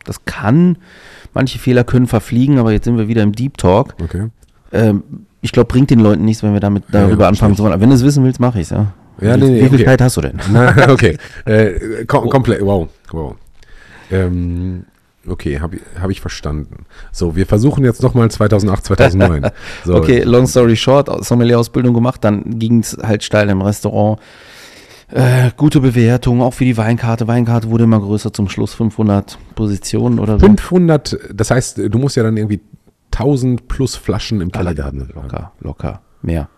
[0.05, 0.79] Das kann,
[1.35, 3.95] manche Fehler können verfliegen, aber jetzt sind wir wieder im Deep Talk.
[4.03, 4.29] Okay.
[4.73, 5.03] Ähm,
[5.43, 7.81] ich glaube, bringt den Leuten nichts, wenn wir damit darüber ja, anfangen zu wollen.
[7.81, 8.93] Wenn du es wissen willst, mache ich es, ja.
[9.21, 9.85] Ja, wie, nee, nee, wie viel okay.
[9.85, 10.41] Zeit hast du denn?
[10.53, 11.17] Na, okay.
[11.45, 12.63] Äh, kom komplett.
[12.63, 12.89] Wow.
[13.11, 13.35] wow.
[14.11, 14.85] Ähm,
[15.27, 16.87] okay, habe ich, hab ich verstanden.
[17.13, 19.51] So, wir versuchen jetzt nochmal 2008, 2009.
[19.85, 24.21] So, Okay, long story short, Sommelier-Ausbildung gemacht, dann ging es halt steil im Restaurant.
[25.13, 27.27] Äh, gute Bewertung, auch für die Weinkarte.
[27.27, 30.47] Weinkarte wurde immer größer zum Schluss, 500 Positionen oder so.
[30.47, 32.61] 500, das heißt, du musst ja dann irgendwie
[33.13, 34.95] 1000 plus Flaschen im Keller gehabt.
[35.15, 36.49] Locker, locker, mehr.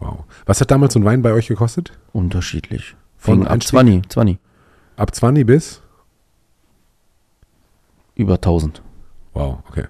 [0.00, 0.24] Wow.
[0.46, 1.92] Was hat damals so ein Wein bei euch gekostet?
[2.12, 2.96] Unterschiedlich.
[3.18, 4.38] Von Fing ab Einstieg- 20, 20,
[4.96, 5.80] Ab 20 bis?
[8.14, 8.82] über 1000.
[9.34, 9.84] Wow, okay.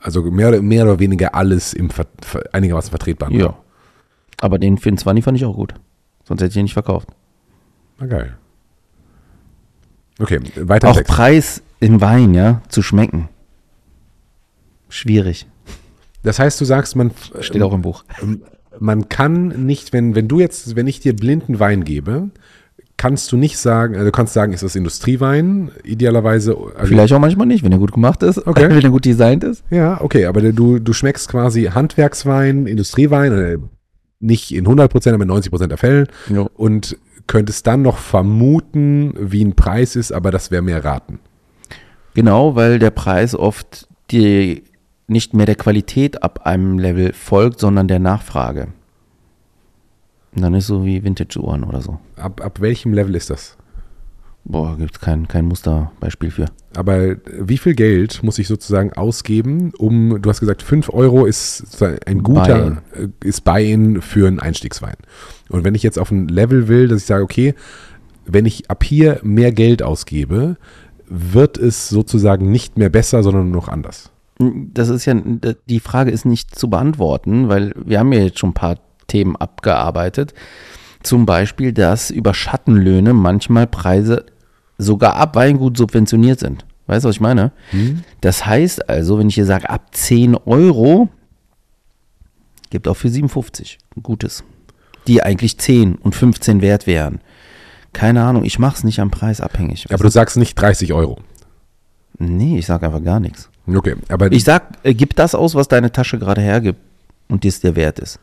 [0.00, 3.34] Also mehr oder, mehr oder weniger alles im Ver, ver, einigermaßen vertretbaren.
[3.34, 3.54] Ja.
[4.40, 5.74] Aber den für den 20 fand ich auch gut.
[6.24, 7.08] Sonst hätte ich ihn nicht verkauft.
[7.98, 8.36] Na geil.
[10.20, 11.12] Okay, weiter Auch Text.
[11.12, 13.28] Preis im Wein, ja, zu schmecken.
[14.88, 15.46] Schwierig.
[16.22, 17.10] Das heißt, du sagst, man,
[17.40, 18.04] Steht auch im Buch.
[18.22, 18.42] Ähm,
[18.80, 22.30] man kann nicht, wenn, wenn du jetzt, wenn ich dir blinden Wein gebe,
[22.96, 26.56] kannst du nicht sagen, also du kannst sagen, ist das Industriewein, idealerweise.
[26.56, 28.68] Also, Vielleicht auch manchmal nicht, wenn er gut gemacht ist, Okay.
[28.70, 29.64] wenn er gut designt ist.
[29.70, 33.68] Ja, okay, aber du, du schmeckst quasi Handwerkswein, Industriewein,
[34.20, 36.50] nicht in 100%, aber in 90% der Fälle Jo.
[36.54, 36.96] und
[37.26, 41.20] könntest dann noch vermuten, wie ein Preis ist, aber das wäre mehr raten.
[42.14, 44.64] Genau, weil der Preis oft die
[45.06, 48.68] nicht mehr der Qualität ab einem Level folgt, sondern der Nachfrage.
[50.34, 51.98] Und dann ist so wie Vintage-Uhren oder so.
[52.16, 53.56] Ab, ab welchem Level ist das?
[54.50, 56.46] Boah, gibt es kein, kein Musterbeispiel für.
[56.74, 61.82] Aber wie viel Geld muss ich sozusagen ausgeben, um, du hast gesagt, 5 Euro ist
[62.06, 64.96] ein guter, äh, ist Buy-in für einen Einstiegswein.
[65.50, 67.54] Und wenn ich jetzt auf ein Level will, dass ich sage, okay,
[68.24, 70.56] wenn ich ab hier mehr Geld ausgebe,
[71.06, 74.10] wird es sozusagen nicht mehr besser, sondern nur noch anders.
[74.38, 75.14] Das ist ja,
[75.68, 79.36] die Frage ist nicht zu beantworten, weil wir haben ja jetzt schon ein paar Themen
[79.36, 80.32] abgearbeitet.
[81.02, 84.24] Zum Beispiel, dass über Schattenlöhne manchmal Preise
[84.78, 86.64] sogar ab Weingut subventioniert sind.
[86.86, 87.52] Weißt du, was ich meine?
[88.22, 91.08] Das heißt also, wenn ich hier sage, ab 10 Euro,
[92.70, 94.44] gibt auch für 57 ein gutes.
[95.06, 97.20] Die eigentlich 10 und 15 wert wären.
[97.92, 99.86] Keine Ahnung, ich mache es nicht am Preis abhängig.
[99.92, 101.18] Aber du sagst nicht 30 Euro.
[102.18, 103.50] nee, ich sage einfach gar nichts.
[103.66, 106.78] Okay, aber Ich sag, äh, gib das aus, was deine Tasche gerade hergibt
[107.28, 108.18] und dir es dir wert ist.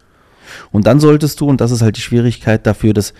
[0.71, 3.13] Und dann solltest du, und das ist halt die Schwierigkeit, dafür das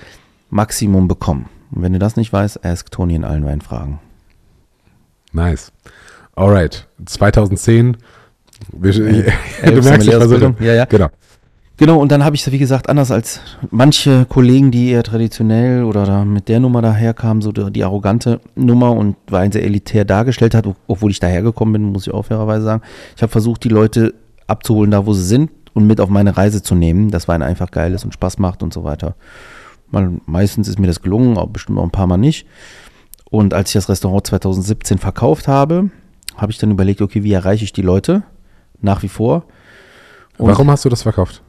[0.49, 1.49] Maximum bekommen.
[1.76, 3.99] Und wenn du das nicht weißt, ask Tony in allen Weinfragen.
[5.34, 5.72] nice.
[6.35, 7.97] Alright, 2010.
[8.72, 9.34] Wir, du merkst,
[9.64, 9.84] versuche.
[9.84, 10.85] Sommelier-Ausbildung, ja, ja.
[10.85, 11.10] Genau.
[11.77, 16.23] Genau, und dann habe ich, wie gesagt, anders als manche Kollegen, die eher traditionell oder
[16.23, 20.65] mit der Nummer daherkamen, so die, die arrogante Nummer und Wein sehr elitär dargestellt hat,
[20.88, 22.81] obwohl ich dahergekommen bin, muss ich auch fairerweise sagen.
[23.18, 24.14] Ich habe versucht, die Leute
[24.47, 27.72] abzuholen, da wo sie sind und mit auf meine Reise zu nehmen, dass Wein einfach
[27.72, 29.15] geil ist und Spaß macht und so weiter.
[29.89, 32.47] Mal, meistens ist mir das gelungen, aber bestimmt auch ein paar Mal nicht.
[33.29, 35.89] Und als ich das Restaurant 2017 verkauft habe,
[36.37, 38.23] habe ich dann überlegt, okay, wie erreiche ich die Leute?
[38.81, 39.45] Nach wie vor.
[40.37, 41.41] Und- Warum hast du das verkauft?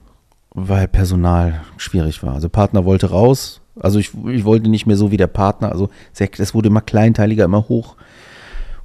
[0.58, 2.32] weil Personal schwierig war.
[2.32, 3.60] Also Partner wollte raus.
[3.78, 5.70] Also ich, ich wollte nicht mehr so wie der Partner.
[5.70, 7.96] Also es wurde immer kleinteiliger, immer hoch,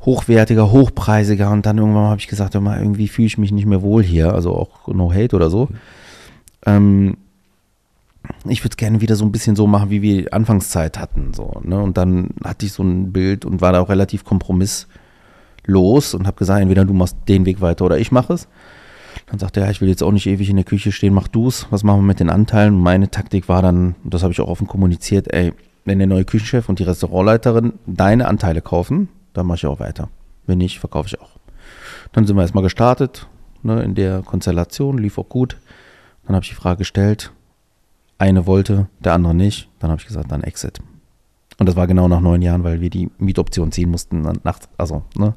[0.01, 3.81] hochwertiger, hochpreisiger und dann irgendwann habe ich gesagt, mal, irgendwie fühle ich mich nicht mehr
[3.81, 5.69] wohl hier, also auch no hate oder so.
[6.65, 7.15] Ähm,
[8.47, 11.33] ich würde es gerne wieder so ein bisschen so machen, wie wir Anfangszeit hatten.
[11.33, 11.81] So, ne?
[11.81, 16.37] Und dann hatte ich so ein Bild und war da auch relativ kompromisslos und habe
[16.37, 18.47] gesagt, entweder du machst den Weg weiter oder ich mache es.
[19.27, 21.27] Dann sagte er, ja, ich will jetzt auch nicht ewig in der Küche stehen, mach
[21.27, 21.67] du's.
[21.69, 22.75] Was machen wir mit den Anteilen?
[22.75, 25.53] Und meine Taktik war dann, und das habe ich auch offen kommuniziert, ey,
[25.85, 30.09] wenn der neue Küchenchef und die Restaurantleiterin deine Anteile kaufen, dann mache ich auch weiter.
[30.45, 31.31] Wenn nicht, verkaufe ich auch.
[32.11, 33.27] Dann sind wir erstmal gestartet,
[33.63, 35.57] ne, in der Konstellation, lief auch gut.
[36.25, 37.31] Dann habe ich die Frage gestellt,
[38.21, 39.69] eine wollte, der andere nicht.
[39.79, 40.79] Dann habe ich gesagt, dann Exit.
[41.59, 44.21] Und das war genau nach neun Jahren, weil wir die Mietoption ziehen mussten.
[44.43, 45.35] Nach, also, ne,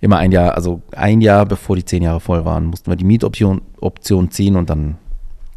[0.00, 3.04] immer ein Jahr, also ein Jahr bevor die zehn Jahre voll waren, mussten wir die
[3.04, 4.96] Mietoption Option ziehen und dann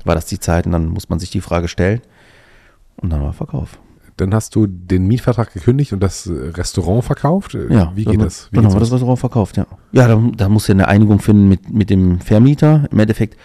[0.03, 2.01] war das die Zeit und dann muss man sich die Frage stellen.
[2.97, 3.79] Und dann war Verkauf.
[4.17, 7.57] Dann hast du den Mietvertrag gekündigt und das Restaurant verkauft?
[7.69, 7.91] Ja.
[7.95, 8.51] Wie geht das?
[8.51, 8.91] Wie dann haben wir das?
[8.91, 9.65] Restaurant verkauft, ja.
[9.93, 12.87] Ja, da, da musst du eine Einigung finden mit, mit dem Vermieter.
[12.91, 13.37] Im Endeffekt,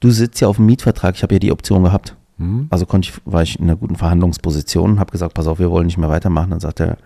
[0.00, 2.16] du sitzt ja auf dem Mietvertrag, ich habe ja die Option gehabt.
[2.40, 2.66] Hm?
[2.70, 5.86] Also konnte ich, war ich in einer guten Verhandlungsposition, habe gesagt, pass auf, wir wollen
[5.86, 6.50] nicht mehr weitermachen.
[6.50, 6.96] Dann sagt er,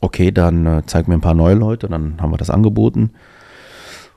[0.00, 1.88] okay, dann äh, zeig mir ein paar neue Leute.
[1.88, 3.10] Dann haben wir das angeboten.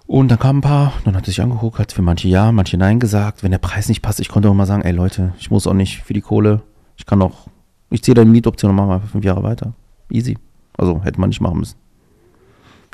[0.05, 2.77] Und dann kamen ein paar, dann hat er sich angeguckt, hat für manche ja, manche
[2.77, 3.43] nein gesagt.
[3.43, 5.73] Wenn der Preis nicht passt, ich konnte auch mal sagen, ey Leute, ich muss auch
[5.73, 6.61] nicht für die Kohle,
[6.95, 7.47] ich kann auch,
[7.89, 9.73] ich ziehe deine Mietoption und mache mal fünf Jahre weiter.
[10.09, 10.37] Easy.
[10.77, 11.75] Also hätte man nicht machen müssen.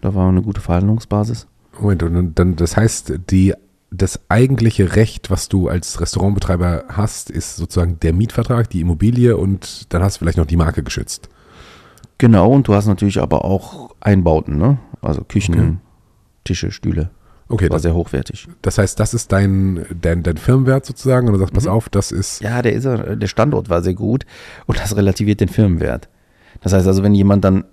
[0.01, 1.45] Da war eine gute Verhandlungsbasis.
[1.79, 3.53] Moment, und dann, das heißt, die,
[3.95, 9.93] das eigentliche Recht, was du als Restaurantbetreiber hast, ist sozusagen der Mietvertrag, die Immobilie und
[9.93, 11.29] dann hast du vielleicht noch die Marke geschützt.
[12.17, 14.77] Genau, und du hast natürlich aber auch Einbauten, ne?
[15.01, 15.77] Also Küchen, Okay.
[16.45, 17.09] Tische, Stühle.
[17.49, 18.47] Okay, War das, sehr hochwertig.
[18.61, 22.11] das heißt, das ist dein, dein, dein Firmenwert sozusagen und du sagst, pass auf, das
[22.11, 24.25] ist, Ja, der, ist, er- der Standort war sehr gut
[24.65, 26.09] und das relativiert den Firmenwert.
[26.61, 27.65] Das heißt also, wenn jemand dann,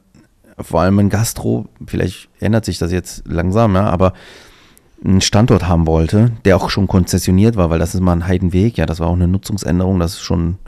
[0.58, 4.12] vor allem in Gastro, vielleicht ändert sich das jetzt langsam, ja, aber
[5.04, 8.76] einen Standort haben wollte, der auch schon konzessioniert war, weil das ist mal ein Heidenweg,
[8.76, 10.58] ja, das war auch eine Nutzungsänderung, das ist schon,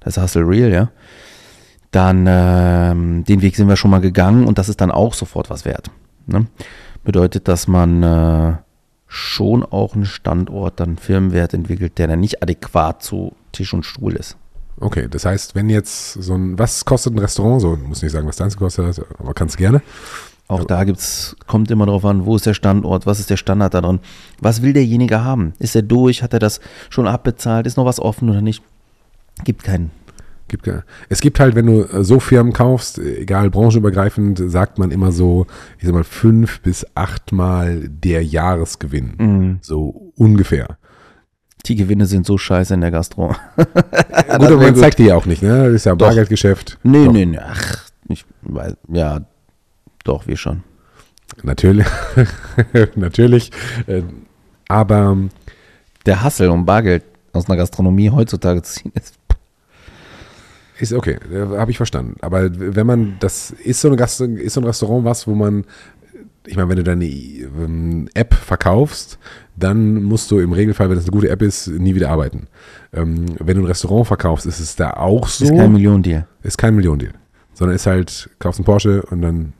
[0.00, 0.90] das ist Hustle Real, ja.
[1.90, 5.48] Dann, ähm, den Weg sind wir schon mal gegangen und das ist dann auch sofort
[5.48, 5.90] was wert.
[6.26, 6.46] Ne?
[7.02, 8.56] Bedeutet, dass man äh,
[9.06, 14.14] schon auch einen Standort, dann Firmenwert entwickelt, der dann nicht adäquat zu Tisch und Stuhl
[14.14, 14.36] ist.
[14.80, 18.28] okay, das heißt, wenn jetzt so ein, was kostet ein Restaurant, so, muss nicht sagen,
[18.28, 19.80] was deins gekostet hat, aber kannst gerne.
[20.48, 23.74] Auch da gibt's, kommt immer drauf an, wo ist der Standort, was ist der Standard
[23.74, 24.00] da drin,
[24.40, 25.52] was will derjenige haben?
[25.58, 28.62] Ist er durch, hat er das schon abbezahlt, ist noch was offen oder nicht?
[29.44, 29.90] Gibt keinen.
[30.48, 34.78] Gibt, ke- es gibt halt, wenn du äh, so Firmen kaufst, äh, egal branchenübergreifend, sagt
[34.78, 35.46] man immer so,
[35.78, 39.12] ich sag mal, fünf bis achtmal der Jahresgewinn.
[39.18, 39.58] Mhm.
[39.60, 40.78] So ungefähr.
[41.66, 43.34] Die Gewinne sind so scheiße in der Gastro.
[43.56, 43.66] gut,
[44.26, 45.64] aber man zeigt die ja auch nicht, ne?
[45.66, 45.98] Das ist ja ein.
[45.98, 46.78] Bargeldgeschäft.
[46.82, 49.20] Nee, Doch, nee, nee, ach, ich weiß, ja,
[50.08, 50.62] doch, wir schon.
[51.42, 51.86] Natürlich.
[52.96, 53.50] Natürlich.
[53.86, 54.02] Äh,
[54.68, 55.16] aber
[56.06, 59.14] Der Hassel, um Bargeld aus einer Gastronomie heutzutage zu ziehen, ist
[60.80, 62.16] ist okay, äh, habe ich verstanden.
[62.20, 65.64] Aber wenn man, das ist so, eine Gast, ist so ein Restaurant was, wo man,
[66.46, 69.18] ich meine, wenn du deine ähm, App verkaufst,
[69.56, 72.46] dann musst du im Regelfall, wenn es eine gute App ist, nie wieder arbeiten.
[72.92, 75.46] Ähm, wenn du ein Restaurant verkaufst, ist es da auch so.
[75.46, 76.26] ist kein Millionendeal.
[76.42, 77.14] ist kein Millionendeal.
[77.54, 79.54] Sondern ist halt, kaufst einen Porsche und dann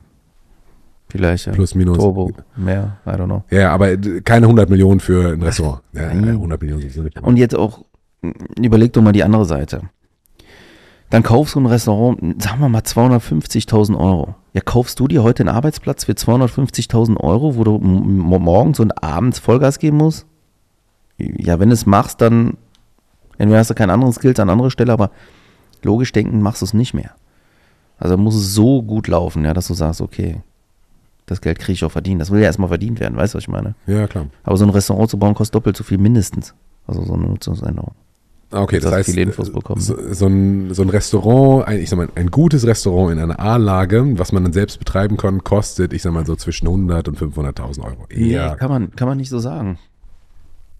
[1.09, 1.53] Vielleicht, ja.
[1.53, 1.97] plus, minus.
[1.97, 3.43] Turbo, mehr, I don't know.
[3.49, 5.81] Ja, aber äh, keine 100 Millionen für ein Restaurant.
[5.93, 6.29] Ja, Nein.
[6.29, 7.19] 100 Millionen sind nicht.
[7.19, 7.83] Und jetzt auch,
[8.57, 9.81] überleg doch mal die andere Seite.
[11.09, 14.35] Dann kaufst du ein Restaurant, sagen wir mal 250.000 Euro.
[14.53, 19.39] Ja, kaufst du dir heute einen Arbeitsplatz für 250.000 Euro, wo du morgens und abends
[19.39, 20.27] Vollgas geben musst?
[21.17, 22.57] Ja, wenn du es machst, dann
[23.39, 25.09] entweder hast du kein anderes Skills an anderer Stelle, aber
[25.81, 27.11] logisch denken machst du es nicht mehr.
[27.97, 30.41] Also muss es so gut laufen, ja, dass du sagst, okay,
[31.29, 32.21] das Geld kriege ich auch verdient.
[32.21, 33.75] Das will ja erstmal verdient werden, weißt du, was ich meine?
[33.87, 34.27] Ja, klar.
[34.43, 36.53] Aber so ein Restaurant zu bauen kostet doppelt so viel mindestens.
[36.87, 37.93] Also so eine Nutzungsänderung.
[38.51, 39.79] Ah, Okay, das heißt, viele Infos bekommen.
[39.79, 43.39] So, so, ein, so ein Restaurant, ein, ich sag mal, ein gutes Restaurant in einer
[43.39, 47.19] A-Lage, was man dann selbst betreiben kann, kostet, ich sag mal, so zwischen 100 und
[47.19, 48.07] 500.000 Euro.
[48.11, 49.77] Nee, Ja, kann man, kann man nicht so sagen.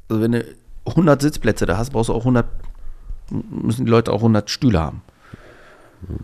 [0.10, 0.44] Also wenn du
[0.88, 2.48] 100 Sitzplätze da hast, brauchst du auch 100,
[3.52, 5.04] müssen die Leute auch 100 Stühle haben.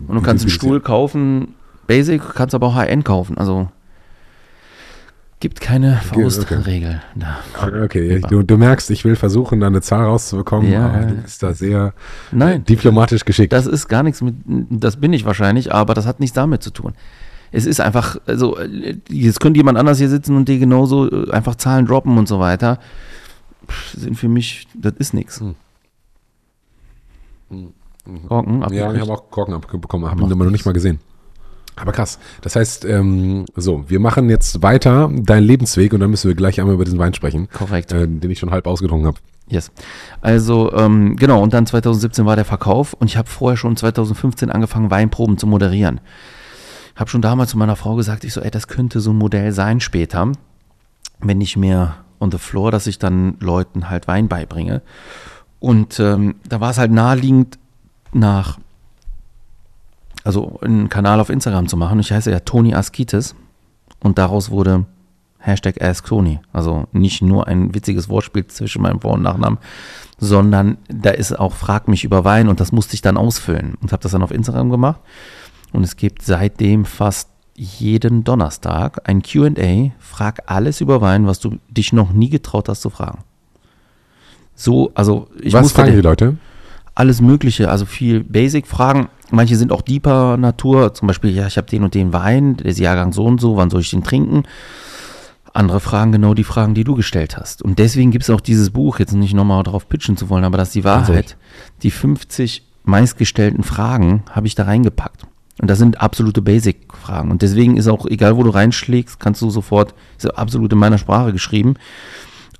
[0.08, 1.54] Und du kannst einen Stuhl kaufen,
[1.86, 3.38] Basic, kannst aber auch High-End kaufen.
[3.38, 3.68] Also
[5.46, 7.00] gibt keine Okay, Faustregel.
[7.14, 7.38] da.
[7.84, 11.40] okay, du, du merkst, ich will versuchen, da eine Zahl rauszubekommen, Ja, aber du bist
[11.40, 11.94] da sehr
[12.32, 13.52] Nein, diplomatisch geschickt.
[13.52, 16.70] das ist gar nichts mit, das bin ich wahrscheinlich, aber das hat nichts damit zu
[16.70, 16.94] tun.
[17.52, 21.30] Es ist einfach, also, äh, jetzt könnte jemand anders hier sitzen und dir genauso äh,
[21.30, 22.80] einfach Zahlen droppen und so weiter.
[23.96, 25.40] Sind für mich, das ist nichts.
[25.40, 25.54] Hm.
[28.26, 29.00] Korken, ja, ich abgekriegt.
[29.00, 30.98] habe auch Korken abbekommen, habe ihn aber noch nicht mal gesehen.
[31.76, 32.18] Aber krass.
[32.40, 36.58] Das heißt, ähm, so, wir machen jetzt weiter deinen Lebensweg und dann müssen wir gleich
[36.58, 37.92] einmal über diesen Wein sprechen, Korrekt.
[37.92, 39.18] äh, den ich schon halb ausgetrunken habe.
[39.48, 39.70] Yes.
[40.20, 44.50] Also, ähm, genau, und dann 2017 war der Verkauf und ich habe vorher schon 2015
[44.50, 46.00] angefangen, Weinproben zu moderieren.
[46.96, 49.52] Habe schon damals zu meiner Frau gesagt, ich so, ey, das könnte so ein Modell
[49.52, 50.32] sein später,
[51.20, 54.80] wenn ich mir on the floor, dass ich dann Leuten halt Wein beibringe.
[55.60, 57.58] Und ähm, da war es halt naheliegend,
[58.12, 58.58] nach,
[60.26, 62.00] also einen Kanal auf Instagram zu machen.
[62.00, 63.34] Ich heiße ja Toni Askitis
[64.00, 64.84] und daraus wurde
[65.38, 66.40] Hashtag AskTony.
[66.52, 69.58] Also nicht nur ein witziges Wortspiel zwischen meinem Vor- und Nachnamen,
[70.18, 73.92] sondern da ist auch Frag mich über Wein und das musste ich dann ausfüllen und
[73.92, 75.00] habe das dann auf Instagram gemacht.
[75.72, 81.58] Und es gibt seitdem fast jeden Donnerstag ein QA, frag alles über Wein, was du
[81.68, 83.20] dich noch nie getraut hast zu fragen.
[84.54, 86.36] So, also ich Was fragen den- die Leute?
[86.94, 89.08] alles Mögliche, also viel Basic-Fragen.
[89.30, 92.66] Manche sind auch deeper Natur, zum Beispiel, ja, ich habe den und den Wein, der
[92.66, 94.44] ist Jahrgang so und so, wann soll ich den trinken?
[95.52, 97.62] Andere fragen genau die Fragen, die du gestellt hast.
[97.62, 100.58] Und deswegen gibt es auch dieses Buch, jetzt nicht nochmal drauf pitchen zu wollen, aber
[100.58, 101.36] das ist die Wahrheit.
[101.82, 105.26] Die 50 meistgestellten Fragen habe ich da reingepackt.
[105.60, 107.30] Und das sind absolute Basic-Fragen.
[107.30, 110.98] Und deswegen ist auch, egal wo du reinschlägst, kannst du sofort, ist absolut in meiner
[110.98, 111.74] Sprache geschrieben.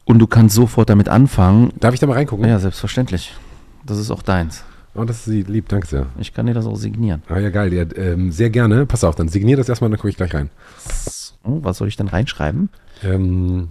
[0.06, 1.72] Und du kannst sofort damit anfangen.
[1.78, 2.48] Darf ich da mal reingucken?
[2.48, 3.34] Ja, selbstverständlich.
[3.84, 4.64] Das ist auch deins.
[4.97, 6.06] Oh, das ist lieb, danke sehr.
[6.18, 7.23] Ich kann dir das auch signieren.
[7.28, 7.73] Ah ja, geil.
[7.73, 8.86] Ja, ähm, sehr gerne.
[8.86, 10.48] Pass auf, dann signier das erstmal, dann gucke ich gleich rein.
[11.44, 12.70] Oh, was soll ich denn reinschreiben?
[13.02, 13.68] Ähm,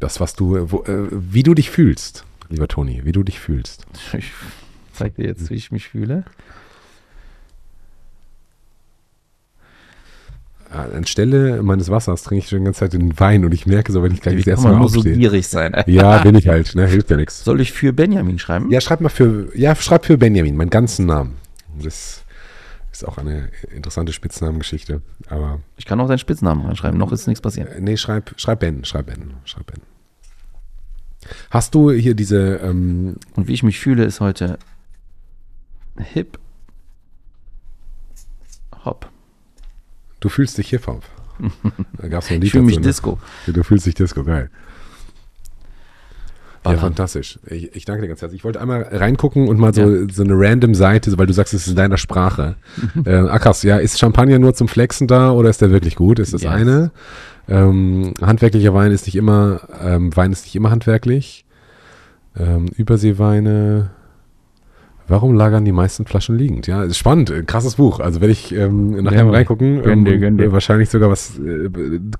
[0.00, 3.86] das, was du, wo, äh, wie du dich fühlst, lieber Toni, wie du dich fühlst.
[4.12, 4.32] Ich
[4.92, 6.24] zeig dir jetzt, wie ich mich fühle.
[10.70, 14.02] Anstelle meines Wassers trinke ich schon die ganze Zeit den Wein und ich merke so,
[14.02, 15.16] wenn ich gleich das erste Mal nur so aufstehe.
[15.16, 15.74] gierig sein?
[15.86, 16.86] ja, bin ich halt, ne?
[16.86, 17.42] Hilft ja nichts.
[17.44, 18.70] Soll ich für Benjamin schreiben?
[18.70, 21.36] Ja, schreib mal für, ja, schreib für Benjamin, meinen ganzen Namen.
[21.82, 22.22] Das
[22.92, 25.00] ist auch eine interessante Spitznamengeschichte.
[25.28, 26.98] Aber Ich kann auch deinen Spitznamen reinschreiben.
[26.98, 27.68] Noch ist nichts passiert.
[27.74, 29.80] äh, nee, schreib, schreib Ben, schreib Ben, schreib Ben.
[31.50, 34.58] Hast du hier diese, ähm, Und wie ich mich fühle, ist heute
[36.12, 36.38] hip.
[38.84, 39.10] Hop.
[40.20, 41.02] Du fühlst dich Hip-Hop?
[42.00, 42.86] Da gab's noch ein Lied Ich fühle mich dazu, ne?
[42.88, 43.18] Disco.
[43.46, 44.50] Du fühlst dich Disco, geil.
[46.64, 46.80] Ja, Ballern.
[46.80, 47.38] fantastisch.
[47.46, 48.40] Ich, ich danke dir ganz herzlich.
[48.40, 50.06] Ich wollte einmal reingucken und mal so, Ja.
[50.12, 52.56] so eine random Seite, weil du sagst, es ist in deiner Sprache.
[53.04, 56.18] äh, krass, ja, ist Champagner nur zum Flexen da oder ist der wirklich gut?
[56.18, 56.50] Ist das Yes.
[56.52, 56.90] eine?
[57.48, 61.46] Ähm, handwerklicher Wein ist nicht immer, ähm, Wein ist nicht immer handwerklich.
[62.36, 63.90] Ähm, Überseeweine.
[65.08, 66.66] Warum lagern die meisten Flaschen liegend?
[66.66, 67.98] Ja, ist spannend, äh, krasses Buch.
[67.98, 69.82] Also werde ich ähm, nachher mal reingucken.
[69.82, 70.52] gönn dir, ähm, gönn dir.
[70.52, 71.70] Wahrscheinlich sogar was äh,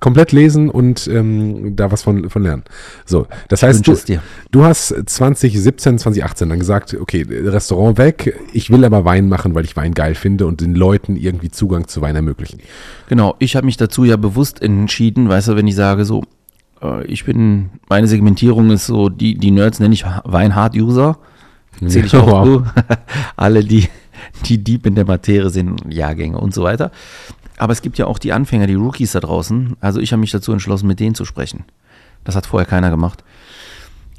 [0.01, 2.65] komplett lesen und ähm, da was von, von lernen.
[3.05, 4.23] So, das heißt, du, dir.
[4.51, 9.65] Du hast 2017, 2018 dann gesagt, okay, Restaurant weg, ich will aber Wein machen, weil
[9.65, 12.61] ich Wein geil finde und den Leuten irgendwie Zugang zu Wein ermöglichen.
[13.09, 16.23] Genau, ich habe mich dazu ja bewusst entschieden, weißt du, wenn ich sage so,
[16.83, 21.19] äh, ich bin, meine Segmentierung ist so, die, die Nerds nenne ich Wein-Hard-User,
[21.87, 22.45] zähle ich auch Wow.
[22.45, 22.65] zu.
[23.37, 23.89] Alle, die,
[24.47, 26.91] die deep in der Materie sind, Jahrgänge und so weiter.
[27.57, 29.77] Aber es gibt ja auch die Anfänger, die Rookies da draußen.
[29.81, 31.65] Also ich habe mich dazu entschlossen, mit denen zu sprechen.
[32.25, 33.25] Das hat vorher keiner gemacht.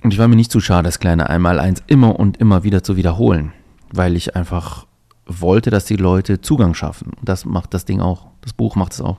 [0.03, 2.95] Und ich war mir nicht zu schade, das kleine Einmaleins immer und immer wieder zu
[2.95, 3.51] wiederholen,
[3.91, 4.85] weil ich einfach
[5.25, 7.11] wollte, dass die Leute Zugang schaffen.
[7.19, 8.27] Und das macht das Ding auch.
[8.41, 9.17] Das Buch macht es auch.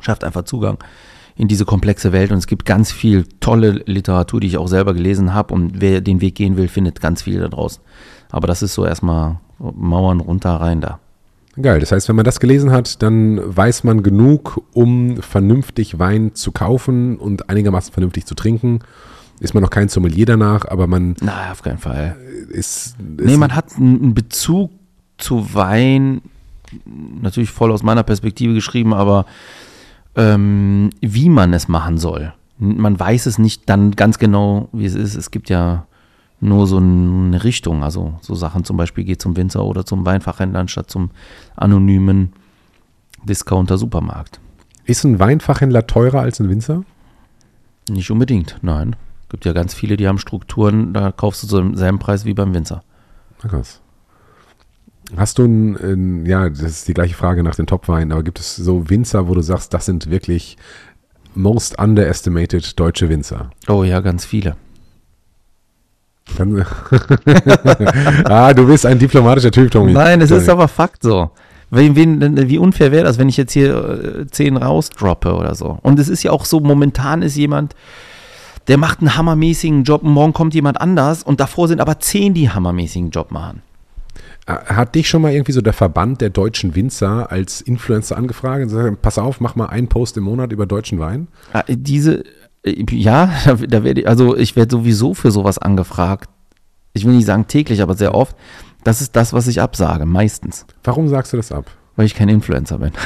[0.00, 0.78] Schafft einfach Zugang
[1.36, 2.30] in diese komplexe Welt.
[2.30, 5.54] Und es gibt ganz viel tolle Literatur, die ich auch selber gelesen habe.
[5.54, 7.82] Und wer den Weg gehen will, findet ganz viel da draußen.
[8.30, 10.98] Aber das ist so erstmal Mauern runter, rein da.
[11.60, 16.34] Geil, das heißt, wenn man das gelesen hat, dann weiß man genug, um vernünftig Wein
[16.34, 18.80] zu kaufen und einigermaßen vernünftig zu trinken.
[19.38, 22.16] Ist man noch kein Sommelier danach, aber man Na, auf keinen Fall.
[22.48, 24.70] ist, ist Nee, man hat einen Bezug
[25.18, 26.22] zu Wein,
[27.20, 29.26] natürlich voll aus meiner Perspektive geschrieben, aber
[30.16, 32.32] ähm, wie man es machen soll.
[32.58, 35.14] Man weiß es nicht dann ganz genau, wie es ist.
[35.14, 35.86] Es gibt ja
[36.40, 40.60] nur so eine Richtung, also so Sachen zum Beispiel geht zum Winzer oder zum Weinfachhändler
[40.60, 41.10] anstatt zum
[41.56, 42.32] anonymen
[43.24, 44.40] Discounter-Supermarkt.
[44.84, 46.84] ist ein Weinfachhändler teurer als ein Winzer?
[47.88, 48.96] Nicht unbedingt, nein.
[49.28, 52.54] Gibt ja ganz viele, die haben Strukturen, da kaufst du zum selben Preis wie beim
[52.54, 52.82] Winzer.
[53.38, 53.81] Krass.
[55.16, 58.38] Hast du ein, ein, ja, das ist die gleiche Frage nach den Top-Weinen, aber gibt
[58.38, 60.56] es so Winzer, wo du sagst, das sind wirklich
[61.34, 63.50] most underestimated deutsche Winzer?
[63.68, 64.56] Oh ja, ganz viele.
[68.24, 69.92] Ah, du bist ein diplomatischer Typ, Tommy.
[69.92, 71.30] Nein, es ist aber Fakt so.
[71.70, 75.78] Wen, wen, wie unfair wäre das, wenn ich jetzt hier äh, zehn rausdroppe oder so?
[75.82, 77.74] Und es ist ja auch so, momentan ist jemand,
[78.68, 82.42] der macht einen hammermäßigen Job morgen kommt jemand anders und davor sind aber zehn, die
[82.42, 83.62] einen hammermäßigen Job machen.
[84.46, 88.62] Äh, Hat dich schon mal irgendwie so der Verband der deutschen Winzer als Influencer angefragt
[88.62, 91.28] und gesagt, pass auf, mach mal einen Post im Monat über deutschen Wein?
[91.52, 92.24] Ah, Diese,
[92.64, 96.28] äh, ja, da, da werde ich, also ich werde sowieso für sowas angefragt.
[96.92, 98.36] Ich will nicht sagen täglich, aber sehr oft.
[98.84, 100.66] Das ist das, was ich absage, meistens.
[100.84, 101.66] Warum sagst du das ab?
[101.96, 102.92] Weil ich kein Influencer bin.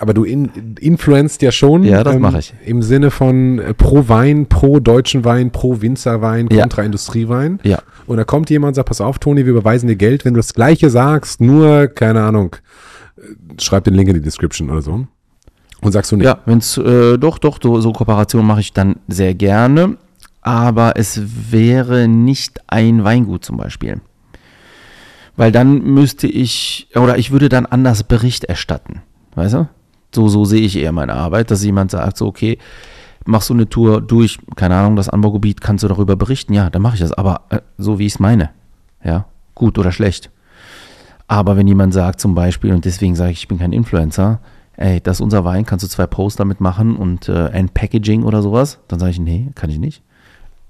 [0.00, 1.84] Aber du in, influenzt ja schon.
[1.84, 2.54] Ja, das mache ich.
[2.64, 6.62] Im Sinne von äh, pro Wein, pro deutschen Wein, pro Winzerwein, Ja.
[6.62, 7.60] kontra Industriewein.
[7.64, 7.80] Ja.
[8.06, 10.38] Und da kommt jemand und sagt, pass auf, Toni, wir überweisen dir Geld, wenn du
[10.38, 12.56] das Gleiche sagst, nur, keine Ahnung,
[13.18, 13.20] äh,
[13.60, 15.06] schreib den Link in die Description oder so.
[15.82, 16.24] Und sagst du nicht.
[16.26, 19.98] Ja, wenn es, äh, doch, doch, so, so Kooperationen mache ich dann sehr gerne.
[20.40, 21.20] Aber es
[21.52, 24.00] wäre nicht ein Weingut zum Beispiel.
[25.36, 29.02] Weil dann müsste ich, oder ich würde dann anders Bericht erstatten.
[29.34, 29.68] Weißt du?
[30.14, 32.58] So, so sehe ich eher meine Arbeit, dass jemand sagt, so, okay,
[33.26, 36.52] mach so eine Tour durch, keine Ahnung, das Anbaugebiet, kannst du darüber berichten?
[36.52, 37.12] Ja, dann mache ich das.
[37.12, 38.50] Aber äh, so wie ich es meine.
[39.04, 40.30] Ja, gut oder schlecht.
[41.28, 44.40] Aber wenn jemand sagt zum Beispiel, und deswegen sage ich, ich bin kein Influencer,
[44.76, 48.24] ey, das ist unser Wein, kannst du zwei Posts damit machen und äh, ein Packaging
[48.24, 50.02] oder sowas, dann sage ich, nee, kann ich nicht.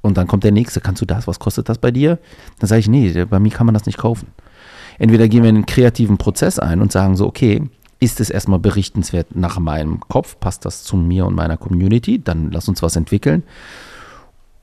[0.03, 2.19] Und dann kommt der nächste, kannst du das, was kostet das bei dir?
[2.59, 4.29] Dann sage ich, nee, bei mir kann man das nicht kaufen.
[4.99, 7.63] Entweder gehen wir in einen kreativen Prozess ein und sagen so, okay,
[8.01, 12.51] ist es erstmal berichtenswert nach meinem Kopf, passt das zu mir und meiner Community, dann
[12.51, 13.43] lass uns was entwickeln.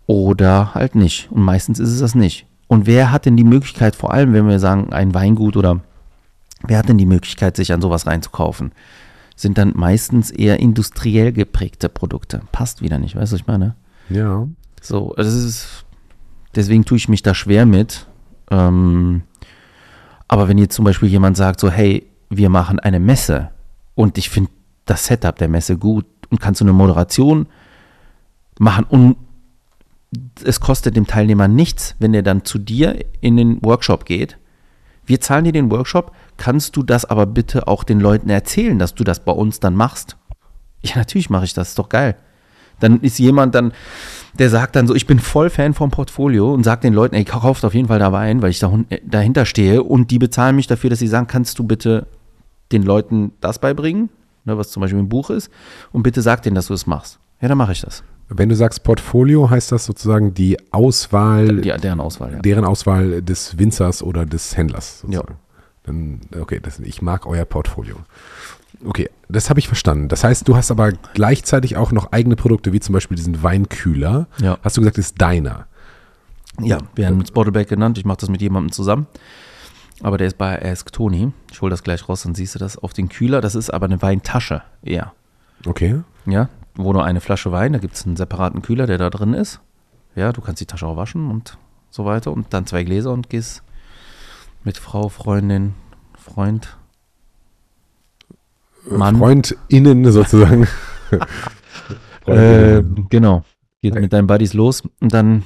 [0.07, 1.31] Oder halt nicht.
[1.31, 2.47] Und meistens ist es das nicht.
[2.68, 5.81] Und wer hat denn die Möglichkeit, vor allem wenn wir sagen, ein Weingut oder
[6.64, 8.72] wer hat denn die Möglichkeit, sich an sowas reinzukaufen?
[9.35, 12.41] Sind dann meistens eher industriell geprägte Produkte.
[12.51, 13.76] Passt wieder nicht, weißt du, was ich meine?
[14.09, 14.47] Ja.
[14.81, 15.85] So, das ist,
[16.55, 18.07] deswegen tue ich mich da schwer mit.
[18.49, 19.22] Ähm,
[20.27, 23.51] aber wenn jetzt zum Beispiel jemand sagt, so, hey, wir machen eine Messe
[23.95, 24.51] und ich finde
[24.85, 27.47] das Setup der Messe gut und kannst du eine Moderation
[28.59, 29.17] machen und
[30.43, 34.37] es kostet dem Teilnehmer nichts, wenn er dann zu dir in den Workshop geht.
[35.05, 38.95] Wir zahlen dir den Workshop, kannst du das aber bitte auch den Leuten erzählen, dass
[38.95, 40.17] du das bei uns dann machst?
[40.81, 42.15] Ja, natürlich mache ich das, ist doch geil.
[42.79, 43.73] Dann ist jemand dann,
[44.37, 47.23] der sagt dann so, ich bin voll Fan vom Portfolio und sagt den Leuten, ey,
[47.23, 50.67] kauft auf jeden Fall da Wein, weil ich äh, dahinter stehe und die bezahlen mich
[50.67, 52.05] dafür, dass sie sagen, kannst du bitte
[52.72, 54.10] den Leuten das beibringen,
[54.45, 55.49] ne, was zum Beispiel im Buch ist,
[55.91, 57.19] und bitte sag denen, dass du es machst.
[57.41, 58.03] Ja, dann mache ich das.
[58.30, 62.39] Wenn du sagst Portfolio, heißt das sozusagen die Auswahl, Die, deren Auswahl, ja.
[62.39, 64.99] deren Auswahl des Winzers oder des Händlers.
[65.02, 65.35] Sozusagen.
[65.84, 67.95] Dann, okay, das, ich mag euer Portfolio.
[68.85, 70.10] Okay, das habe ich verstanden.
[70.10, 74.27] Das heißt, du hast aber gleichzeitig auch noch eigene Produkte, wie zum Beispiel diesen Weinkühler.
[74.41, 74.57] Ja.
[74.61, 75.68] Hast du gesagt, ist deiner.
[76.61, 77.98] Ja, wir haben es Bottleback genannt.
[77.98, 79.07] Ich mache das mit jemandem zusammen.
[80.02, 81.32] Aber der ist bei Ask Tony.
[81.52, 83.41] Ich hole das gleich raus, dann siehst du das auf den Kühler.
[83.41, 85.14] Das ist aber eine Weintasche eher.
[85.65, 86.02] Okay.
[86.26, 89.34] Ja, wo nur eine Flasche Wein, da gibt es einen separaten Kühler, der da drin
[89.34, 89.60] ist.
[90.15, 91.57] Ja, du kannst die Tasche auch waschen und
[91.90, 92.32] so weiter.
[92.32, 93.64] Und dann zwei Gläser und gehst
[94.64, 95.74] mit Frau, Freundin,
[96.18, 96.78] Freund.
[98.90, 99.18] Mann.
[99.18, 100.68] FreundInnen sozusagen.
[102.26, 103.45] Äh, genau.
[103.82, 105.44] Geht mit deinen Buddies los und dann.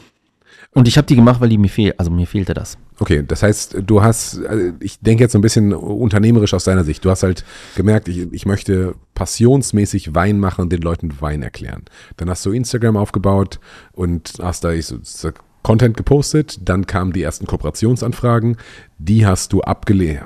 [0.73, 1.99] Und ich habe die gemacht, weil die mir fehlt.
[1.99, 2.77] Also mir fehlte das.
[2.99, 6.85] Okay, das heißt, du hast, also ich denke jetzt so ein bisschen unternehmerisch aus deiner
[6.85, 7.03] Sicht.
[7.03, 7.43] Du hast halt
[7.75, 11.83] gemerkt, ich, ich möchte passionsmäßig Wein machen und den Leuten Wein erklären.
[12.15, 13.59] Dann hast du Instagram aufgebaut
[13.91, 15.31] und hast da so, so
[15.61, 16.59] Content gepostet.
[16.63, 18.55] Dann kamen die ersten Kooperationsanfragen.
[18.97, 20.21] Die hast du abgelehnt,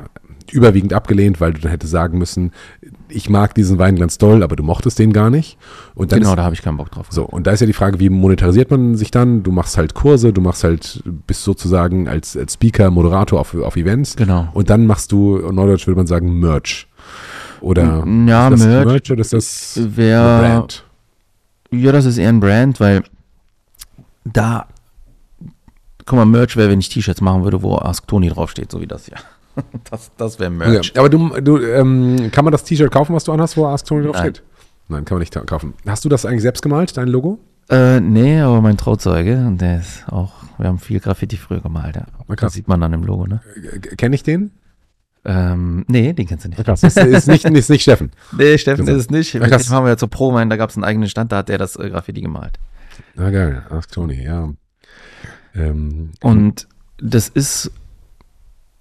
[0.52, 2.52] überwiegend abgelehnt, weil du dann hättest sagen müssen,
[3.10, 5.58] ich mag diesen Wein ganz doll, aber du mochtest den gar nicht.
[5.96, 7.08] Und dann genau, ist, da habe ich keinen Bock drauf.
[7.10, 9.44] so, und da ist ja die Frage, wie monetarisiert man sich dann?
[9.44, 13.76] Du machst halt Kurse, du machst halt, bist sozusagen als, als Speaker, Moderator auf, auf
[13.76, 14.16] Events.
[14.16, 14.48] Genau.
[14.54, 16.88] Und dann machst du, in Neudeutsch würde man sagen, Merch.
[17.62, 20.84] Oder Ja, ist das Merch Merch oder ist das wär- Brand?
[21.72, 23.04] Ja, das ist eher ein Brand, weil
[24.24, 24.68] da,
[26.06, 28.88] guck mal, Merch wäre, wenn ich T-Shirts machen würde, wo Ask Tony draufsteht, so wie
[28.88, 29.18] das hier.
[29.90, 30.92] Das, das wäre Merch.
[30.96, 33.86] Ja, aber du, du ähm, kann man das T-Shirt kaufen, was du anhast, wo Ask
[33.86, 34.24] Tony drauf Nein.
[34.36, 34.44] steht?
[34.88, 35.74] Nein, kann man nicht kaufen.
[35.88, 37.40] Hast du das eigentlich selbst gemalt, dein Logo?
[37.70, 41.96] Äh, nee, aber mein Trauzeuge, und der ist auch, wir haben viel Graffiti früher gemalt,
[41.96, 42.06] ja.
[42.28, 42.36] Na.
[42.36, 43.42] Das sieht man dann im Logo, ne?
[43.98, 44.52] Kenne ich den?
[45.28, 46.64] Ähm, nee, den kennst du nicht.
[46.64, 46.84] Krass.
[46.84, 48.12] Ist, ist, nicht, ist nicht Steffen.
[48.38, 49.34] Nee, Steffen Das- ist es nicht.
[49.34, 49.66] Mit krass.
[49.66, 51.58] dem haben wir ja zur Prowein, da gab es einen eigenen Stand, da hat der
[51.58, 52.60] das äh, Graffiti gemalt.
[53.16, 54.50] Na geil, Ask Tony, ja.
[55.56, 56.68] Ähm, Und
[56.98, 57.72] das ist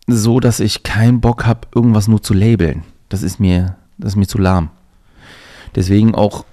[0.06, 2.84] so, dass ich keinen Bock habe, irgendwas nur zu labeln.
[3.08, 4.70] Das ist mir, das ist mir zu lahm.
[5.74, 6.44] Deswegen auch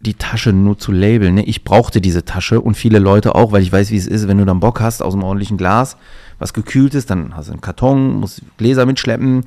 [0.00, 1.34] die Tasche nur zu labeln.
[1.34, 1.44] Ne?
[1.44, 4.38] Ich brauchte diese Tasche und viele Leute auch, weil ich weiß, wie es ist, wenn
[4.38, 5.96] du dann Bock hast aus einem ordentlichen Glas,
[6.38, 9.44] was gekühlt ist, dann hast du einen Karton, musst Gläser mitschleppen,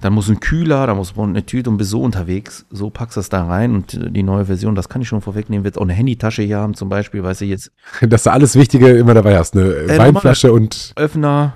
[0.00, 2.64] dann muss ein Kühler, dann muss eine Tüte und bist so unterwegs.
[2.70, 5.64] So packst du das da rein und die neue Version, das kann ich schon vorwegnehmen,
[5.64, 8.88] wird auch eine Handytasche hier haben zum Beispiel, weißt du, jetzt dass du alles Wichtige
[8.88, 9.54] immer dabei hast.
[9.54, 11.54] Eine Äh, Weinflasche und Öffner,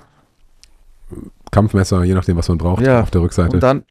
[1.51, 3.03] Kampfmesser, je nachdem, was man braucht, Ja.
[3.03, 3.55] auf der Rückseite.
[3.57, 3.85] Und dann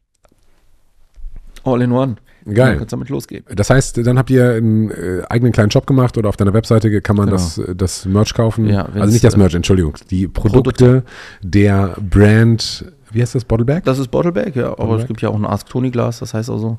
[1.64, 2.16] all in one.
[2.44, 2.76] Dann Geil.
[2.78, 3.44] kannst damit losgehen.
[3.54, 7.00] Das heißt, dann habt ihr einen äh, eigenen kleinen Shop gemacht oder auf deiner Webseite
[7.02, 7.36] kann man Genau.
[7.36, 8.66] das, das Merch kaufen.
[8.66, 9.94] Ja, also nicht das äh, Merch, Entschuldigung.
[10.10, 11.02] Die Produkte
[11.42, 13.84] der Brand, wie heißt das, Bottleback?
[13.84, 14.66] Das ist Bottleback, ja.
[14.68, 15.00] Aber Bottleback.
[15.02, 16.78] es gibt ja auch ein Ask Tony Glas, das heißt also.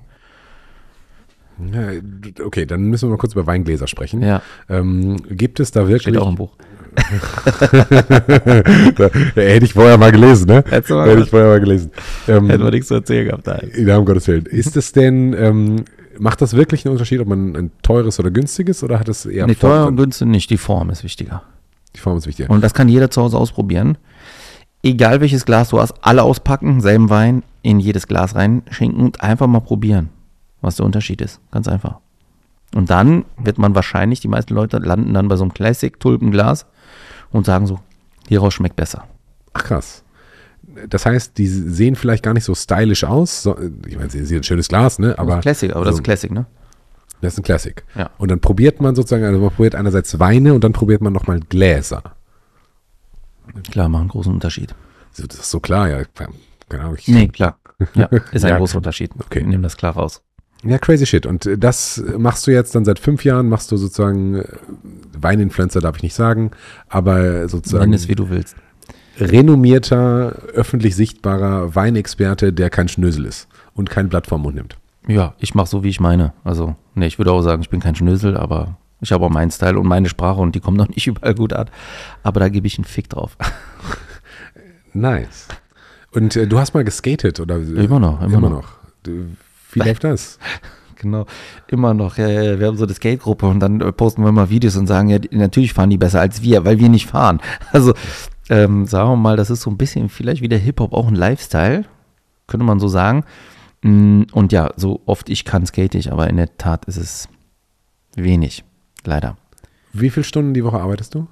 [1.71, 1.89] Ja,
[2.45, 4.21] okay, dann müssen wir mal kurz über Weingläser sprechen.
[4.21, 6.03] Ja, Ähm, gibt es da wirklich.
[6.03, 6.53] steht auch im Buch.
[8.95, 10.63] da, hätte ich vorher mal gelesen, ne?
[10.67, 11.91] Hättest du mal Hätte ich vorher mal gelesen.
[12.27, 13.47] Ähm, Hätten wir nichts zu erzählen gehabt.
[13.47, 13.71] Nein.
[13.75, 14.45] Ja, um Gottes Willen.
[14.45, 15.85] Ist es denn, ähm,
[16.17, 19.47] macht das wirklich einen Unterschied, ob man ein teures oder günstiges oder hat es eher
[19.47, 21.43] Nee, teuer und günstig nicht, die Form ist wichtiger.
[21.95, 22.49] Die Form ist wichtig.
[22.49, 23.97] Und das kann jeder zu Hause ausprobieren.
[24.83, 29.47] Egal welches Glas du hast, alle auspacken, selben Wein in jedes Glas reinschenken und einfach
[29.47, 30.09] mal probieren,
[30.61, 31.41] was der Unterschied ist.
[31.51, 31.97] Ganz einfach.
[32.75, 36.67] Und dann wird man wahrscheinlich, die meisten Leute landen dann bei so einem Classic-Tulpenglas
[37.31, 37.79] und sagen so,
[38.27, 39.05] hieraus schmeckt besser.
[39.53, 40.03] Ach krass.
[40.87, 43.43] Das heißt, die sehen vielleicht gar nicht so stylisch aus.
[43.43, 43.57] So,
[43.87, 45.09] ich meine, sie sind ein schönes Glas, ne?
[45.09, 46.45] das Aber ist Classic, aber das so- ist Classic, ne?
[47.21, 47.83] das ist ein Classic.
[47.95, 48.11] Ja.
[48.17, 51.39] Und dann probiert man sozusagen, also man probiert einerseits Weine und dann probiert man nochmal
[51.41, 52.03] Gläser.
[53.71, 54.75] Klar, macht einen großen Unterschied.
[55.11, 56.03] So, Das ist so klar, ja.
[56.69, 56.95] Keine Ahnung.
[56.99, 57.57] Ich, Nee, klar.
[57.95, 58.57] Ja, ist ein Ja.
[58.57, 59.11] großer Unterschied.
[59.19, 59.39] Okay.
[59.39, 60.21] Ich nehme das klar raus.
[60.63, 61.25] Ja, crazy shit.
[61.25, 64.45] Und äh, das machst du jetzt dann seit fünf Jahren, machst du sozusagen äh,
[65.17, 66.51] Weininfluencer, darf ich nicht sagen,
[66.89, 68.55] aber sozusagen Nenn es, wie du willst.
[69.19, 74.77] renommierter, öffentlich sichtbarer Weinexperte, der kein Schnösel ist und kein Blatt vom Mund nimmt.
[75.07, 76.33] Ja, ich mache so, wie ich meine.
[76.43, 79.49] Also, nee, ich würde auch sagen, ich bin kein Schnösel, aber ich habe auch meinen
[79.51, 81.69] Style und meine Sprache und die kommen noch nicht überall gut an.
[82.23, 83.37] Aber da gebe ich einen Fick drauf.
[84.93, 85.47] Nice.
[86.11, 87.57] Und äh, du hast mal geskatet, oder?
[87.57, 88.61] Immer noch, immer immer noch.
[88.63, 88.69] noch.
[89.03, 89.25] Du,
[89.71, 90.39] Wie läuft das?
[91.01, 91.25] Genau,
[91.69, 92.17] immer noch.
[92.17, 95.07] Ja, wir haben so eine Skate-Gruppe und dann äh, posten wir mal Videos und sagen,
[95.07, 97.39] ja, natürlich fahren die besser als wir, weil wir nicht fahren.
[97.71, 97.93] Also,
[98.49, 101.15] ähm, sagen wir mal, das ist so ein bisschen vielleicht wie der Hip-Hop auch ein
[101.15, 101.85] Lifestyle,
[102.47, 103.23] könnte man so sagen.
[103.81, 107.29] Mm, Und ja, so oft ich kann, skate ich, aber in der Tat ist es
[108.17, 108.65] wenig,
[109.05, 109.37] leider.
[109.93, 111.27] Wie viele Stunden die Woche arbeitest du?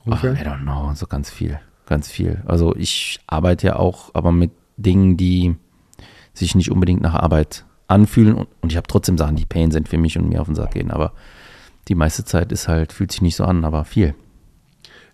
[0.00, 0.32] Ach, Ungefähr?
[0.32, 2.42] I don't know, so ganz viel, ganz viel.
[2.46, 5.56] Also ich arbeite ja auch, aber mit Dingen, die
[6.32, 9.88] sich nicht unbedingt nach Arbeit anfühlen und, und ich habe trotzdem Sachen, die Pain sind
[9.88, 11.12] für mich und mir auf den Sack gehen, aber
[11.88, 14.14] die meiste Zeit ist halt, fühlt sich nicht so an, aber viel.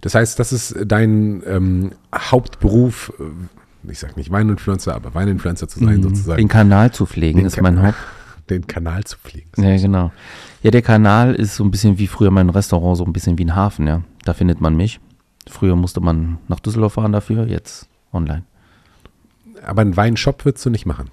[0.01, 5.81] Das heißt, das ist dein ähm, Hauptberuf, äh, ich sag nicht Weininfluencer, aber Weininfluencer zu
[5.81, 6.39] sein, sozusagen.
[6.39, 7.97] Den Kanal zu pflegen Den ist mein Haupt.
[8.51, 9.51] Den Kanal zu fliegen.
[9.57, 10.13] Ja, genau.
[10.63, 13.45] Ja, der Kanal ist so ein bisschen wie früher mein Restaurant, so ein bisschen wie
[13.45, 14.03] ein Hafen, ja.
[14.25, 15.01] Da findet man mich.
[15.49, 18.45] Früher musste man nach Düsseldorf fahren dafür, jetzt online.
[19.65, 21.11] Aber einen Weinshop würdest du nicht machen.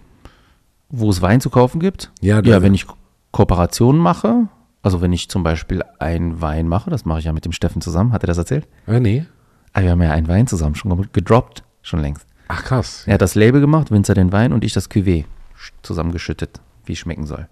[0.96, 2.12] Wo es Wein zu kaufen gibt?
[2.22, 2.86] Ja, Ja, wenn ich
[3.32, 4.48] Kooperationen mache,
[4.84, 7.82] also wenn ich zum Beispiel einen Wein mache, das mache ich ja mit dem Steffen
[7.82, 8.68] zusammen, hat er das erzählt?
[8.86, 9.26] Ah, nee.
[9.74, 12.28] Ah, wir haben ja einen Wein zusammen schon gedroppt, schon längst.
[12.48, 13.04] Ach krass.
[13.08, 15.24] Er hat das Label gemacht, Winzer den Wein und ich das Cuvée
[15.58, 17.48] sch- zusammengeschüttet, wie es schmecken soll.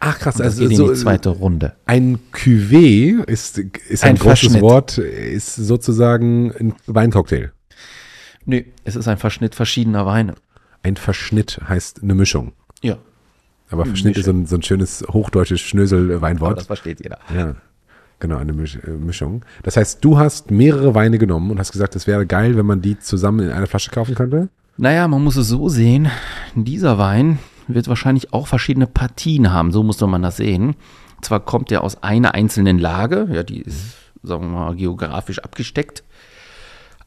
[0.00, 0.40] Ach krass.
[0.40, 1.76] Also so, in die zweite Runde.
[1.86, 4.60] ein Cuvée ist, ist ein, Ein großes.
[4.60, 7.52] Wort, ist sozusagen ein Weincocktail.
[8.44, 10.34] Nö, es ist ein Verschnitt verschiedener Weine.
[10.86, 12.52] Ein Verschnitt heißt eine Mischung.
[12.80, 12.98] Ja,
[13.70, 16.58] Aber Verschnitt ist so ein, so ein schönes hochdeutsches Schnösel-Weinwort.
[16.58, 17.18] das versteht jeder.
[17.34, 17.56] Ja,
[18.20, 19.44] genau, eine äh, Mischung.
[19.64, 22.82] Das heißt, du hast mehrere Weine genommen und hast gesagt, es wäre geil, wenn man
[22.82, 24.48] die zusammen in einer Flasche kaufen könnte.
[24.76, 26.08] Naja, man muss es so sehen,
[26.54, 30.76] dieser Wein wird wahrscheinlich auch verschiedene Partien haben, so musste man das sehen.
[31.20, 36.04] Zwar kommt er aus einer einzelnen Lage, ja, die ist, sagen wir mal, geografisch abgesteckt,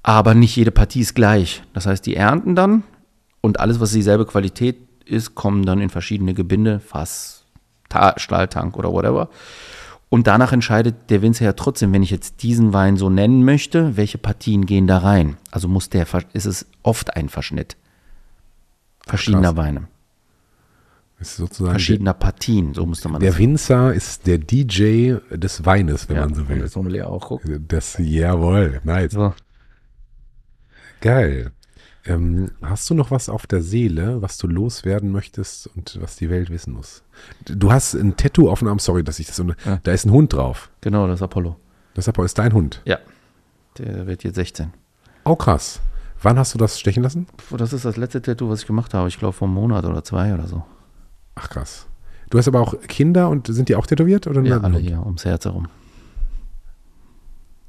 [0.04, 1.64] aber nicht jede Partie ist gleich.
[1.74, 2.84] Das heißt, die ernten dann
[3.42, 7.46] und alles, was dieselbe Qualität ist, kommen dann in verschiedene Gebinde, Fass,
[7.90, 9.30] Ta Stahltank oder whatever.
[10.10, 13.96] Und danach entscheidet der Winzer ja trotzdem, wenn ich jetzt diesen Wein so nennen möchte,
[13.96, 15.38] welche Partien gehen da rein.
[15.52, 17.78] Also muss der, ist es oft ein Verschnitt
[19.10, 19.58] verschiedener Krass.
[19.58, 19.88] Weine,
[21.20, 25.66] ist sozusagen verschiedener Partien, so musste man der, das der Winzer ist der DJ des
[25.66, 26.60] Weines, wenn ja, man so will.
[26.60, 27.46] Das auch guckt.
[27.68, 29.12] Das, jawohl, nice.
[29.12, 29.34] So.
[31.02, 31.52] Geil.
[32.06, 36.30] Ähm, hast du noch was auf der Seele, was du loswerden möchtest und was die
[36.30, 37.04] Welt wissen muss?
[37.46, 39.46] Du hast ein Tattoo auf dem Arm, sorry, dass ich das so.
[39.66, 39.80] Ja.
[39.84, 40.70] Da ist ein Hund drauf.
[40.82, 41.58] Genau, das Apollo.
[41.94, 42.82] Das ist dein Hund.
[42.86, 42.98] Ja.
[43.78, 44.72] Der wird jetzt 16.
[45.26, 45.82] Oh, krass.
[46.22, 47.28] Wann hast du das stechen lassen?
[47.52, 49.08] Das ist das letzte Tattoo, was ich gemacht habe.
[49.08, 50.64] Ich glaube, vor einem Monat oder zwei oder so.
[51.36, 51.88] Ach, krass.
[52.30, 54.28] Du hast aber auch Kinder und sind die auch tätowiert?
[54.28, 55.68] Oder Ja, alle hier ums Herz herum.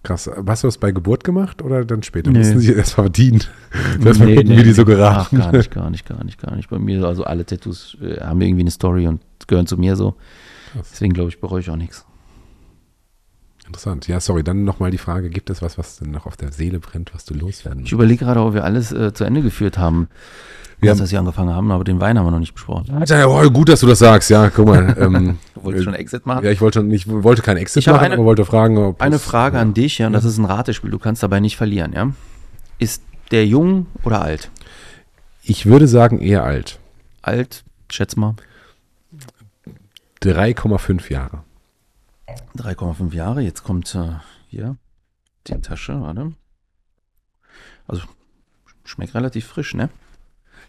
[0.02, 0.30] Krass.
[0.46, 2.30] Hast du das bei Geburt gemacht oder dann später?
[2.30, 2.38] Nee.
[2.38, 3.42] Mussten sie erst mal verdienen.
[4.00, 5.38] Lass mal Nee, gucken, nee, wie die so geraten.
[5.40, 6.70] Ach, gar nicht, gar nicht, gar nicht, gar nicht.
[6.70, 10.14] Bei mir, also alle Tattoos äh, haben irgendwie eine Story und gehören zu mir so.
[10.72, 10.88] Krass.
[10.92, 12.06] Deswegen glaube ich, bereue ich auch nichts.
[13.66, 14.08] Interessant.
[14.08, 16.80] Ja, sorry, dann nochmal die Frage, gibt es was, was denn noch auf der Seele
[16.80, 20.08] brennt, was du loswerden Ich überlege gerade, ob wir alles äh, zu Ende geführt haben,
[20.80, 22.90] Wir haben- wir hier angefangen haben, aber den Wein haben wir noch nicht besprochen.
[22.94, 24.30] Alter, oh, gut, dass du das sagst.
[24.30, 24.96] Ja, guck mal.
[24.98, 26.44] Ähm, Wolltest du schon Exit machen?
[26.44, 29.16] ja, ich wollte schon, ich wollte kein Exit machen, eine- aber wollte fragen, ob Eine
[29.16, 31.92] es- Frage an dich, ja, und das ist ein Ratespiel, du kannst dabei nicht verlieren,
[31.92, 32.10] ja?
[32.78, 34.50] Ist der jung oder alt?
[35.42, 36.78] Ich würde sagen eher alt.
[37.22, 38.34] Alt, schätz mal,
[40.22, 41.42] 3,5 Jahre.
[42.56, 43.40] 3,5 Jahre.
[43.42, 44.12] Jetzt kommt äh,
[44.48, 44.76] hier
[45.46, 46.32] die Tasche, warte.
[47.88, 48.02] Also
[48.84, 49.88] schmeckt relativ frisch, ne?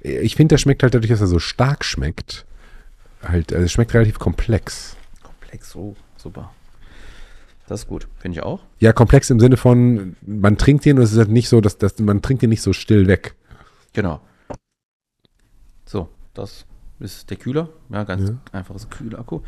[0.01, 2.45] Ich finde, der schmeckt halt dadurch, dass er so stark schmeckt.
[3.23, 4.95] Halt, also es schmeckt relativ komplex.
[5.21, 6.51] Komplex, oh, super.
[7.67, 8.61] Das ist gut, finde ich auch.
[8.79, 11.77] Ja, komplex im Sinne von, man trinkt den und es ist halt nicht so, dass,
[11.77, 13.35] dass man trinkt den nicht so still weg.
[13.93, 14.19] Genau.
[15.85, 16.65] So, das
[16.99, 17.69] ist der Kühler.
[17.89, 18.35] Ja, ganz Ja.
[18.51, 19.41] einfaches Kühlakku.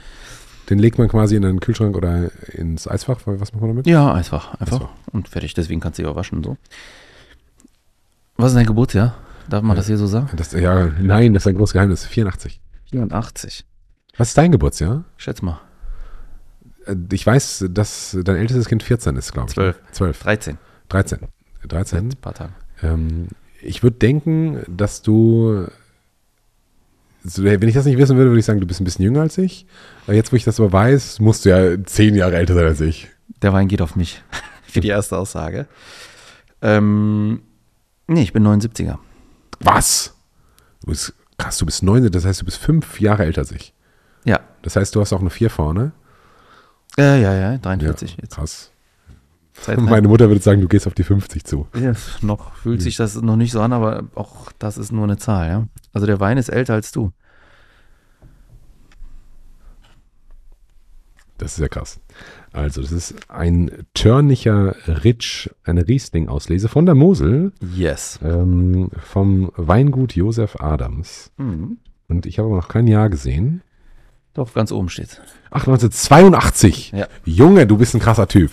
[0.69, 3.19] Den legt man quasi in den Kühlschrank oder ins Eisfach.
[3.25, 3.87] Was macht man damit?
[3.87, 4.81] Ja, einfach, einfach.
[4.81, 5.53] Ach Und fertig.
[5.53, 6.57] Deswegen kannst du ja auch waschen und so.
[8.37, 9.17] Was ist dein Geburtsjahr?
[9.49, 9.75] Darf man Ja.
[9.75, 10.29] das hier so sagen?
[10.35, 12.05] Das, ja, nein, das ist ein großes Geheimnis.
[12.05, 12.59] 84.
[12.91, 13.65] 84.
[14.17, 15.03] Was ist dein Geburtsjahr?
[15.17, 15.59] Schätz mal.
[16.85, 19.53] Äh, Ich weiß, dass dein ältestes Kind 14 ist, glaube ich.
[19.55, 19.79] Zwölf.
[19.91, 20.19] 12.
[20.23, 20.57] 13.
[20.89, 21.19] 13.
[21.67, 21.85] 13.
[22.09, 22.53] Seit ein paar Tagen.
[22.81, 23.27] Ähm,
[23.61, 25.67] ich würde denken, dass du,
[27.23, 29.37] wenn ich das nicht wissen würde, würde ich sagen, du bist ein bisschen jünger als
[29.37, 29.65] ich.
[30.05, 32.81] Aber jetzt, wo ich das aber weiß, musst du ja zehn Jahre älter sein als
[32.81, 33.09] ich.
[33.41, 34.21] Der Wein geht auf mich.
[34.67, 35.67] Für die erste Aussage.
[36.61, 37.41] Ähm,
[38.07, 38.97] nee, ich bin 79er.
[39.63, 40.13] Was?
[40.81, 43.73] Du bist, krass, du bist neun, das heißt, du bist fünf Jahre älter als ich.
[44.25, 44.39] Ja.
[44.61, 45.91] Das heißt, du hast auch eine vier vorne.
[46.97, 48.35] Äh, ja, ja, 43 jetzt.
[48.35, 48.71] krass.
[49.59, 51.67] Seit Meine Mutter würde sagen, du gehst auf die 50 zu.
[51.75, 55.17] ja, noch fühlt sich das noch nicht so an, aber auch das ist nur eine
[55.17, 55.67] Zahl, ja.
[55.93, 57.11] Also der Wein ist älter als du.
[61.37, 61.99] Das ist ja krass.
[62.53, 68.19] Also, das ist ein Törnicher Ritsch, eine Riesling-Auslese von der Mosel, Yes.
[68.23, 71.31] ähm, vom Weingut Josef Adams.
[71.37, 71.77] Mhm.
[72.07, 73.61] Und ich habe aber noch kein Jahr gesehen.
[74.35, 75.21] Doch, ganz oben steht.
[75.51, 76.91] Ach, 1982.
[76.91, 77.07] Ja.
[77.25, 78.51] Junge, du bist ein krasser Typ.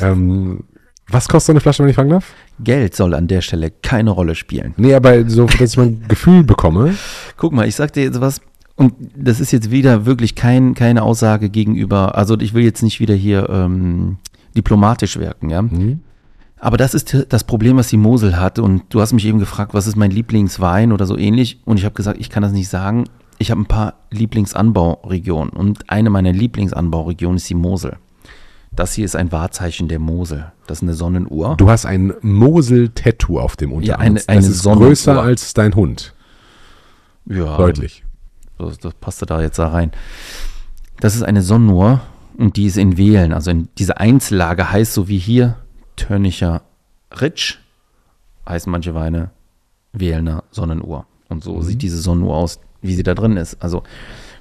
[0.00, 0.64] Ähm,
[1.08, 2.34] was kostet so eine Flasche, wenn ich fragen darf?
[2.58, 4.74] Geld soll an der Stelle keine Rolle spielen.
[4.76, 6.94] Nee, aber so, dass ich mal ein Gefühl bekomme.
[7.36, 8.40] Guck mal, ich sag dir jetzt was,
[8.76, 13.00] und das ist jetzt wieder wirklich kein, keine Aussage gegenüber, also ich will jetzt nicht
[13.00, 14.18] wieder hier ähm,
[14.56, 15.60] diplomatisch wirken, ja.
[15.60, 16.00] Hm?
[16.58, 18.58] Aber das ist das Problem, was die Mosel hat.
[18.58, 21.60] Und du hast mich eben gefragt, was ist mein Lieblingswein oder so ähnlich.
[21.66, 23.04] Und ich habe gesagt, ich kann das nicht sagen.
[23.36, 25.50] Ich habe ein paar Lieblingsanbauregionen.
[25.50, 27.98] Und eine meiner Lieblingsanbauregionen ist die Mosel.
[28.72, 30.50] Das hier ist ein Wahrzeichen der Mosel.
[30.66, 31.56] Das ist eine Sonnenuhr.
[31.58, 34.00] Du hast ein Mosel-Tattoo auf dem Unterarm.
[34.00, 34.88] eine- eine das ist Sonnenuhr.
[34.88, 36.14] größer als dein Hund.
[37.26, 38.02] ja, Deutlich.
[38.58, 39.92] Das, das passte da jetzt da rein.
[41.00, 42.00] Das ist eine Sonnenuhr
[42.38, 43.32] und die ist in Wählen.
[43.32, 45.56] Also in diese Einzellage heißt so wie hier
[45.96, 46.62] Törnicher
[47.20, 47.58] Ritsch,
[48.48, 49.30] heißen manche Weine
[49.92, 51.06] Wählner Sonnenuhr.
[51.28, 53.62] Und so sieht diese Sonnenuhr aus, wie sie da drin ist.
[53.62, 53.82] Also,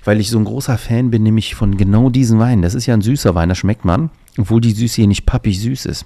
[0.04, 2.62] weil ich so ein großer Fan bin, nämlich von genau diesen Weinen.
[2.62, 5.60] Das ist ja ein süßer Wein, das schmeckt man, obwohl die Süße hier nicht pappig
[5.60, 6.06] süß ist.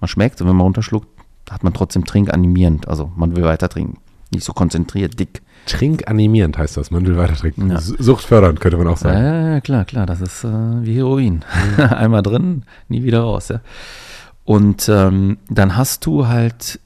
[0.00, 1.08] Man schmeckt und wenn man runterschluckt,
[1.48, 2.88] hat man trotzdem trinkanimierend.
[2.88, 3.98] Also man will weiter trinken.
[4.32, 5.42] Nicht so konzentriert, dick.
[5.66, 6.90] Trinkanimierend heißt das.
[6.90, 7.70] Man will weiter trinken.
[7.70, 7.80] Ja.
[7.80, 9.18] Suchtfördernd könnte man auch sagen.
[9.18, 11.44] Ja, ja, klar, klar, das ist äh, wie Heroin.
[11.76, 13.48] Einmal drin, nie wieder raus.
[13.48, 13.60] Ja.
[14.44, 16.78] Und ähm, dann hast du halt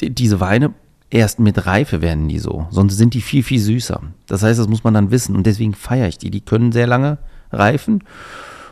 [0.00, 0.72] die, diese Weine,
[1.10, 4.00] erst mit Reife werden die so, sonst sind die viel, viel süßer.
[4.26, 6.30] Das heißt, das muss man dann wissen und deswegen feiere ich die.
[6.30, 7.18] Die können sehr lange
[7.52, 8.04] reifen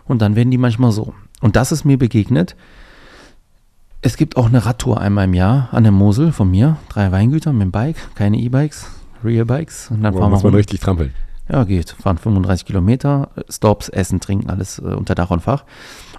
[0.06, 1.14] und dann werden die manchmal so.
[1.40, 2.56] Und das ist mir begegnet.
[4.00, 6.76] Es gibt auch eine Radtour einmal im Jahr an der Mosel von mir.
[6.88, 8.88] Drei Weingüter mit dem Bike, keine E-Bikes,
[9.24, 9.90] Real Bikes.
[9.90, 10.56] Und dann Boah, fahren wir muss man rum.
[10.56, 11.14] richtig trampeln.
[11.50, 11.90] Ja, geht.
[11.90, 15.64] Fahren 35 Kilometer, Stops, Essen, Trinken, alles äh, unter Dach und Fach.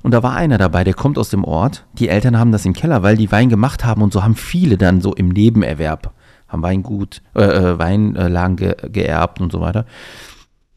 [0.01, 1.85] Und da war einer dabei, der kommt aus dem Ort.
[1.93, 4.77] Die Eltern haben das im Keller, weil die Wein gemacht haben und so haben viele
[4.77, 6.11] dann so im Nebenerwerb,
[6.49, 9.85] haben Weingut, äh, äh, Weinlagen ge geerbt und so weiter.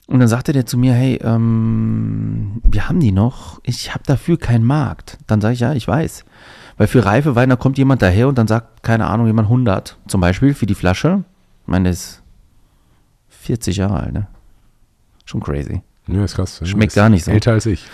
[0.06, 4.38] Und dann sagte der zu mir, hey, ähm, wir haben die noch, ich habe dafür
[4.38, 5.18] keinen Markt.
[5.26, 6.24] Dann sage ich, ja, ich weiß.
[6.82, 9.98] Weil für reife Weine, da kommt jemand daher und dann sagt, keine Ahnung, jemand 100
[10.08, 11.22] zum Beispiel für die Flasche.
[11.62, 12.24] Ich meine, der ist
[13.28, 14.26] 40 Jahre alt, ne?
[15.24, 15.82] Schon crazy.
[16.08, 16.60] Ja, ist krass.
[16.64, 17.30] Schmeckt Ist gar nicht so.
[17.30, 17.84] Älter als ich.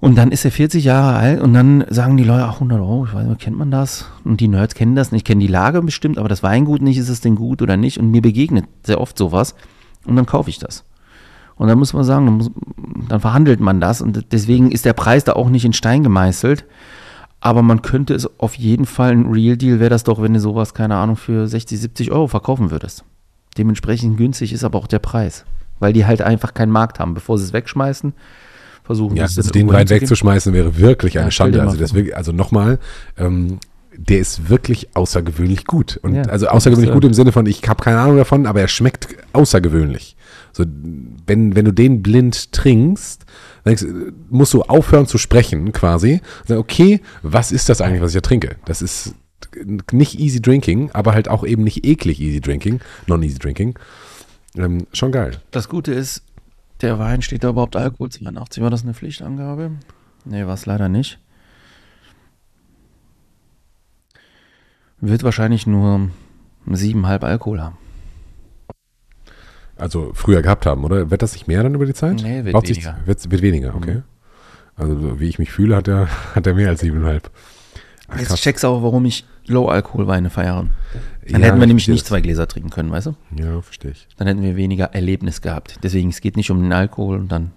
[0.00, 3.04] Und dann ist er 40 Jahre alt und dann sagen die Leute, ach, 100 Euro,
[3.04, 4.06] ich weiß nicht, kennt man das?
[4.24, 6.96] Und die Nerds kennen das nicht, ich kenne die Lage bestimmt, aber das Weingut nicht,
[6.96, 7.98] ist es denn gut oder nicht?
[7.98, 9.54] Und mir begegnet sehr oft sowas
[10.06, 10.86] und dann kaufe ich das.
[11.56, 12.50] Und dann muss man sagen, dann, muss,
[13.06, 16.64] dann verhandelt man das und deswegen ist der Preis da auch nicht in Stein gemeißelt.
[17.44, 20.40] Aber man könnte es auf jeden Fall, ein Real Deal wäre das doch, wenn du
[20.40, 23.04] sowas, keine Ahnung, für 60, 70 Euro verkaufen würdest.
[23.58, 25.44] Dementsprechend günstig ist aber auch der Preis,
[25.78, 27.12] weil die halt einfach keinen Markt haben.
[27.12, 28.14] Bevor sie es wegschmeißen,
[28.82, 29.16] versuchen.
[29.16, 31.60] Ja, das also den Wein wegzuschmeißen wäre wirklich eine Ja, dir Schande.
[31.62, 31.98] Also, das vor.
[31.98, 32.78] wirklich, also nochmal,
[33.18, 33.58] ähm,
[33.94, 36.00] der ist wirklich außergewöhnlich gut.
[36.02, 38.62] Und Ja, also außergewöhnlich das, gut im Sinne von, ich habe keine Ahnung davon, aber
[38.62, 40.16] er schmeckt außergewöhnlich.
[40.54, 40.64] So,
[41.26, 43.26] wenn, wenn du den blind trinkst,
[43.64, 43.84] denkst,
[44.30, 46.20] musst du aufhören zu sprechen quasi.
[46.46, 48.56] Sagen, okay, was ist das eigentlich, was ich da trinke?
[48.64, 49.14] Das ist
[49.92, 53.78] nicht easy drinking, aber halt auch eben nicht eklig easy drinking, non-easy drinking.
[54.56, 55.40] Ähm, schon geil.
[55.50, 56.22] Das Gute ist,
[56.80, 58.62] der Wein steht da überhaupt Alkohol 82.
[58.62, 59.72] War das eine Pflichtangabe?
[60.24, 61.18] Nee, war es leider nicht.
[65.00, 66.10] Wird wahrscheinlich nur
[66.66, 67.78] 7,5 Alkohol haben.
[69.84, 71.10] Also früher gehabt haben, oder?
[71.10, 72.22] Wird das nicht mehr dann über die Zeit?
[72.22, 72.92] Nee, wird sich- weniger.
[73.02, 73.06] Mhm.
[73.06, 74.02] Wird, wird weniger, okay.
[74.76, 77.30] Also so wie ich mich fühle, hat er, hat er mehr als siebeneinhalb.
[78.08, 78.40] Ah, Jetzt krass.
[78.40, 80.66] checkst du auch, warum ich Low-Alkohol-Weine feiere.
[81.28, 82.08] Dann Ja, hätten wir ich nämlich nicht das.
[82.08, 83.14] zwei Gläser trinken können, weißt du?
[83.38, 84.08] Ja, verstehe ich.
[84.16, 85.78] Dann hätten wir weniger Erlebnis gehabt.
[85.82, 87.52] Deswegen, es geht nicht um den Alkohol und dann.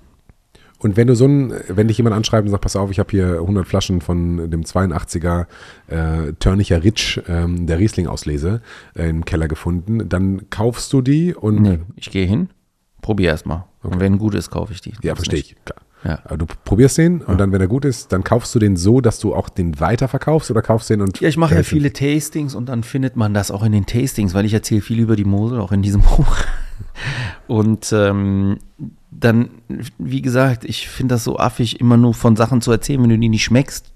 [0.80, 3.10] Und wenn du so ein, wenn dich jemand anschreibt und sagt, pass auf, ich habe
[3.10, 5.48] hier 100 Flaschen von dem 82er
[5.88, 8.62] äh, Törnicher Ritsch, ähm, der Riesling-Auslese,
[8.96, 12.50] äh, im Keller gefunden, dann kaufst du die und Nee, ich gehe hin,
[13.02, 13.64] probiere erstmal.
[13.82, 14.94] Und wenn gut ist, kaufe ich die.
[15.02, 15.56] ja, verstehe ich.
[15.66, 15.80] Klar.
[16.04, 16.20] Ja.
[16.26, 19.02] Aber du probierst den und dann, wenn er gut ist, dann kaufst du den so,
[19.02, 22.54] dass du auch den weiterverkaufst oder kaufst den und Ja, ich mache ja viele Tastings
[22.54, 25.26] und dann findet man das auch in den Tastings, weil ich erzähle viel über die
[25.26, 26.38] Mosel, auch in diesem Buch.
[27.48, 28.60] Und ähm,
[29.12, 29.50] dann,
[29.98, 33.18] wie gesagt, ich finde das so affig, immer nur von Sachen zu erzählen, wenn du
[33.18, 33.92] die nicht schmeckst.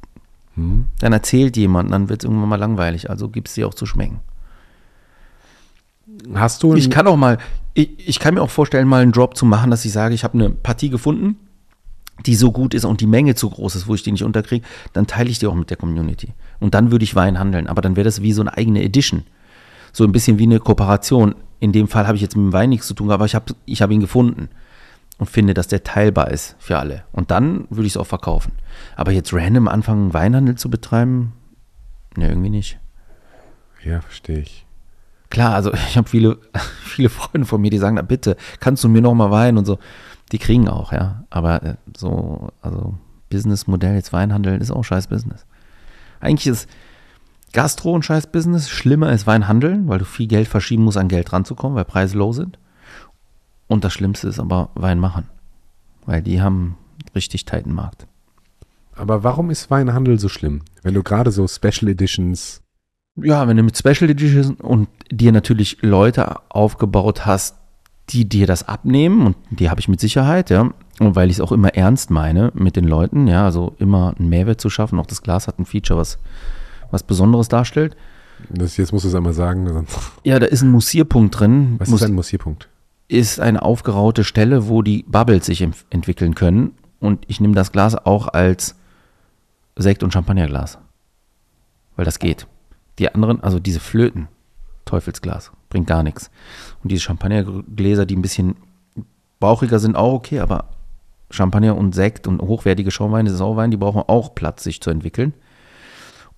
[0.56, 0.86] Hm.
[1.00, 3.10] Dann erzählt jemand, dann wird es irgendwann mal langweilig.
[3.10, 4.20] Also gibst sie auch zu schmecken.
[6.34, 7.38] Hast du Ich kann auch mal,
[7.74, 10.24] ich, ich kann mir auch vorstellen, mal einen Drop zu machen, dass ich sage, ich
[10.24, 11.38] habe eine Partie gefunden,
[12.26, 14.66] die so gut ist und die Menge zu groß ist, wo ich die nicht unterkriege,
[14.94, 16.30] dann teile ich die auch mit der Community.
[16.60, 17.68] Und dann würde ich Wein handeln.
[17.68, 19.24] Aber dann wäre das wie so eine eigene Edition.
[19.94, 21.36] So ein bisschen wie eine Kooperation.
[21.60, 23.54] In dem Fall habe ich jetzt mit dem Wein nichts zu tun, aber ich habe
[23.66, 24.50] ich hab ihn gefunden
[25.18, 27.04] und finde, dass der teilbar ist für alle.
[27.12, 28.54] Und dann würde ich es auch verkaufen.
[28.96, 31.34] Aber jetzt random anfangen, Weinhandel zu betreiben,
[32.16, 32.80] ne, irgendwie nicht.
[33.84, 34.66] ja, verstehe ich.
[35.30, 36.38] Klar, also ich habe viele,
[36.84, 39.66] viele Freunde von mir, die sagen, na bitte, kannst du mir noch mal Wein und
[39.66, 39.80] so.
[40.32, 41.24] Die kriegen auch, ja.
[41.30, 42.96] Aber äh, so, also
[43.30, 45.46] Businessmodell, jetzt Weinhandeln, ist auch scheiß Business.
[46.20, 46.70] Eigentlich ist
[47.54, 48.70] Gastro ein scheiß Business.
[48.70, 52.32] Schlimmer ist Weinhandeln, weil du viel Geld verschieben musst, an Geld ranzukommen, weil Preise low
[52.32, 52.60] sind.
[53.72, 55.30] Und das Schlimmste ist aber Wein machen.
[56.06, 56.76] Weil die haben
[57.16, 58.06] richtig tighten Markt.
[58.96, 60.62] Aber warum ist Weinhandel so schlimm?
[60.84, 62.62] Wenn du gerade so Special Editions
[63.16, 67.56] Ja, wenn du mit Special Edition und dir natürlich Leute aufgebaut hast,
[68.10, 70.70] die dir das abnehmen, und die habe ich mit Sicherheit, ja,
[71.00, 74.28] und weil ich es auch immer ernst meine mit den Leuten, ja, also immer einen
[74.28, 76.18] Mehrwert zu schaffen, auch das Glas hat ein Feature, was,
[76.92, 77.96] was Besonderes darstellt.
[78.50, 79.66] Das, jetzt musst du es einmal sagen.
[79.72, 81.76] Sonst, Ja, da ist ein Mussierpunkt drin.
[81.78, 82.68] was Muss- ist ein Mussierpunkt?
[83.12, 86.76] Ist eine aufgeraute Stelle, wo die Bubbles sich entwickeln können.
[87.02, 88.76] Und ich nehme das Glas auch als
[89.76, 90.78] Sekt- und Champagnerglas.
[91.98, 92.48] Weil das geht.
[93.00, 94.30] Die anderen, also diese Flöten,
[94.86, 96.32] Teufelsglas, bringt gar nichts.
[96.84, 98.56] Und diese Champagnergläser, die ein bisschen
[99.42, 100.70] bauchiger sind, auch okay, aber
[101.32, 105.34] Champagner und Sekt und hochwertige Schaumweine, Sauwein, die brauchen auch Platz, sich zu entwickeln.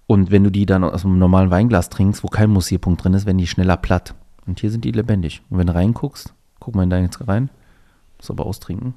[0.07, 3.27] Und wenn du die dann aus einem normalen Weinglas trinkst, wo kein Mussierpunkt drin ist,
[3.27, 4.15] werden die schneller platt.
[4.47, 5.41] Und hier sind die lebendig.
[5.49, 6.33] Und wenn du reinguckst,
[6.63, 7.49] guck mal in deinen jetzt rein,
[8.17, 8.93] musst aber austrinken.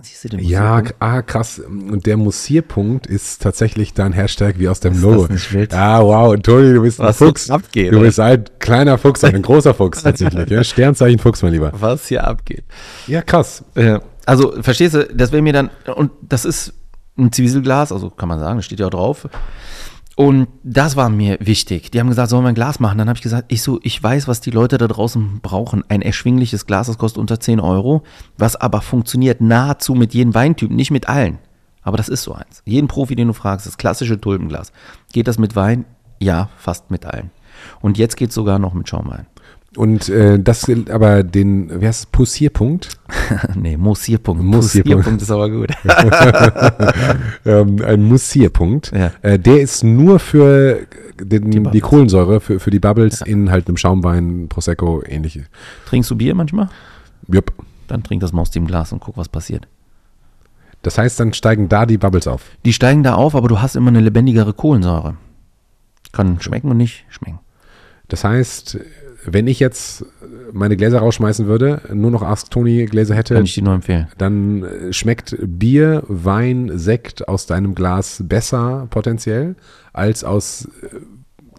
[0.00, 1.58] Siehst du den Ja, ah, krass.
[1.58, 5.22] Und der Mussierpunkt ist tatsächlich dein Hashtag wie aus dem Ist Logo.
[5.22, 5.74] das nicht wild?
[5.74, 6.32] Ah, wow.
[6.32, 7.46] Und Toni, du bist ein Was Fuchs.
[7.46, 10.48] hier abgeht, du bist ein kleiner Fuchs, ein großer Fuchs tatsächlich.
[10.50, 10.62] Ja?
[10.62, 11.72] Sternzeichen Fuchs, mein Lieber.
[11.74, 12.64] was hier abgeht.
[13.08, 13.64] Ja, krass.
[13.74, 16.74] Äh, also, verstehst du, das wäre mir dann, und das ist
[17.18, 19.28] ein Zwieselglas, also kann man sagen, das steht ja auch drauf.
[20.18, 21.92] Und das war mir wichtig.
[21.92, 22.98] Die haben gesagt, sollen wir ein Glas machen?
[22.98, 25.84] Dann habe ich gesagt, ich so, ich weiß, was die Leute da draußen brauchen.
[25.88, 28.02] Ein erschwingliches Glas, das kostet unter 10 Euro,
[28.36, 31.38] was aber funktioniert nahezu mit jedem Weintyp, nicht mit allen.
[31.82, 32.64] Aber das ist so eins.
[32.64, 34.72] Jeden Profi, den du fragst, das klassische Tulpenglas.
[35.12, 35.84] Geht das mit Wein?
[36.18, 37.30] Ja, fast mit allen.
[37.80, 39.26] Und jetzt geht es sogar noch mit Schaumwein.
[39.78, 42.98] Und äh, das aber den, wie heißt es, Pussierpunkt?
[43.54, 44.42] nee, Mussierpunkt.
[44.42, 45.22] Mussierpunkt.
[45.22, 45.70] Ist aber gut.
[47.46, 48.90] ähm, ein Mussierpunkt.
[48.90, 49.12] Ja.
[49.22, 50.80] Äh, der ist nur für
[51.20, 51.82] den, die, Bubbles.
[51.82, 55.44] Kohlensäure, für, für die Bubbles in halt einem Schaumwein, Prosecco, ähnliche.
[55.86, 56.68] Trinkst du Bier manchmal?
[57.28, 57.52] Jupp.
[57.86, 59.68] Dann trink das mal aus dem Glas und guck, was passiert.
[60.82, 62.46] Das heißt, dann steigen da die Bubbles auf.
[62.64, 65.14] Die steigen da auf, aber du hast immer eine lebendigere Kohlensäure.
[66.10, 67.38] Kann schmecken und nicht schmecken.
[68.08, 68.80] Das heißt,
[69.32, 70.04] wenn ich jetzt
[70.52, 74.08] meine Gläser rausschmeißen würde, nur noch Ask Tony Gläser hätte, Kann ich dir nur empfehlen.
[74.18, 79.56] dann äh, schmeckt Bier, Wein, Sekt aus deinem Glas besser potenziell
[79.92, 80.96] als aus äh,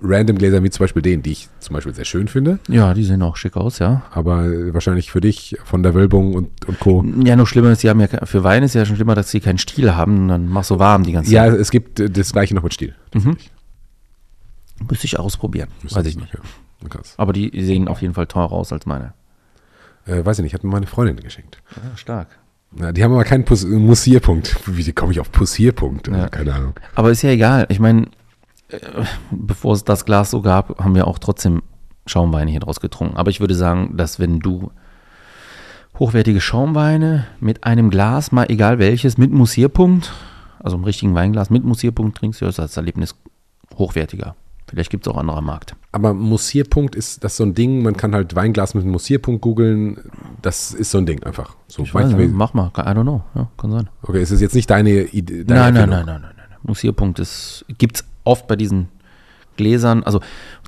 [0.02, 3.04] random Gläsern wie zum Beispiel den, die ich zum Beispiel sehr schön finde, Ja, die
[3.04, 4.04] sehen auch schick aus, ja.
[4.12, 7.04] aber wahrscheinlich für dich von der Wölbung und, und Co.
[7.26, 9.42] Ja, noch schlimmer ist, die haben ja, für Wein ist ja schon schlimmer, dass sie
[9.42, 11.60] keinen Stiel haben, dann machst du warm die ganze Ja, Zeit.
[11.60, 12.96] es gibt äh, das gleiche noch mit Stiel.
[13.14, 13.36] Mhm.
[14.90, 16.34] Müsste ich ausprobieren, weiß ich nicht.
[16.34, 16.40] Ja,
[16.88, 17.16] krass.
[17.18, 19.14] Aber die sehen auf jeden Fall teurer aus als meine.
[20.06, 21.62] Äh, weiß ich nicht, hat mir meine Freundin geschenkt.
[21.76, 22.28] Ja, stark.
[22.72, 24.56] Na, die haben aber keinen Pus Mussierpunkt.
[24.66, 26.08] Wie komme ich auf Pussierpunkt?
[26.08, 26.30] Ja.
[26.30, 26.74] Keine Ahnung.
[26.96, 27.66] Aber ist ja egal.
[27.70, 28.08] Ich meine,
[28.70, 28.80] äh,
[29.32, 31.64] bevor es das Glas so gab, haben wir auch trotzdem
[32.06, 33.18] Schaumweine hier draus getrunken.
[33.18, 34.72] Aber ich würde sagen, dass wenn du
[35.98, 40.14] hochwertige Schaumweine mit einem Glas, mal egal welches, mit Mussierpunkt,
[40.60, 43.16] also einem richtigen Weinglas mit Mussierpunkt trinkst, ist das Erlebnis
[43.76, 44.36] hochwertiger.
[44.70, 45.76] Vielleicht gibt es auch andere am Markt.
[45.92, 49.98] Aber Mussierpunkt ist das so ein Ding, man kann halt Weinglas mit einem Mussierpunkt googeln.
[50.42, 51.56] Das ist so ein Ding einfach.
[51.68, 53.24] So, Ich weiß nicht, mach mal, I don't know.
[53.34, 53.90] Ja, kann sein.
[54.04, 55.44] okay, ist es jetzt nicht deine Idee?
[55.44, 56.58] Deine Nein, nein, nein, nein, nein, nein.
[56.64, 57.18] Mussierpunkt
[57.80, 58.90] gibt es oft bei diesen
[59.58, 60.04] Gläsern.
[60.04, 60.22] Also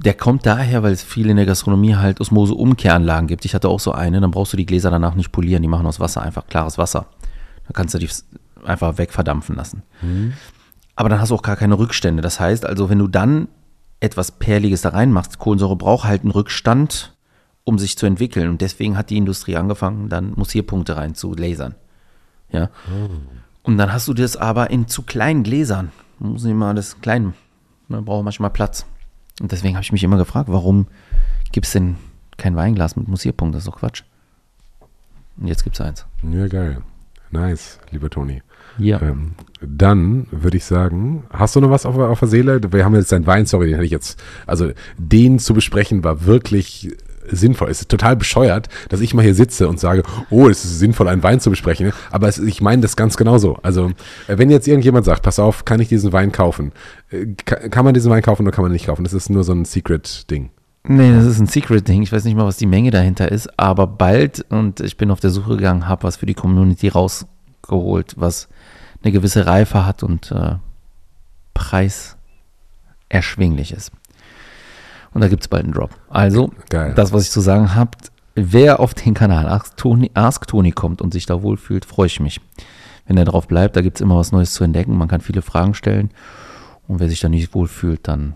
[0.03, 3.45] der kommt daher, weil es viel in der Gastronomie halt Osmose-Umkehranlagen gibt.
[3.45, 5.61] Ich hatte auch so eine, dann brauchst du die Gläser danach nicht polieren.
[5.61, 7.06] Die machen aus Wasser einfach klares Wasser.
[7.68, 8.10] Dann kannst du die
[8.65, 9.84] einfach wegverdampfen lassen.
[10.95, 12.22] Aber dann hast du auch gar keine Rückstände.
[12.22, 13.48] Das heißt also, wenn du dann
[14.02, 17.15] etwas Perliges da reinmachst, Kohlensäure braucht halt einen Rückstand,
[17.64, 18.49] um sich zu entwickeln.
[18.49, 21.76] Und deswegen hat die Industrie angefangen, dann Mussierpunkte rein zu lasern.
[22.52, 22.69] Ja.
[23.64, 25.91] Und dann hast du das aber in zu kleinen Gläsern.
[26.19, 27.34] Man muss nicht mal das klein,
[27.88, 28.86] man braucht manchmal Platz.
[29.40, 30.88] Und deswegen habe ich mich immer gefragt, warum
[31.52, 31.95] gibt es denn
[32.38, 33.56] kein Weinglas mit Mussierpunkt?
[33.56, 34.03] Das ist doch Quatsch.
[35.38, 36.06] Und jetzt gibt es eins.
[36.23, 36.82] Ja, geil.
[37.30, 38.41] Nice, lieber Toni.
[38.77, 39.02] Hier.
[39.02, 39.31] Ähm,
[39.61, 42.60] dann würde ich sagen, hast du noch was auf, auf der Seele?
[42.72, 46.26] Wir haben jetzt deinen Wein, sorry, den hatte ich jetzt, also den zu besprechen war
[46.26, 46.89] wirklich
[47.30, 47.69] sinnvoll.
[47.69, 51.07] Es ist total bescheuert, dass ich mal hier sitze und sage, oh, es ist sinnvoll,
[51.07, 51.93] einen Wein zu besprechen.
[52.10, 53.60] Aber es, ich meine das ganz genauso.
[53.61, 53.91] Also,
[54.27, 56.72] äh, wenn jetzt irgendjemand sagt, pass auf, kann ich diesen Wein kaufen?
[57.11, 59.03] Äh, ka- Kann man diesen Wein kaufen oder kann man nicht kaufen?
[59.03, 60.49] Das ist nur so ein Secret-Ding.
[60.88, 62.02] Nee, das ist ein Secret-Ding.
[62.02, 65.19] Ich weiß nicht mal, was die Menge dahinter ist, aber bald, und ich bin auf
[65.19, 68.49] der Suche gegangen, habe was für die Community rausgeholt, was
[69.03, 70.56] eine gewisse Reife hat und äh,
[71.53, 72.18] Preis
[73.10, 73.91] erschwinglich ist.
[75.14, 75.91] Und da gibt es bald einen Drop.
[76.10, 76.94] Also, Geil.
[76.95, 77.91] das, was ich zu sagen habe,
[78.36, 82.19] wer auf den Kanal Ask Tony, Ask Tony kommt und sich da wohlfühlt, freue ich
[82.19, 82.40] mich.
[83.06, 84.98] Wenn er drauf bleibt, da gibt es immer was Neues zu entdecken.
[84.98, 86.11] Man kann viele Fragen stellen.
[86.88, 88.36] Und wer sich da nicht wohlfühlt, dann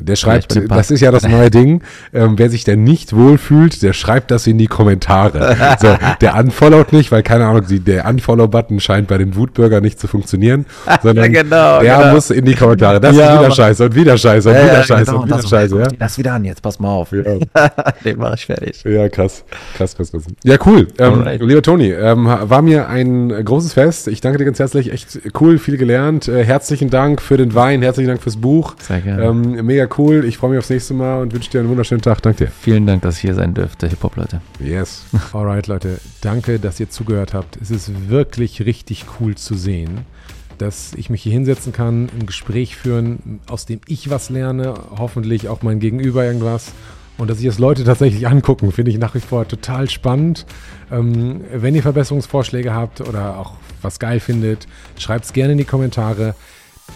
[0.00, 1.82] Der schreibt, das ist ja das neue Ding,
[2.12, 5.56] ähm, wer sich denn nicht wohlfühlt, der schreibt das in die Kommentare.
[5.78, 10.06] So, der unfollowt nicht, weil keine Ahnung, der Unfollow-Button scheint bei den Wutbürger nicht zu
[10.06, 10.64] funktionieren,
[11.02, 12.14] sondern genau, der genau.
[12.14, 13.00] muss in die Kommentare.
[13.00, 15.26] Das Ja, ist wieder Scheiße und wieder Scheiße und Ja, wieder ja, Scheiße genau, und
[15.26, 15.78] wieder das- Scheiße.
[15.78, 15.88] Ja?
[15.98, 17.10] Das wieder an jetzt, pass mal auf.
[17.10, 18.82] Den mache ich fertig.
[18.84, 19.44] Ja, krass.
[19.76, 20.24] Krass, krass, krass.
[20.44, 20.88] Ja, cool.
[20.98, 24.08] Ähm, lieber Toni, ähm, war mir ein großes Fest.
[24.08, 24.92] Ich danke dir ganz herzlich.
[24.92, 26.28] Echt cool, viel gelernt.
[26.28, 28.74] Äh, herzlichen Dank für den Wein, herzlichen Dank fürs Buch.
[28.80, 29.24] Sehr gerne.
[29.24, 30.24] Ähm, mega cool.
[30.24, 32.22] Ich freue mich aufs nächste Mal und wünsche dir einen wunderschönen Tag.
[32.22, 32.50] Danke dir.
[32.60, 34.40] Vielen Dank, dass ich hier sein dürfte, Hip-Hop-Leute.
[34.60, 35.04] Yes.
[35.32, 37.56] Alright, Leute, danke, dass ihr zugehört habt.
[37.60, 40.00] Es ist wirklich richtig cool zu sehen,
[40.58, 45.48] dass ich mich hier hinsetzen kann, ein Gespräch führen, aus dem ich was lerne, hoffentlich
[45.48, 46.72] auch mein Gegenüber irgendwas.
[47.18, 50.44] Und dass sich das Leute tatsächlich angucken, finde ich nach wie vor total spannend.
[50.92, 54.66] Ähm, wenn ihr Verbesserungsvorschläge habt oder auch was geil findet,
[54.98, 56.34] schreibt es gerne in die Kommentare.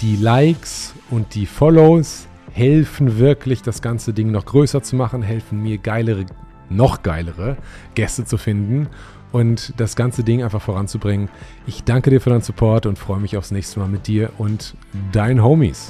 [0.02, 5.62] Die Likes und die Follows helfen wirklich, das ganze Ding noch größer zu machen, helfen
[5.62, 6.26] mir geilere,
[6.68, 7.56] noch geilere
[7.94, 8.88] Gäste zu finden
[9.32, 11.28] und das ganze Ding einfach voranzubringen.
[11.66, 14.74] Ich danke dir für deinen Support und freue mich aufs nächste Mal mit dir und
[15.12, 15.88] deinen Homies.